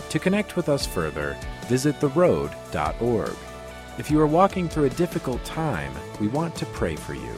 To 0.09 0.19
connect 0.19 0.55
with 0.55 0.69
us 0.69 0.85
further, 0.85 1.37
visit 1.67 1.99
theroad.org. 1.99 3.35
If 3.97 4.09
you 4.09 4.19
are 4.21 4.27
walking 4.27 4.69
through 4.69 4.85
a 4.85 4.91
difficult 4.91 5.43
time, 5.43 5.93
we 6.19 6.29
want 6.29 6.55
to 6.55 6.65
pray 6.67 6.95
for 6.95 7.13
you. 7.13 7.35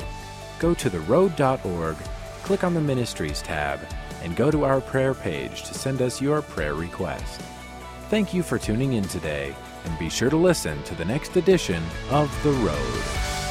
Go 0.60 0.74
to 0.76 0.90
theroad.org, 0.90 1.96
click 2.44 2.64
on 2.64 2.74
the 2.74 2.82
Ministries 2.82 3.42
tab, 3.42 3.80
and 4.22 4.36
go 4.36 4.52
to 4.52 4.64
our 4.64 4.80
prayer 4.80 5.14
page 5.14 5.64
to 5.64 5.74
send 5.74 6.02
us 6.02 6.22
your 6.22 6.42
prayer 6.42 6.76
request. 6.76 7.42
Thank 8.10 8.34
you 8.34 8.44
for 8.44 8.60
tuning 8.60 8.94
in 8.94 9.06
today, 9.06 9.56
and 9.86 10.00
be 10.00 10.10
sure 10.10 10.30
to 10.30 10.38
listen 10.38 10.82
to 10.84 10.96
the 10.96 11.06
next 11.06 11.36
edition 11.36 11.84
of 12.12 12.32
The 12.44 12.52
Road. 12.52 13.43